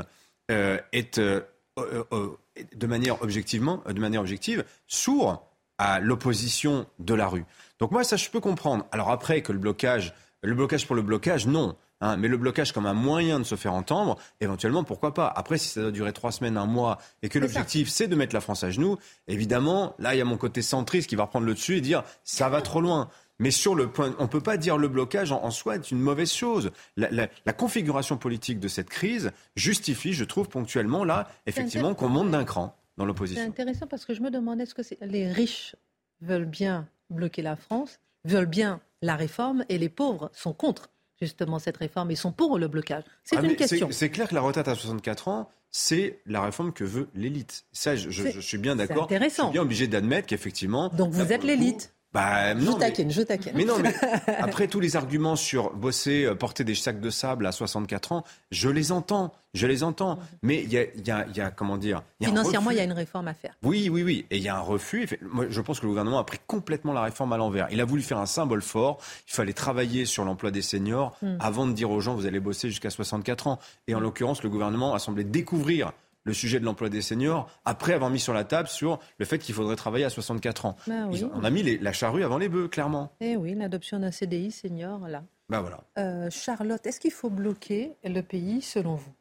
euh, 0.52 0.80
est 0.92 1.20
euh, 1.20 1.42
euh, 1.78 2.38
de 2.74 2.88
manière 2.88 3.22
objectivement, 3.22 3.84
de 3.88 4.00
manière 4.00 4.22
objective, 4.22 4.64
sourd 4.88 5.46
à 5.78 6.00
l'opposition 6.00 6.88
de 7.00 7.14
la 7.14 7.28
rue. 7.28 7.46
Donc 7.80 7.92
moi, 7.92 8.04
ça, 8.04 8.16
je 8.16 8.30
peux 8.30 8.40
comprendre. 8.40 8.86
Alors 8.92 9.12
après, 9.12 9.42
que 9.42 9.52
le 9.52 9.60
blocage, 9.60 10.14
le 10.42 10.54
blocage 10.54 10.88
pour 10.88 10.96
le 10.96 11.02
blocage, 11.02 11.48
non. 11.48 11.76
Hein, 12.02 12.18
mais 12.18 12.28
le 12.28 12.38
blocage 12.38 12.74
comme 12.74 12.86
un 12.86 12.94
moyen 12.94 13.40
de 13.40 13.46
se 13.46 13.56
faire 13.56 13.74
entendre, 13.74 14.18
éventuellement, 14.42 14.84
pourquoi 14.84 15.14
pas 15.14 15.32
Après, 15.34 15.58
si 15.58 15.70
ça 15.70 15.82
doit 15.82 15.92
durer 15.92 16.12
trois 16.12 16.32
semaines, 16.32 16.58
un 16.58 16.66
mois, 16.66 16.98
et 17.22 17.30
que 17.30 17.40
l'objectif, 17.40 17.90
c'est 17.90 18.08
de 18.08 18.16
mettre 18.16 18.36
la 18.36 18.42
France 18.42 18.64
à 18.64 18.70
genoux, 18.70 18.98
évidemment, 19.28 19.96
là, 19.98 20.14
il 20.14 20.18
y 20.18 20.22
a 20.22 20.26
mon 20.26 20.38
côté 20.38 20.62
centriste 20.62 21.10
qui 21.10 21.16
va 21.16 21.24
reprendre 21.24 21.46
le 21.46 21.54
dessus 21.54 21.78
et 21.78 21.82
dire, 21.82 22.04
ça 22.24 22.50
va 22.50 22.62
trop 22.62 22.82
loin. 22.82 23.10
Mais 23.40 23.52
sur 23.52 23.76
le 23.76 23.90
point, 23.90 24.16
on 24.20 24.24
ne 24.24 24.28
peut 24.28 24.42
pas 24.42 24.58
dire 24.58 24.78
le 24.78 24.88
blocage 24.88 25.32
en, 25.32 25.52
soi 25.52 25.76
est 25.76 25.92
une 25.92 26.00
mauvaise 26.00 26.32
chose. 26.32 26.72
La, 26.96 27.28
configuration 27.54 28.18
politique 28.18 28.60
de 28.60 28.68
cette 28.68 28.90
crise 28.90 29.32
justifie, 29.56 30.14
je 30.14 30.24
trouve, 30.24 30.50
ponctuellement, 30.50 31.04
là, 31.04 31.30
effectivement, 31.46 31.94
qu'on 31.94 32.10
monte 32.10 32.32
d'un 32.32 32.46
cran 32.46 32.78
dans 32.98 33.06
l'opposition. 33.06 33.42
C'est 33.42 33.50
intéressant 33.50 33.88
parce 33.88 34.06
que 34.06 34.14
je 34.14 34.22
me 34.22 34.32
demande, 34.32 34.62
est-ce 34.62 34.74
que 34.74 34.82
les 35.02 35.32
riches 35.32 35.76
veulent 36.22 36.46
bien 36.46 36.88
bloquer 37.10 37.42
la 37.42 37.56
France, 37.56 38.00
veulent 38.24 38.46
bien 38.46 38.82
la 39.02 39.16
réforme, 39.16 39.66
et 39.70 39.78
les 39.78 39.90
pauvres 39.90 40.30
sont 40.34 40.54
contre? 40.54 40.90
Justement 41.20 41.60
cette 41.60 41.78
réforme 41.78 42.12
Ils 42.12 42.18
sont 42.18 42.32
pour 42.32 42.58
le 42.60 42.68
blocage 42.68 43.04
C'est 43.24 43.38
ah, 43.38 43.42
une 43.42 43.56
question. 43.56 43.90
C'est 43.92 44.10
clair 44.10 44.28
que 44.28 44.36
la 44.36 44.42
retraite 44.42 44.68
à 44.68 44.76
64 44.76 45.28
ans, 45.28 45.50
c'est 45.72 46.20
la 46.26 46.42
réforme 46.42 46.72
que 46.72 46.84
veut 46.84 47.10
l'élite. 47.16 47.66
Ça, 47.72 47.96
je, 47.96 48.10
suis 48.40 48.58
bien 48.58 48.76
d'accord. 48.76 49.08
Je 49.10 49.30
suis 49.30 49.52
bien 49.52 49.62
obligé 49.62 49.88
d'admettre 49.88 50.28
qu'effectivement. 50.28 50.90
Donc 50.90 51.12
vous 51.12 51.34
êtes 51.34 51.44
l'élite 51.44 51.95
bah, 52.16 52.58
je 52.58 52.72
taquine, 52.80 53.12
je 53.12 53.24
taquine. 53.24 53.52
Mais 53.56 53.66
non, 53.66 53.78
mais 53.78 53.94
après 54.40 54.70
tous 54.70 54.80
les 54.80 54.96
arguments 54.96 55.36
sur 55.36 55.74
bosser, 55.74 56.24
euh, 56.24 56.34
porter 56.34 56.64
des 56.64 56.74
sacs 56.74 57.02
de 57.02 57.10
sable 57.10 57.46
à 57.46 57.52
64 57.52 58.14
ans, 58.14 58.24
je 58.52 58.70
les 58.70 58.94
entends, 58.94 59.34
je 59.54 59.68
les 59.68 59.84
entends. 59.84 60.18
Mais 60.42 60.64
il 60.64 60.72
y 60.72 60.78
a, 60.78 60.86
y, 60.96 61.12
a, 61.12 61.28
y 61.36 61.42
a, 61.42 61.52
comment 61.52 61.76
dire 61.78 62.04
Financièrement, 62.24 62.72
il 62.72 62.78
y 62.78 62.80
a 62.80 62.86
une 62.86 62.94
réforme 62.94 63.28
à 63.28 63.34
faire. 63.34 63.54
Oui, 63.64 63.90
oui, 63.92 64.02
oui. 64.02 64.26
Et 64.32 64.38
il 64.38 64.44
y 64.44 64.48
a 64.48 64.56
un 64.56 64.62
refus. 64.62 65.10
Moi, 65.30 65.48
je 65.50 65.60
pense 65.60 65.82
que 65.82 65.86
le 65.86 65.90
gouvernement 65.90 66.20
a 66.20 66.24
pris 66.24 66.40
complètement 66.48 66.94
la 66.94 67.02
réforme 67.02 67.34
à 67.34 67.38
l'envers. 67.38 67.68
Il 67.72 67.82
a 67.82 67.86
voulu 67.86 68.02
faire 68.02 68.20
un 68.20 68.26
symbole 68.26 68.62
fort. 68.62 69.00
Il 69.28 69.34
fallait 69.34 69.52
travailler 69.52 70.06
sur 70.06 70.24
l'emploi 70.24 70.52
des 70.52 70.62
seniors 70.62 71.18
hmm. 71.22 71.36
avant 71.42 71.68
de 71.68 71.74
dire 71.74 71.92
aux 71.92 72.00
gens, 72.00 72.16
vous 72.16 72.26
allez 72.26 72.40
bosser 72.40 72.70
jusqu'à 72.70 72.92
64 72.92 73.48
ans. 73.48 73.60
Et 73.88 73.96
en 73.96 74.00
l'occurrence, 74.00 74.42
le 74.42 74.50
gouvernement 74.50 74.94
a 74.94 75.00
semblé 75.00 75.26
découvrir 75.26 75.92
le 76.26 76.34
sujet 76.34 76.60
de 76.60 76.66
l'emploi 76.66 76.90
des 76.90 77.02
seniors 77.02 77.50
après 77.64 77.94
avoir 77.94 78.10
mis 78.10 78.20
sur 78.20 78.34
la 78.34 78.44
table 78.44 78.68
sur 78.68 79.00
le 79.18 79.26
fait 79.26 79.40
qu'il 79.40 79.56
faudrait 79.56 79.78
travailler 79.78 80.06
à 80.06 80.10
64 80.10 80.66
ans. 80.66 80.76
Bah 80.88 81.08
on 81.34 81.44
a 81.44 81.50
mis 81.50 81.78
la 81.78 81.94
charrue 81.94 82.24
avant 82.24 82.38
les 82.38 82.50
bœufs, 82.50 82.68
clairement. 82.68 83.14
Eh 83.22 83.38
oui, 83.38 83.56
l'adoption 83.56 84.00
d'un 84.00 84.12
CDI 84.12 84.52
senior, 84.52 85.08
là. 85.08 85.24
Ben 85.50 85.62
voilà. 85.62 85.84
Euh, 85.98 86.30
Charlotte, 86.32 86.86
est-ce 86.86 87.00
qu'il 87.00 87.12
faut 87.12 87.30
bloquer 87.30 87.94
le 88.04 88.22
pays 88.22 88.62
selon 88.62 88.96
vous? 88.96 89.14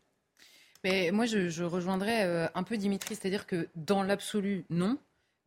Mais 0.83 1.11
Moi, 1.13 1.27
je, 1.27 1.63
rejoindrais 1.63 2.25
euh, 2.25 2.47
un 2.55 2.63
peu 2.63 2.77
Dimitri, 2.77 3.15
c'est-à-dire 3.15 3.47
que 3.47 3.69
dans 3.77 4.03
l'absolu, 4.03 4.65
non. 4.71 4.99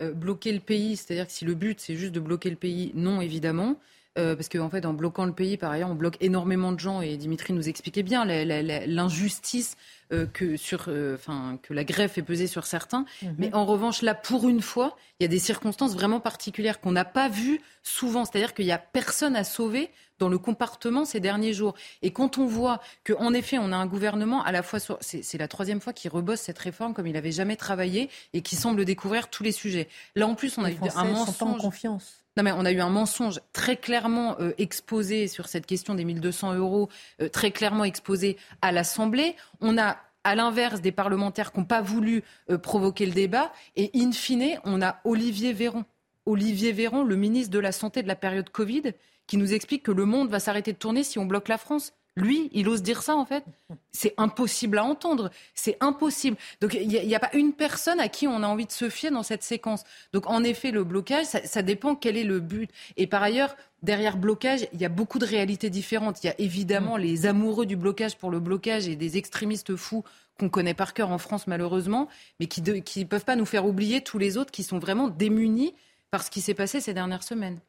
Euh, 0.02 0.14
bloquer 0.14 0.54
le 0.54 0.60
pays, 0.60 0.96
c'est-à-dire 0.96 1.26
que 1.26 1.32
si 1.32 1.44
le 1.44 1.56
but 1.56 1.80
c'est 1.80 1.96
juste 1.96 2.14
de 2.14 2.20
bloquer 2.20 2.52
le 2.52 2.56
pays, 2.56 2.92
non, 2.94 3.20
évidemment. 3.20 3.78
Euh, 4.18 4.36
parce 4.36 4.50
qu'en 4.50 4.66
en 4.66 4.70
fait, 4.70 4.86
en 4.86 4.94
bloquant 4.94 5.26
le 5.26 5.34
pays, 5.34 5.58
par 5.58 5.72
ailleurs, 5.72 5.90
on 5.90 5.96
bloque 5.96 6.18
énormément 6.22 6.72
de 6.72 6.80
gens, 6.80 7.02
et 7.02 7.18
Dimitri 7.18 7.54
nous 7.54 7.70
expliquait 7.70 8.04
bien 8.04 8.26
l'injustice 8.26 9.78
euh, 10.14 10.26
que, 10.26 10.56
sur, 10.56 10.86
euh, 10.88 11.18
que 11.62 11.74
la 11.74 11.84
grève 11.84 12.10
fait 12.10 12.22
peser 12.22 12.48
sur 12.48 12.66
certains. 12.66 13.06
Mhm. 13.22 13.36
Mais 13.38 13.54
en 13.54 13.66
revanche, 13.66 14.02
là, 14.02 14.16
pour 14.16 14.48
une 14.48 14.62
fois, 14.62 14.96
il 15.20 15.24
y 15.24 15.26
a 15.26 15.28
des 15.28 15.40
circonstances 15.40 15.94
vraiment 15.94 16.20
particulières 16.20 16.80
qu'on 16.80 16.94
n'a 16.94 17.06
pas 17.06 17.28
vues 17.28 17.60
souvent. 17.84 18.24
C'est-à-dire 18.24 18.54
qu'il 18.54 18.66
n'y 18.66 18.72
a 18.72 18.78
personne 18.78 19.36
à 19.36 19.44
sauver 19.44 19.92
dans 20.18 20.30
le 20.30 20.38
comportement 20.38 21.06
ces 21.06 21.20
derniers 21.20 21.54
jours. 21.54 21.76
Et 22.02 22.12
quand 22.12 22.38
on 22.38 22.46
voit 22.46 22.80
qu'en 23.06 23.34
effet, 23.34 23.58
on 23.60 23.72
a 23.72 23.76
un 23.76 23.86
gouvernement 23.86 24.44
à 24.44 24.52
la 24.52 24.64
fois 24.64 24.80
C'est 25.02 25.38
la 25.38 25.48
troisième 25.48 25.82
fois 25.82 25.94
qu'il 25.94 26.10
rebosse 26.10 26.40
cette 26.40 26.60
réforme 26.60 26.94
comme 26.94 27.06
il 27.06 27.14
n'avait 27.14 27.32
jamais 27.32 27.56
travaillé 27.56 28.10
et 28.34 28.42
qui 28.42 28.56
semble 28.56 28.86
découvrir 28.86 29.30
tous 29.30 29.44
les 29.44 29.52
sujets. 29.52 29.90
Là, 30.16 30.28
en 30.28 30.36
plus, 30.36 30.58
on 30.58 30.64
a 30.64 30.72
eu 30.72 30.78
un 30.96 31.04
mensonge. 31.04 31.36
Sont 31.36 31.46
pas 31.46 31.52
en 31.52 31.58
confiance. 31.58 32.24
Non, 32.38 32.44
mais 32.44 32.52
on 32.52 32.66
a 32.66 32.72
eu 32.72 32.82
un 32.82 32.90
mensonge 32.90 33.40
très 33.52 33.78
clairement 33.78 34.36
euh, 34.40 34.52
exposé 34.60 35.28
sur 35.28 35.48
cette 35.48 35.66
question 35.66 35.96
des 35.96 36.06
1200 36.06 36.54
euros, 36.54 36.88
euh, 37.20 37.30
très 37.30 37.50
clairement 37.50 37.84
exposé 37.84 38.38
à 38.62 38.72
l'Assemblée. 38.72 39.36
On 39.60 39.76
a 39.80 39.98
à 40.24 40.36
l'inverse 40.36 40.82
des 40.82 40.92
parlementaires 40.92 41.52
qui 41.52 41.60
n'ont 41.60 41.66
pas 41.66 41.82
voulu 41.82 42.24
euh, 42.52 42.60
provoquer 42.60 43.08
le 43.08 43.12
débat. 43.12 43.52
Et 43.76 43.90
in 43.96 44.12
fine, 44.12 44.60
on 44.66 44.84
a 44.84 45.00
Olivier 45.04 45.52
Véran. 45.52 45.84
Olivier 46.28 46.74
Véran, 46.74 47.04
le 47.04 47.16
ministre 47.16 47.52
de 47.52 47.60
la 47.60 47.72
Santé 47.72 48.04
de 48.04 48.08
la 48.08 48.16
période 48.16 48.52
Covid, 48.52 48.84
qui 49.26 49.38
nous 49.38 49.56
explique 49.56 49.82
que 49.82 49.92
le 49.92 50.06
monde 50.06 50.30
va 50.30 50.40
s'arrêter 50.40 50.74
de 50.74 50.78
tourner 50.78 51.04
si 51.04 51.18
on 51.18 51.26
bloque 51.26 51.48
la 51.48 51.58
France. 51.58 51.94
Lui, 52.18 52.50
il 52.52 52.68
ose 52.68 52.82
dire 52.82 53.04
ça, 53.04 53.16
en 53.16 53.26
fait. 53.26 53.44
C'est 53.92 54.16
impossible 54.18 54.80
à 54.80 54.84
entendre. 54.84 55.30
C'est 55.54 55.78
impossible. 55.82 56.36
Donc, 56.62 56.74
il 56.74 56.88
n'y 56.88 57.16
a, 57.16 57.20
pas 57.20 57.30
une 57.34 57.54
personne 57.54 58.00
à 58.00 58.10
qui 58.10 58.28
on 58.28 58.42
a 58.42 58.48
envie 58.48 58.66
de 58.66 58.72
se 58.72 58.90
fier 58.90 59.12
dans 59.12 59.22
cette 59.22 59.44
séquence. 59.44 59.84
Donc, 60.14 60.28
en 60.28 60.44
effet, 60.44 60.72
le 60.72 60.84
blocage, 60.84 61.26
ça, 61.26 61.62
dépend 61.62 61.94
quel 61.96 62.18
est 62.18 62.24
le 62.24 62.40
but. 62.40 62.72
Et 62.98 63.06
par 63.06 63.22
ailleurs, 63.22 63.56
derrière 63.84 64.18
blocage, 64.18 64.68
il 64.74 64.82
y 64.82 64.86
a 64.86 64.90
beaucoup 64.90 65.20
de 65.20 65.28
réalités 65.28 65.70
différentes. 65.70 66.24
Il 66.24 66.28
y 66.28 66.30
a 66.32 66.36
évidemment 66.40 66.98
mm. 66.98 67.02
les 67.02 67.26
amoureux 67.28 67.68
du 67.68 67.76
blocage 67.76 68.18
pour 68.18 68.32
le 68.32 68.40
blocage 68.40 68.88
et 68.88 68.96
des 68.96 69.18
extrémistes 69.18 69.76
fous 69.76 70.04
qu'on 70.40 70.50
connaît 70.50 70.74
par 70.74 70.96
cœur 70.96 71.12
en 71.12 71.20
France, 71.20 71.46
malheureusement, 71.46 72.08
mais 72.40 72.48
qui 72.48 72.64
ne 72.64 73.04
peuvent 73.04 73.26
pas 73.26 73.36
nous 73.36 73.46
faire 73.46 73.68
oublier 73.68 74.02
tous 74.02 74.18
les 74.18 74.38
autres 74.38 74.52
qui 74.52 74.64
sont 74.64 74.80
vraiment 74.80 75.08
démunis 75.08 75.76
par 76.10 76.24
ce 76.24 76.32
qui 76.32 76.42
s'est 76.42 76.56
passé 76.56 76.82
ces 76.82 76.96
dernières 76.96 77.24
semaines. 77.24 77.60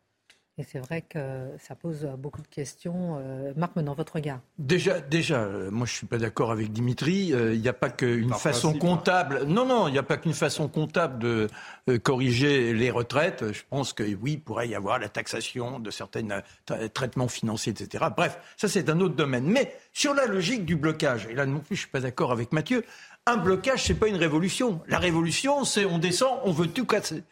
Et 0.61 0.65
c'est 0.65 0.81
vrai 0.81 1.03
que 1.03 1.51
ça 1.61 1.77
pose 1.77 2.05
beaucoup 2.19 2.43
de 2.43 2.49
questions. 2.49 3.17
Euh, 3.21 3.53
Marc, 3.57 3.77
maintenant, 3.77 3.95
votre 3.95 4.15
regard. 4.15 4.41
Déjà, 4.59 4.99
déjà 4.99 5.39
euh, 5.43 5.71
moi, 5.71 5.87
je 5.87 5.93
ne 5.93 5.97
suis 5.99 6.07
pas 6.07 6.19
d'accord 6.19 6.51
avec 6.51 6.73
Dimitri. 6.73 7.33
Euh, 7.33 7.55
il 7.55 7.61
n'y 7.61 7.69
a 7.69 7.73
pas 7.73 7.91
qu'une 7.91 8.35
façon 8.35 8.75
hein. 8.75 8.79
comptable. 8.79 9.45
Non, 9.45 9.65
non, 9.65 9.87
il 9.87 9.93
n'y 9.93 9.99
a 9.99 10.03
pas 10.03 10.17
qu'une 10.17 10.35
façon 10.35 10.67
comptable 10.67 11.21
de 11.21 11.49
corriger 12.03 12.73
les 12.73 12.91
retraites. 12.91 13.53
Je 13.53 13.63
pense 13.71 13.93
que 13.93 14.03
oui, 14.03 14.33
il 14.33 14.41
pourrait 14.41 14.69
y 14.69 14.75
avoir 14.75 14.99
la 14.99 15.09
taxation 15.09 15.79
de 15.79 15.93
certains 15.93 16.43
traitements 16.93 17.29
financiers, 17.29 17.73
etc. 17.73 18.07
Bref, 18.17 18.41
ça, 18.57 18.67
c'est 18.67 18.91
un 18.91 18.99
autre 18.99 19.15
domaine. 19.15 19.45
Mais 19.45 19.77
sur 19.93 20.13
la 20.13 20.27
logique 20.27 20.65
du 20.65 20.75
blocage, 20.75 21.29
et 21.31 21.35
là 21.35 21.47
non 21.47 21.61
plus, 21.61 21.77
je 21.77 21.83
ne 21.83 21.85
suis 21.85 21.91
pas 21.91 22.01
d'accord 22.01 22.33
avec 22.33 22.51
Mathieu, 22.53 22.85
un 23.27 23.37
blocage, 23.37 23.85
ce 23.85 23.93
n'est 23.93 23.99
pas 23.99 24.09
une 24.09 24.17
révolution. 24.17 24.81
La 24.89 24.99
révolution, 24.99 25.65
c'est 25.65 25.85
on 25.85 25.99
descend, 25.99 26.41
on 26.43 26.51
veut 26.51 26.67
tout 26.67 26.85
casser. 26.85 27.23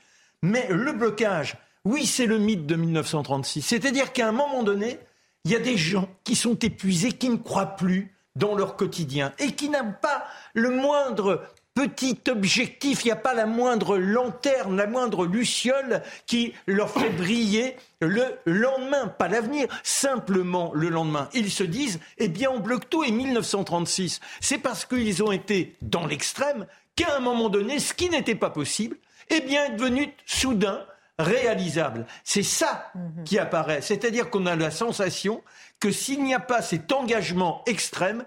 Mais 0.42 0.68
le 0.70 0.92
blocage, 0.92 1.56
oui, 1.86 2.04
c'est 2.04 2.26
le 2.26 2.38
mythe 2.38 2.66
de 2.66 2.74
1936. 2.74 3.62
C'est-à-dire 3.62 4.12
qu'à 4.12 4.26
un 4.26 4.32
moment 4.32 4.64
donné, 4.64 4.98
il 5.44 5.52
y 5.52 5.54
a 5.54 5.60
des 5.60 5.76
gens 5.76 6.08
qui 6.24 6.34
sont 6.34 6.58
épuisés, 6.58 7.12
qui 7.12 7.28
ne 7.28 7.36
croient 7.36 7.76
plus 7.76 8.12
dans 8.34 8.56
leur 8.56 8.74
quotidien 8.74 9.32
et 9.38 9.52
qui 9.52 9.68
n'ont 9.68 9.94
pas 10.02 10.24
le 10.52 10.70
moindre 10.70 11.44
petit 11.74 12.18
objectif, 12.28 13.04
il 13.04 13.08
n'y 13.08 13.12
a 13.12 13.16
pas 13.16 13.34
la 13.34 13.46
moindre 13.46 13.98
lanterne, 13.98 14.76
la 14.76 14.88
moindre 14.88 15.26
luciole 15.26 16.02
qui 16.26 16.54
leur 16.66 16.90
fait 16.90 17.10
briller 17.16 17.76
le 18.00 18.24
lendemain, 18.46 19.06
pas 19.06 19.28
l'avenir, 19.28 19.68
simplement 19.84 20.72
le 20.74 20.88
lendemain. 20.88 21.28
Ils 21.34 21.52
se 21.52 21.62
disent, 21.62 22.00
eh 22.18 22.26
bien 22.26 22.50
on 22.50 22.58
bloque 22.58 22.90
tout 22.90 23.04
et 23.04 23.12
1936. 23.12 24.18
C'est 24.40 24.58
parce 24.58 24.86
qu'ils 24.86 25.22
ont 25.22 25.30
été 25.30 25.76
dans 25.82 26.04
l'extrême 26.04 26.66
qu'à 26.96 27.14
un 27.14 27.20
moment 27.20 27.48
donné, 27.48 27.78
ce 27.78 27.94
qui 27.94 28.10
n'était 28.10 28.34
pas 28.34 28.50
possible, 28.50 28.96
eh 29.30 29.40
bien 29.40 29.66
est 29.66 29.76
devenu 29.76 30.12
soudain 30.24 30.84
réalisable. 31.18 32.06
C'est 32.24 32.42
ça 32.42 32.90
mhm. 32.94 33.24
qui 33.24 33.38
apparaît. 33.38 33.80
C'est-à-dire 33.80 34.30
qu'on 34.30 34.46
a 34.46 34.56
la 34.56 34.70
sensation 34.70 35.42
que 35.80 35.90
s'il 35.90 36.22
n'y 36.22 36.34
a 36.34 36.40
pas 36.40 36.62
cet 36.62 36.92
engagement 36.92 37.62
extrême, 37.66 38.24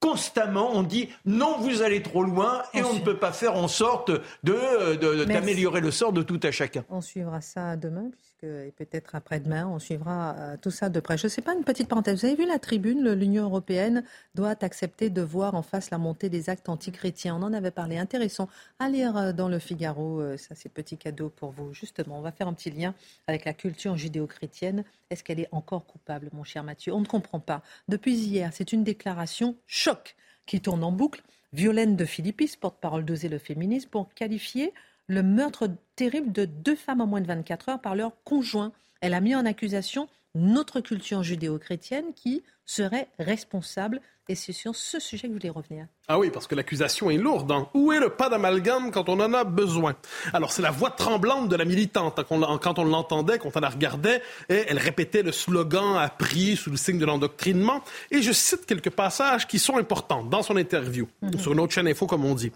constamment 0.00 0.70
on 0.74 0.82
dit 0.82 1.08
non, 1.24 1.58
vous 1.58 1.82
allez 1.82 2.02
trop 2.02 2.22
loin 2.22 2.62
et 2.74 2.82
on, 2.82 2.94
ne 2.94 3.00
peut 3.00 3.18
pas 3.18 3.32
faire 3.32 3.54
en 3.54 3.68
sorte 3.68 4.10
d'améliorer 4.42 5.80
le 5.80 5.90
sort 5.90 6.12
de 6.12 6.22
tout 6.22 6.40
à 6.42 6.50
chacun. 6.50 6.84
On 6.90 7.00
suivra 7.00 7.40
ça 7.40 7.76
demain 7.76 8.10
et 8.46 8.72
peut-être 8.72 9.14
après-demain, 9.14 9.66
on 9.66 9.78
suivra 9.78 10.34
euh, 10.38 10.56
tout 10.60 10.70
ça 10.70 10.88
de 10.88 11.00
près. 11.00 11.18
Je 11.18 11.26
ne 11.26 11.28
sais 11.28 11.42
pas, 11.42 11.54
une 11.54 11.64
petite 11.64 11.88
parenthèse. 11.88 12.20
Vous 12.20 12.26
avez 12.26 12.36
vu 12.36 12.46
la 12.46 12.58
tribune 12.58 13.12
L'Union 13.12 13.44
européenne 13.44 14.04
doit 14.34 14.56
accepter 14.62 15.10
de 15.10 15.22
voir 15.22 15.54
en 15.54 15.62
face 15.62 15.90
la 15.90 15.98
montée 15.98 16.28
des 16.28 16.48
actes 16.50 16.68
antichrétiens. 16.68 17.36
On 17.36 17.42
en 17.42 17.52
avait 17.52 17.70
parlé. 17.70 17.98
Intéressant 17.98 18.48
à 18.78 18.88
lire 18.88 19.16
euh, 19.16 19.32
dans 19.32 19.48
le 19.48 19.58
Figaro. 19.58 20.20
Euh, 20.20 20.36
ça, 20.36 20.54
c'est 20.54 20.68
petit 20.68 20.96
cadeau 20.96 21.28
pour 21.28 21.50
vous. 21.50 21.74
Justement, 21.74 22.18
on 22.18 22.22
va 22.22 22.32
faire 22.32 22.48
un 22.48 22.54
petit 22.54 22.70
lien 22.70 22.94
avec 23.26 23.44
la 23.44 23.52
culture 23.52 23.96
judéo-chrétienne. 23.96 24.84
Est-ce 25.10 25.24
qu'elle 25.24 25.40
est 25.40 25.48
encore 25.52 25.86
coupable, 25.86 26.30
mon 26.32 26.44
cher 26.44 26.64
Mathieu? 26.64 26.92
On 26.92 27.00
ne 27.00 27.06
comprend 27.06 27.40
pas. 27.40 27.62
Depuis 27.88 28.14
hier, 28.14 28.50
c'est 28.52 28.72
une 28.72 28.84
déclaration 28.84 29.56
choc 29.66 30.16
qui 30.46 30.60
tourne 30.60 30.82
en 30.84 30.92
boucle. 30.92 31.22
Violaine 31.52 31.96
de 31.96 32.04
Philippis, 32.04 32.56
porte-parole 32.60 33.04
d'Oser 33.04 33.28
le 33.28 33.38
féminisme, 33.38 33.88
pour 33.88 34.12
qualifier 34.14 34.72
le 35.08 35.22
meurtre 35.22 35.70
terrible 35.94 36.32
de 36.32 36.44
deux 36.44 36.76
femmes 36.76 37.00
en 37.00 37.06
moins 37.06 37.20
de 37.20 37.26
24 37.26 37.68
heures 37.68 37.80
par 37.80 37.94
leur 37.94 38.22
conjoint. 38.24 38.72
Elle 39.00 39.14
a 39.14 39.20
mis 39.20 39.34
en 39.34 39.46
accusation 39.46 40.08
notre 40.34 40.80
culture 40.80 41.22
judéo-chrétienne 41.22 42.12
qui 42.14 42.42
serait 42.66 43.08
responsable. 43.18 44.00
Et 44.28 44.34
c'est 44.34 44.52
sur 44.52 44.74
ce 44.74 44.98
sujet 44.98 45.28
que 45.28 45.32
vous 45.32 45.38
voulez 45.38 45.50
revenir. 45.50 45.86
Ah 46.08 46.18
oui, 46.18 46.30
parce 46.30 46.48
que 46.48 46.56
l'accusation 46.56 47.10
est 47.10 47.16
lourde. 47.16 47.52
Hein. 47.52 47.68
Où 47.74 47.92
est 47.92 48.00
le 48.00 48.10
pas 48.10 48.28
d'amalgame 48.28 48.90
quand 48.90 49.08
on 49.08 49.20
en 49.20 49.32
a 49.32 49.44
besoin? 49.44 49.94
Alors, 50.32 50.52
c'est 50.52 50.62
la 50.62 50.72
voix 50.72 50.90
tremblante 50.90 51.48
de 51.48 51.54
la 51.54 51.64
militante. 51.64 52.20
Quand 52.28 52.78
on 52.78 52.84
l'entendait, 52.84 53.38
quand 53.38 53.56
on 53.56 53.60
la 53.60 53.68
regardait, 53.68 54.20
et 54.48 54.64
elle 54.66 54.78
répétait 54.78 55.22
le 55.22 55.30
slogan 55.30 55.96
appris 55.96 56.56
sous 56.56 56.70
le 56.70 56.76
signe 56.76 56.98
de 56.98 57.06
l'endoctrinement. 57.06 57.82
Et 58.10 58.20
je 58.20 58.32
cite 58.32 58.66
quelques 58.66 58.90
passages 58.90 59.46
qui 59.46 59.60
sont 59.60 59.76
importants 59.76 60.24
dans 60.24 60.42
son 60.42 60.56
interview, 60.56 61.06
mhm. 61.22 61.38
sur 61.38 61.52
une 61.52 61.60
autre 61.60 61.72
chaîne 61.72 61.86
info, 61.86 62.08
comme 62.08 62.24
on 62.24 62.34
dit. 62.34 62.50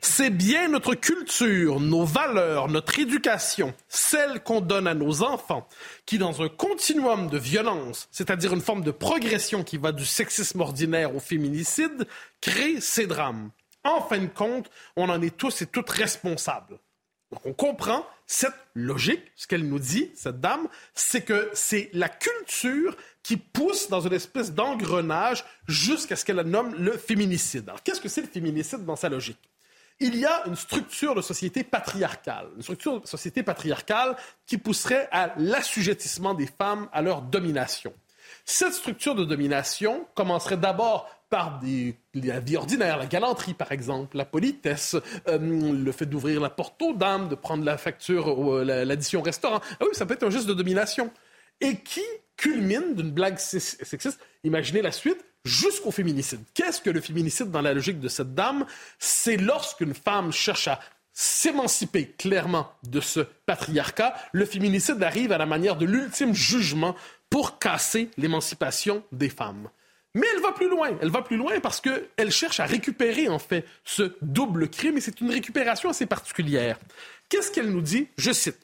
C'est 0.00 0.30
bien 0.30 0.68
notre 0.68 0.94
culture, 0.94 1.80
nos 1.80 2.04
valeurs, 2.04 2.68
notre 2.68 2.98
éducation, 2.98 3.74
celle 3.88 4.42
qu'on 4.42 4.60
donne 4.60 4.86
à 4.86 4.94
nos 4.94 5.22
enfants, 5.22 5.68
qui, 6.06 6.18
dans 6.18 6.42
un 6.42 6.48
continuum 6.48 7.28
de 7.28 7.38
violence, 7.38 8.08
c'est-à-dire 8.10 8.52
une 8.52 8.60
forme 8.60 8.82
de 8.82 8.90
qui 9.64 9.78
va 9.78 9.92
du 9.92 10.04
sexisme 10.04 10.60
ordinaire 10.60 11.14
au 11.14 11.20
féminicide, 11.20 12.06
crée 12.40 12.80
ces 12.80 13.06
drames. 13.06 13.50
En 13.82 14.00
fin 14.00 14.18
de 14.18 14.26
compte, 14.26 14.70
on 14.96 15.08
en 15.08 15.20
est 15.20 15.36
tous 15.36 15.62
et 15.62 15.66
toutes 15.66 15.90
responsables. 15.90 16.78
Donc 17.30 17.46
on 17.46 17.52
comprend 17.52 18.06
cette 18.26 18.54
logique, 18.74 19.22
ce 19.34 19.46
qu'elle 19.46 19.68
nous 19.68 19.78
dit, 19.78 20.10
cette 20.14 20.40
dame, 20.40 20.68
c'est 20.94 21.22
que 21.22 21.50
c'est 21.52 21.90
la 21.92 22.08
culture 22.08 22.96
qui 23.22 23.36
pousse 23.36 23.88
dans 23.88 24.00
une 24.00 24.12
espèce 24.12 24.52
d'engrenage 24.52 25.44
jusqu'à 25.66 26.16
ce 26.16 26.24
qu'elle 26.24 26.40
nomme 26.42 26.74
le 26.76 26.92
féminicide. 26.92 27.68
Alors 27.68 27.82
qu'est-ce 27.82 28.00
que 28.00 28.08
c'est 28.08 28.22
le 28.22 28.28
féminicide 28.28 28.84
dans 28.84 28.96
sa 28.96 29.08
logique? 29.08 29.50
Il 30.00 30.16
y 30.16 30.24
a 30.24 30.46
une 30.46 30.56
structure 30.56 31.14
de 31.14 31.22
société 31.22 31.62
patriarcale, 31.62 32.48
une 32.56 32.62
structure 32.62 33.00
de 33.00 33.06
société 33.06 33.42
patriarcale 33.42 34.16
qui 34.46 34.58
pousserait 34.58 35.08
à 35.12 35.34
l'assujettissement 35.36 36.34
des 36.34 36.46
femmes 36.46 36.88
à 36.92 37.02
leur 37.02 37.22
domination. 37.22 37.92
Cette 38.44 38.74
structure 38.74 39.14
de 39.14 39.24
domination 39.24 40.06
commencerait 40.14 40.56
d'abord 40.56 41.08
par 41.30 41.60
la 42.14 42.40
vie 42.40 42.56
ordinaire, 42.56 42.98
la 42.98 43.06
galanterie 43.06 43.54
par 43.54 43.72
exemple, 43.72 44.16
la 44.16 44.24
politesse, 44.24 44.96
euh, 45.26 45.38
le 45.38 45.92
fait 45.92 46.06
d'ouvrir 46.06 46.40
la 46.40 46.50
porte 46.50 46.80
aux 46.82 46.94
dames, 46.94 47.28
de 47.28 47.34
prendre 47.34 47.64
la 47.64 47.76
facture, 47.76 48.54
euh, 48.54 48.84
l'addition 48.84 49.20
au 49.20 49.22
restaurant. 49.22 49.60
Ah 49.80 49.84
oui, 49.84 49.94
ça 49.94 50.06
peut 50.06 50.14
être 50.14 50.22
un 50.22 50.30
geste 50.30 50.46
de 50.46 50.54
domination. 50.54 51.10
Et 51.60 51.76
qui 51.78 52.02
culmine 52.36 52.94
d'une 52.94 53.10
blague 53.10 53.38
sexiste, 53.38 54.20
imaginez 54.44 54.82
la 54.82 54.92
suite, 54.92 55.24
jusqu'au 55.44 55.90
féminicide. 55.90 56.40
Qu'est-ce 56.52 56.80
que 56.80 56.90
le 56.90 57.00
féminicide 57.00 57.50
dans 57.50 57.62
la 57.62 57.74
logique 57.74 58.00
de 58.00 58.08
cette 58.08 58.34
dame? 58.34 58.66
C'est 58.98 59.36
lorsqu'une 59.36 59.94
femme 59.94 60.32
cherche 60.32 60.68
à 60.68 60.80
s'émanciper 61.14 62.08
clairement 62.18 62.72
de 62.82 63.00
ce 63.00 63.20
patriarcat, 63.46 64.14
le 64.32 64.44
féminicide 64.44 65.00
arrive 65.02 65.30
à 65.30 65.38
la 65.38 65.46
manière 65.46 65.76
de 65.76 65.86
l'ultime 65.86 66.34
jugement 66.34 66.96
pour 67.34 67.58
casser 67.58 68.10
l'émancipation 68.16 69.02
des 69.10 69.28
femmes. 69.28 69.68
Mais 70.14 70.24
elle 70.36 70.40
va 70.40 70.52
plus 70.52 70.68
loin. 70.68 70.96
Elle 71.02 71.10
va 71.10 71.20
plus 71.20 71.36
loin 71.36 71.58
parce 71.58 71.80
qu'elle 71.80 72.30
cherche 72.30 72.60
à 72.60 72.64
récupérer, 72.64 73.28
en 73.28 73.40
fait, 73.40 73.66
ce 73.84 74.14
double 74.22 74.70
crime 74.70 74.98
et 74.98 75.00
c'est 75.00 75.20
une 75.20 75.32
récupération 75.32 75.90
assez 75.90 76.06
particulière. 76.06 76.78
Qu'est-ce 77.28 77.50
qu'elle 77.50 77.70
nous 77.70 77.80
dit? 77.80 78.06
Je 78.18 78.30
cite. 78.30 78.60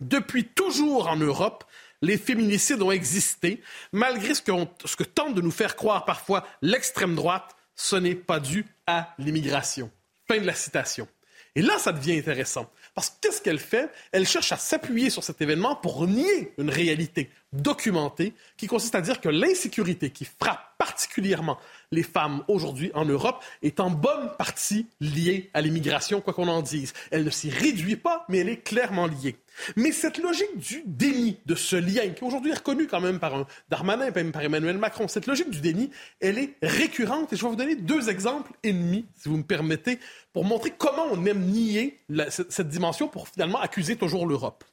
Depuis 0.00 0.44
toujours 0.44 1.06
en 1.06 1.14
Europe, 1.14 1.62
les 2.02 2.18
féminicides 2.18 2.82
ont 2.82 2.90
existé, 2.90 3.62
malgré 3.92 4.34
ce 4.34 4.42
que, 4.42 4.50
ce 4.84 4.96
que 4.96 5.04
tente 5.04 5.36
de 5.36 5.40
nous 5.40 5.52
faire 5.52 5.76
croire 5.76 6.04
parfois 6.04 6.44
l'extrême 6.62 7.14
droite, 7.14 7.54
ce 7.76 7.94
n'est 7.94 8.16
pas 8.16 8.40
dû 8.40 8.66
à 8.88 9.14
l'immigration. 9.18 9.88
Fin 10.26 10.38
de 10.38 10.46
la 10.46 10.54
citation. 10.54 11.06
Et 11.54 11.62
là, 11.62 11.78
ça 11.78 11.92
devient 11.92 12.18
intéressant. 12.18 12.68
Parce 12.94 13.10
que 13.10 13.14
qu'est-ce 13.22 13.42
qu'elle 13.42 13.58
fait? 13.58 13.90
Elle 14.12 14.26
cherche 14.26 14.52
à 14.52 14.56
s'appuyer 14.56 15.10
sur 15.10 15.24
cet 15.24 15.40
événement 15.42 15.74
pour 15.74 16.06
nier 16.06 16.54
une 16.58 16.70
réalité. 16.70 17.30
documentée 17.52 18.34
qui 18.56 18.66
consiste 18.66 18.94
à 18.94 19.00
dire 19.00 19.20
que 19.20 19.28
l'insécurité 19.28 20.10
qui 20.10 20.24
frappe 20.24 20.76
particulièrement 20.76 21.58
les 21.90 22.02
femmes 22.02 22.42
aujourd'hui 22.48 22.90
en 22.94 23.04
Europe 23.04 23.42
est 23.62 23.80
en 23.80 23.90
bonne 23.90 24.30
partie 24.38 24.86
liée 25.00 25.50
à 25.54 25.60
l'immigration, 25.60 26.20
quoi 26.20 26.34
qu'on 26.34 26.48
en 26.48 26.62
dise. 26.62 26.92
Elle 27.10 27.24
ne 27.24 27.30
s'y 27.30 27.50
réduit 27.50 27.96
pas, 27.96 28.24
mais 28.28 28.38
elle 28.38 28.48
est 28.48 28.62
clairement 28.62 29.06
liée. 29.06 29.36
Mais 29.76 29.92
cette 29.92 30.18
logique 30.18 30.56
du 30.56 30.82
déni 30.84 31.38
de 31.46 31.54
ce 31.54 31.76
lien, 31.76 32.08
qui 32.10 32.24
aujourd'hui 32.24 32.50
est 32.50 32.56
reconnu 32.56 32.86
quand 32.86 33.00
même 33.00 33.18
par 33.18 33.34
un 33.34 33.46
Darmanin, 33.68 34.10
même 34.10 34.32
par 34.32 34.42
Emmanuel 34.42 34.78
Macron, 34.78 35.08
cette 35.08 35.26
logique 35.26 35.50
du 35.50 35.60
déni, 35.60 35.90
elle 36.20 36.38
est 36.38 36.54
récurrente. 36.62 37.32
Et 37.32 37.36
je 37.36 37.42
vais 37.42 37.48
vous 37.48 37.56
donner 37.56 37.76
deux 37.76 38.08
exemples 38.08 38.52
ennemis, 38.64 39.06
si 39.16 39.28
vous 39.28 39.36
me 39.36 39.44
permettez, 39.44 40.00
pour 40.32 40.44
montrer 40.44 40.72
comment 40.76 41.06
on 41.10 41.24
aime 41.26 41.44
nier 41.44 42.00
cette 42.28 42.68
dimension 42.68 43.08
pour 43.08 43.28
finalement 43.28 43.60
accuser 43.60 43.96
toujours 43.96 44.26
l'Europe. 44.26 44.64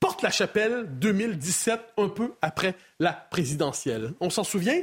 Porte-la-Chapelle 0.00 0.88
2017, 0.98 1.80
un 1.96 2.08
peu 2.08 2.32
après 2.42 2.74
la 2.98 3.12
présidentielle. 3.12 4.14
On 4.18 4.30
s'en 4.30 4.42
souvient, 4.42 4.80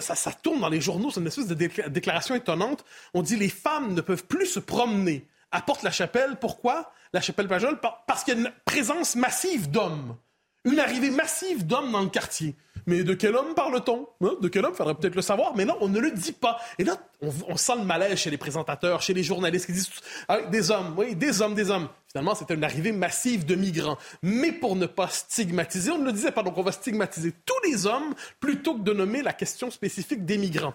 ça, 0.00 0.32
tourne 0.32 0.60
dans 0.60 0.68
les 0.68 0.80
journaux, 0.80 1.10
c'est 1.10 1.20
une 1.20 1.26
espèce 1.26 1.48
de 1.48 1.54
déclaration 1.88 2.34
étonnante. 2.34 2.84
On 3.14 3.22
dit 3.22 3.36
les 3.36 3.48
femmes 3.48 3.94
ne 3.94 4.00
peuvent 4.00 4.26
plus 4.26 4.46
se 4.46 4.60
promener 4.60 5.26
à 5.50 5.62
Porte-la-Chapelle. 5.62 6.36
Pourquoi? 6.40 6.92
La 7.12 7.20
Chapelle-Pajol? 7.20 7.78
Parce 8.06 8.24
qu'il 8.24 8.34
y 8.34 8.36
a 8.36 8.40
une 8.40 8.52
présence 8.64 9.16
massive 9.16 9.70
d'hommes. 9.70 10.16
Une 10.64 10.78
arrivée 10.78 11.10
massive 11.10 11.66
d'hommes 11.66 11.90
dans 11.90 12.02
le 12.02 12.08
quartier. 12.08 12.54
Mais 12.86 13.04
de 13.04 13.14
quel 13.14 13.36
homme 13.36 13.54
parle-t-on 13.54 14.08
hein? 14.22 14.34
De 14.40 14.48
quel 14.48 14.64
homme? 14.64 14.74
Faudrait 14.74 14.94
peut-être 14.94 15.14
le 15.14 15.22
savoir, 15.22 15.54
mais 15.56 15.64
non, 15.64 15.76
on 15.80 15.88
ne 15.88 16.00
le 16.00 16.10
dit 16.10 16.32
pas. 16.32 16.58
Et 16.78 16.84
là, 16.84 16.96
on, 17.20 17.56
sent 17.56 17.76
le 17.78 17.84
malaise 17.84 18.18
chez 18.18 18.30
les 18.30 18.36
présentateurs, 18.36 19.02
chez 19.02 19.14
les 19.14 19.22
journalistes 19.22 19.66
qui 19.66 19.72
disent 19.72 19.90
ah, 20.28 20.40
des 20.42 20.70
hommes, 20.70 20.94
oui, 20.96 21.14
des 21.14 21.42
hommes, 21.42 21.54
des 21.54 21.70
hommes. 21.70 21.88
Finalement, 22.10 22.34
c'était 22.34 22.54
une 22.54 22.64
arrivée 22.64 22.92
massive 22.92 23.44
de 23.44 23.54
migrants. 23.54 23.98
Mais 24.22 24.52
pour 24.52 24.76
ne 24.76 24.86
pas 24.86 25.08
stigmatiser, 25.08 25.92
on 25.92 25.98
ne 25.98 26.06
le 26.06 26.12
disait 26.12 26.32
pas, 26.32 26.42
donc 26.42 26.58
on 26.58 26.62
va 26.62 26.72
stigmatiser 26.72 27.32
tous 27.46 27.70
les 27.70 27.86
hommes 27.86 28.14
plutôt 28.40 28.74
que 28.74 28.82
de 28.82 28.92
nommer 28.92 29.22
la 29.22 29.32
question 29.32 29.70
spécifique 29.70 30.24
des 30.24 30.38
migrants. 30.38 30.74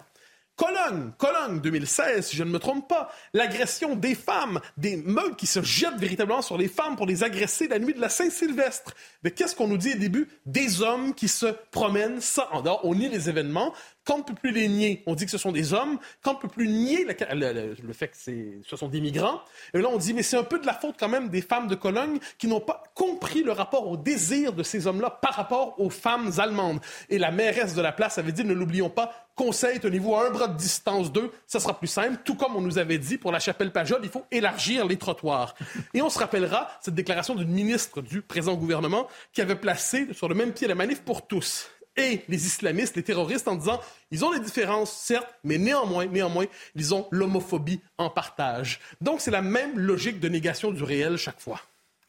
Cologne, 0.58 1.12
Cologne 1.18 1.60
2016, 1.60 2.26
si 2.26 2.36
je 2.36 2.42
ne 2.42 2.50
me 2.50 2.58
trompe 2.58 2.88
pas, 2.88 3.12
l'agression 3.32 3.94
des 3.94 4.16
femmes, 4.16 4.60
des 4.76 4.96
meutes 4.96 5.36
qui 5.36 5.46
se 5.46 5.62
jettent 5.62 6.00
véritablement 6.00 6.42
sur 6.42 6.58
les 6.58 6.66
femmes 6.66 6.96
pour 6.96 7.06
les 7.06 7.22
agresser 7.22 7.68
la 7.68 7.78
nuit 7.78 7.94
de 7.94 8.00
la 8.00 8.08
Saint-Sylvestre. 8.08 8.92
Mais 9.22 9.30
qu'est-ce 9.30 9.54
qu'on 9.54 9.68
nous 9.68 9.76
dit 9.76 9.94
au 9.94 9.98
début? 9.98 10.28
Des 10.46 10.82
hommes 10.82 11.14
qui 11.14 11.28
se 11.28 11.46
promènent 11.70 12.20
sans... 12.20 12.42
En 12.50 12.80
on 12.82 12.96
nie 12.96 13.08
les 13.08 13.28
événements, 13.28 13.72
quand 14.08 14.14
on 14.14 14.18
ne 14.18 14.22
peut 14.22 14.34
plus 14.34 14.52
les 14.52 14.68
nier, 14.68 15.02
on 15.04 15.14
dit 15.14 15.26
que 15.26 15.30
ce 15.30 15.36
sont 15.36 15.52
des 15.52 15.74
hommes. 15.74 15.98
Quand 16.22 16.30
on 16.30 16.34
ne 16.36 16.40
peut 16.40 16.48
plus 16.48 16.66
nier 16.66 17.04
le, 17.04 17.92
fait 17.92 18.08
que 18.08 18.16
ce 18.16 18.76
sont 18.76 18.88
des 18.88 19.02
migrants, 19.02 19.42
et 19.74 19.82
là 19.82 19.88
on 19.92 19.98
dit 19.98 20.14
mais 20.14 20.22
c'est 20.22 20.38
un 20.38 20.44
peu 20.44 20.58
de 20.58 20.64
la 20.64 20.72
faute 20.72 20.94
quand 20.98 21.10
même 21.10 21.28
des 21.28 21.42
femmes 21.42 21.66
de 21.66 21.74
Cologne 21.74 22.18
qui 22.38 22.46
n'ont 22.46 22.62
pas 22.62 22.82
compris 22.94 23.42
le 23.42 23.52
rapport 23.52 23.86
au 23.86 23.98
désir 23.98 24.54
de 24.54 24.62
ces 24.62 24.86
hommes-là 24.86 25.10
par 25.10 25.34
rapport 25.34 25.78
aux 25.78 25.90
femmes 25.90 26.30
allemandes. 26.38 26.80
Et 27.10 27.18
la 27.18 27.30
mairesse 27.30 27.74
de 27.74 27.82
la 27.82 27.92
place 27.92 28.16
avait 28.16 28.32
dit 28.32 28.44
ne 28.44 28.54
l'oublions 28.54 28.88
pas, 28.88 29.28
conseil, 29.34 29.78
tenez-vous 29.78 30.14
à 30.14 30.26
un 30.26 30.30
bras 30.30 30.48
de 30.48 30.56
distance 30.56 31.12
d'eux, 31.12 31.30
ça 31.46 31.60
sera 31.60 31.78
plus 31.78 31.86
simple. 31.86 32.16
Tout 32.24 32.34
comme 32.34 32.56
on 32.56 32.62
nous 32.62 32.78
avait 32.78 32.96
dit 32.96 33.18
pour 33.18 33.30
la 33.30 33.40
chapelle 33.40 33.72
Pajol, 33.72 34.00
il 34.02 34.08
faut 34.08 34.24
élargir 34.30 34.86
les 34.86 34.96
trottoirs. 34.96 35.54
Et 35.92 36.00
on 36.00 36.08
se 36.08 36.18
rappellera 36.18 36.70
cette 36.80 36.94
déclaration 36.94 37.34
d'une 37.34 37.50
ministre 37.50 38.00
du 38.00 38.22
présent 38.22 38.54
gouvernement 38.54 39.06
qui 39.34 39.42
avait 39.42 39.54
placé 39.54 40.08
sur 40.14 40.30
le 40.30 40.34
même 40.34 40.52
pied 40.52 40.66
la 40.66 40.74
manif 40.74 41.02
pour 41.02 41.26
tous 41.26 41.68
et 41.98 42.24
les 42.28 42.46
islamistes, 42.46 42.96
les 42.96 43.02
terroristes, 43.02 43.48
en 43.48 43.56
disant 43.56 43.80
ils 44.10 44.24
ont 44.24 44.32
des 44.32 44.40
différences, 44.40 44.92
certes, 44.92 45.28
mais 45.44 45.58
néanmoins, 45.58 46.06
néanmoins, 46.06 46.46
ils 46.74 46.94
ont 46.94 47.06
l'homophobie 47.10 47.80
en 47.98 48.08
partage. 48.08 48.80
Donc, 49.00 49.20
c'est 49.20 49.30
la 49.30 49.42
même 49.42 49.78
logique 49.78 50.20
de 50.20 50.28
négation 50.28 50.70
du 50.70 50.82
réel 50.82 51.16
chaque 51.16 51.40
fois. 51.40 51.60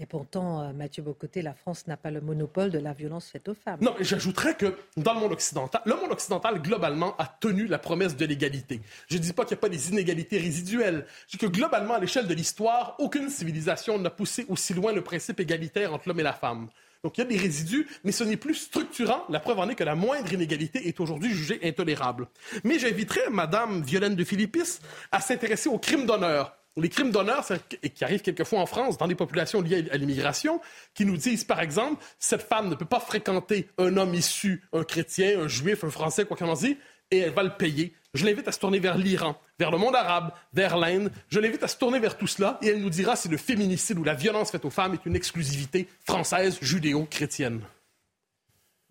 Et 0.02 0.06
pourtant, 0.06 0.62
euh, 0.62 0.72
Mathieu 0.72 1.04
Bocoté, 1.04 1.42
la 1.42 1.54
France 1.54 1.86
n'a 1.88 1.98
pas 1.98 2.10
le 2.10 2.22
monopole 2.22 2.70
de 2.70 2.80
la 2.80 2.94
violence 2.94 3.30
faite 3.30 3.50
aux 3.50 3.54
femmes. 3.54 3.80
Non, 3.82 3.94
j'ajouterais 4.00 4.56
que 4.56 4.78
dans 4.96 5.14
le 5.14 5.20
monde 5.20 5.34
occidental, 5.34 5.82
le 5.86 5.94
monde 5.96 6.12
occidental, 6.12 6.62
globalement, 6.62 7.18
a 7.18 7.26
tenu 7.28 7.68
la 7.68 7.80
promesse 7.80 8.16
de 8.16 8.26
l'égalité. 8.26 8.80
Je 9.10 9.18
ne 9.18 9.22
dis 9.22 9.34
pas 9.34 9.44
qu'il 9.44 9.56
n'y 9.56 9.60
a 9.60 9.62
pas 9.62 9.70
des 9.70 9.90
inégalités 9.90 10.38
résiduelles. 10.38 11.06
Je 11.28 11.32
dis 11.32 11.38
que 11.38 11.52
globalement, 11.52 11.96
à 11.96 12.00
l'échelle 12.00 12.28
de 12.28 12.34
l'histoire, 12.34 12.96
aucune 13.00 13.30
civilisation 13.30 14.00
n'a 14.00 14.10
poussé 14.10 14.46
aussi 14.48 14.74
loin 14.74 14.94
le 14.94 15.02
principe 15.02 15.42
égalitaire 15.42 15.94
entre 15.94 16.08
l'homme 16.08 16.22
et 16.22 16.24
la 16.24 16.34
femme. 16.34 16.70
Donc 17.04 17.18
il 17.18 17.22
y 17.22 17.24
a 17.24 17.28
des 17.28 17.38
résidus, 17.38 17.88
mais 18.04 18.12
ce 18.12 18.24
n'est 18.24 18.38
plus 18.38 18.56
structurant. 18.56 19.24
La 19.30 19.40
preuve 19.40 19.60
en 19.60 19.70
est 19.70 19.76
que 19.76 19.84
la 19.84 19.96
moindre 19.96 20.32
inégalité 20.34 20.88
est 20.88 21.00
aujourd'hui 21.00 21.32
jugée 21.34 21.60
intolérable. 21.64 22.28
Mais 22.64 22.78
j'inviterais 22.78 23.30
Mme 23.30 23.84
Violaine 23.84 24.16
de 24.16 24.24
Philippis 24.24 24.80
à 25.12 25.22
s'intéresser 25.22 25.70
aux 25.70 25.80
crimes 25.80 26.06
d'honneur. 26.06 26.56
Les 26.76 26.90
crimes 26.90 27.12
d'honneur, 27.12 27.46
qui 27.94 28.04
arrivent 28.04 28.22
quelquefois 28.22 28.60
en 28.60 28.66
France 28.66 28.98
dans 28.98 29.08
des 29.08 29.16
populations 29.16 29.62
liées 29.62 29.88
à 29.92 29.98
l'immigration, 29.98 30.62
qui 30.94 31.06
nous 31.06 31.18
disent, 31.18 31.44
par 31.44 31.60
exemple, 31.60 32.04
cette 32.20 32.44
femme 32.44 32.70
ne 32.70 32.76
peut 32.76 32.86
pas 32.86 33.00
fréquenter 33.00 33.68
un 33.78 33.98
homme 33.98 34.14
issu, 34.14 34.64
un 34.72 34.84
chrétien, 34.84 35.42
un 35.42 35.48
juif, 35.48 35.84
un 35.84 35.90
français, 35.90 36.26
quoi 36.26 36.38
qu'on 36.38 36.48
en 36.48 36.54
dise, 36.54 36.78
et 37.12 37.18
elle 37.18 37.32
va 37.32 37.44
le 37.44 37.56
payer. 37.58 37.94
Je 38.16 38.26
l'invite 38.26 38.48
à 38.48 38.52
se 38.52 38.60
tourner 38.60 38.80
vers 38.80 38.98
l'Iran, 38.98 39.36
vers 39.60 39.70
le 39.70 39.78
monde 39.78 39.96
arabe, 39.96 40.32
vers 40.54 40.78
l'Inde. 40.78 41.12
Je 41.30 41.40
l'invite 41.40 41.64
à 41.64 41.68
se 41.68 41.78
tourner 41.78 42.00
vers 42.00 42.18
tout 42.18 42.26
cela 42.26 42.58
et 42.62 42.68
elle 42.70 42.82
nous 42.82 42.90
dira 42.90 43.16
si 43.16 43.28
le 43.28 43.38
féminicide 43.38 44.00
ou 44.00 44.04
la 44.04 44.16
violence 44.16 44.50
faite 44.50 44.66
aux 44.66 44.72
femmes 44.72 44.96
est 44.96 45.06
une 45.06 45.16
exclusivité 45.16 45.88
française, 46.06 46.58
judéo-chrétienne. 46.62 47.62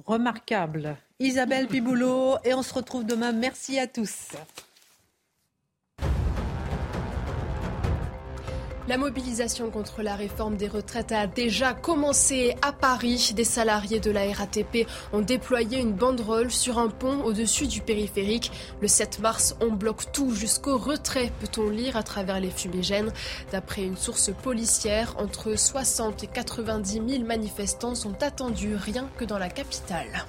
Remarquable. 0.05 0.97
Isabelle 1.19 1.67
Piboulot, 1.67 2.37
et 2.45 2.55
on 2.55 2.63
se 2.63 2.73
retrouve 2.73 3.05
demain. 3.05 3.33
Merci 3.33 3.81
à 3.81 3.89
tous. 3.89 4.29
La 8.89 8.97
mobilisation 8.97 9.69
contre 9.71 10.01
la 10.01 10.17
réforme 10.17 10.57
des 10.57 10.67
retraites 10.67 11.13
a 11.13 11.27
déjà 11.27 11.75
commencé 11.75 12.57
à 12.63 12.73
Paris. 12.73 13.35
Des 13.37 13.45
salariés 13.45 14.01
de 14.01 14.11
la 14.11 14.33
RATP 14.33 14.89
ont 15.13 15.21
déployé 15.21 15.79
une 15.79 15.93
banderole 15.93 16.51
sur 16.51 16.79
un 16.79 16.89
pont 16.89 17.23
au-dessus 17.23 17.67
du 17.67 17.83
périphérique. 17.83 18.51
Le 18.81 18.89
7 18.89 19.19
mars, 19.19 19.55
on 19.61 19.73
bloque 19.73 20.11
tout 20.11 20.35
jusqu'au 20.35 20.79
retrait, 20.79 21.31
peut-on 21.41 21.69
lire 21.69 21.99
à 21.99 22.03
travers 22.03 22.41
les 22.41 22.49
fumigènes. 22.49 23.13
D'après 23.53 23.83
une 23.83 23.99
source 23.99 24.31
policière, 24.43 25.17
entre 25.19 25.55
60 25.55 26.25
et 26.25 26.27
90 26.27 27.03
000 27.07 27.25
manifestants 27.25 27.95
sont 27.95 28.23
attendus 28.23 28.75
rien 28.75 29.11
que 29.19 29.27
dans 29.27 29.39
la 29.39 29.51
capitale. 29.51 30.25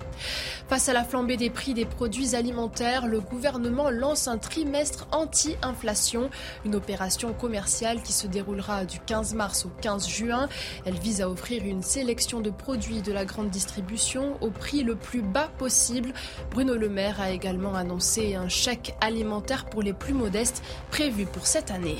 Face 0.67 0.89
à 0.89 0.93
la 0.93 1.05
flambée 1.05 1.37
des 1.37 1.49
prix 1.49 1.73
des 1.73 1.85
produits 1.85 2.35
alimentaires, 2.35 3.07
le 3.07 3.21
gouvernement 3.21 3.89
lance 3.89 4.27
un 4.27 4.37
trimestre 4.37 5.07
anti-inflation, 5.13 6.29
une 6.65 6.75
opération 6.75 7.31
commerciale 7.31 8.03
qui 8.03 8.11
se 8.11 8.27
déroule 8.27 8.48
du 8.87 8.99
15 8.99 9.33
mars 9.33 9.65
au 9.65 9.69
15 9.81 10.07
juin. 10.07 10.49
Elle 10.85 10.97
vise 10.97 11.21
à 11.21 11.29
offrir 11.29 11.63
une 11.65 11.83
sélection 11.83 12.39
de 12.39 12.49
produits 12.49 13.01
de 13.01 13.11
la 13.11 13.25
grande 13.25 13.49
distribution 13.49 14.37
au 14.41 14.49
prix 14.49 14.83
le 14.83 14.95
plus 14.95 15.21
bas 15.21 15.49
possible. 15.57 16.13
Bruno 16.51 16.75
Le 16.75 16.89
Maire 16.89 17.21
a 17.21 17.31
également 17.31 17.75
annoncé 17.75 18.35
un 18.35 18.49
chèque 18.49 18.95
alimentaire 19.01 19.65
pour 19.65 19.81
les 19.81 19.93
plus 19.93 20.13
modestes 20.13 20.63
prévu 20.89 21.25
pour 21.25 21.47
cette 21.47 21.71
année. 21.71 21.97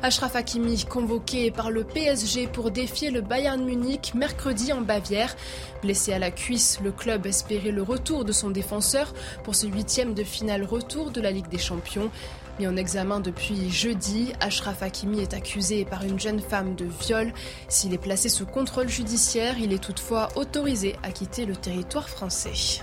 Ashraf 0.00 0.36
Hakimi, 0.36 0.84
convoqué 0.84 1.50
par 1.50 1.72
le 1.72 1.82
PSG 1.82 2.46
pour 2.46 2.70
défier 2.70 3.10
le 3.10 3.20
Bayern 3.20 3.64
Munich 3.64 4.12
mercredi 4.14 4.72
en 4.72 4.80
Bavière. 4.80 5.34
Blessé 5.82 6.12
à 6.12 6.20
la 6.20 6.30
cuisse, 6.30 6.78
le 6.84 6.92
club 6.92 7.26
espérait 7.26 7.72
le 7.72 7.82
retour 7.82 8.24
de 8.24 8.30
son 8.30 8.50
défenseur 8.50 9.12
pour 9.42 9.56
ce 9.56 9.66
huitième 9.66 10.14
de 10.14 10.22
finale 10.22 10.62
retour 10.62 11.10
de 11.10 11.20
la 11.20 11.32
Ligue 11.32 11.48
des 11.48 11.58
Champions. 11.58 12.10
Mis 12.58 12.66
en 12.66 12.76
examen 12.76 13.20
depuis 13.20 13.70
jeudi, 13.70 14.32
Ashraf 14.40 14.82
Hakimi 14.82 15.20
est 15.20 15.32
accusé 15.32 15.84
par 15.84 16.02
une 16.02 16.18
jeune 16.18 16.40
femme 16.40 16.74
de 16.74 16.86
viol. 16.86 17.32
S'il 17.68 17.94
est 17.94 17.98
placé 17.98 18.28
sous 18.28 18.46
contrôle 18.46 18.88
judiciaire, 18.88 19.58
il 19.60 19.72
est 19.72 19.82
toutefois 19.82 20.28
autorisé 20.34 20.96
à 21.04 21.12
quitter 21.12 21.46
le 21.46 21.54
territoire 21.54 22.08
français. 22.08 22.82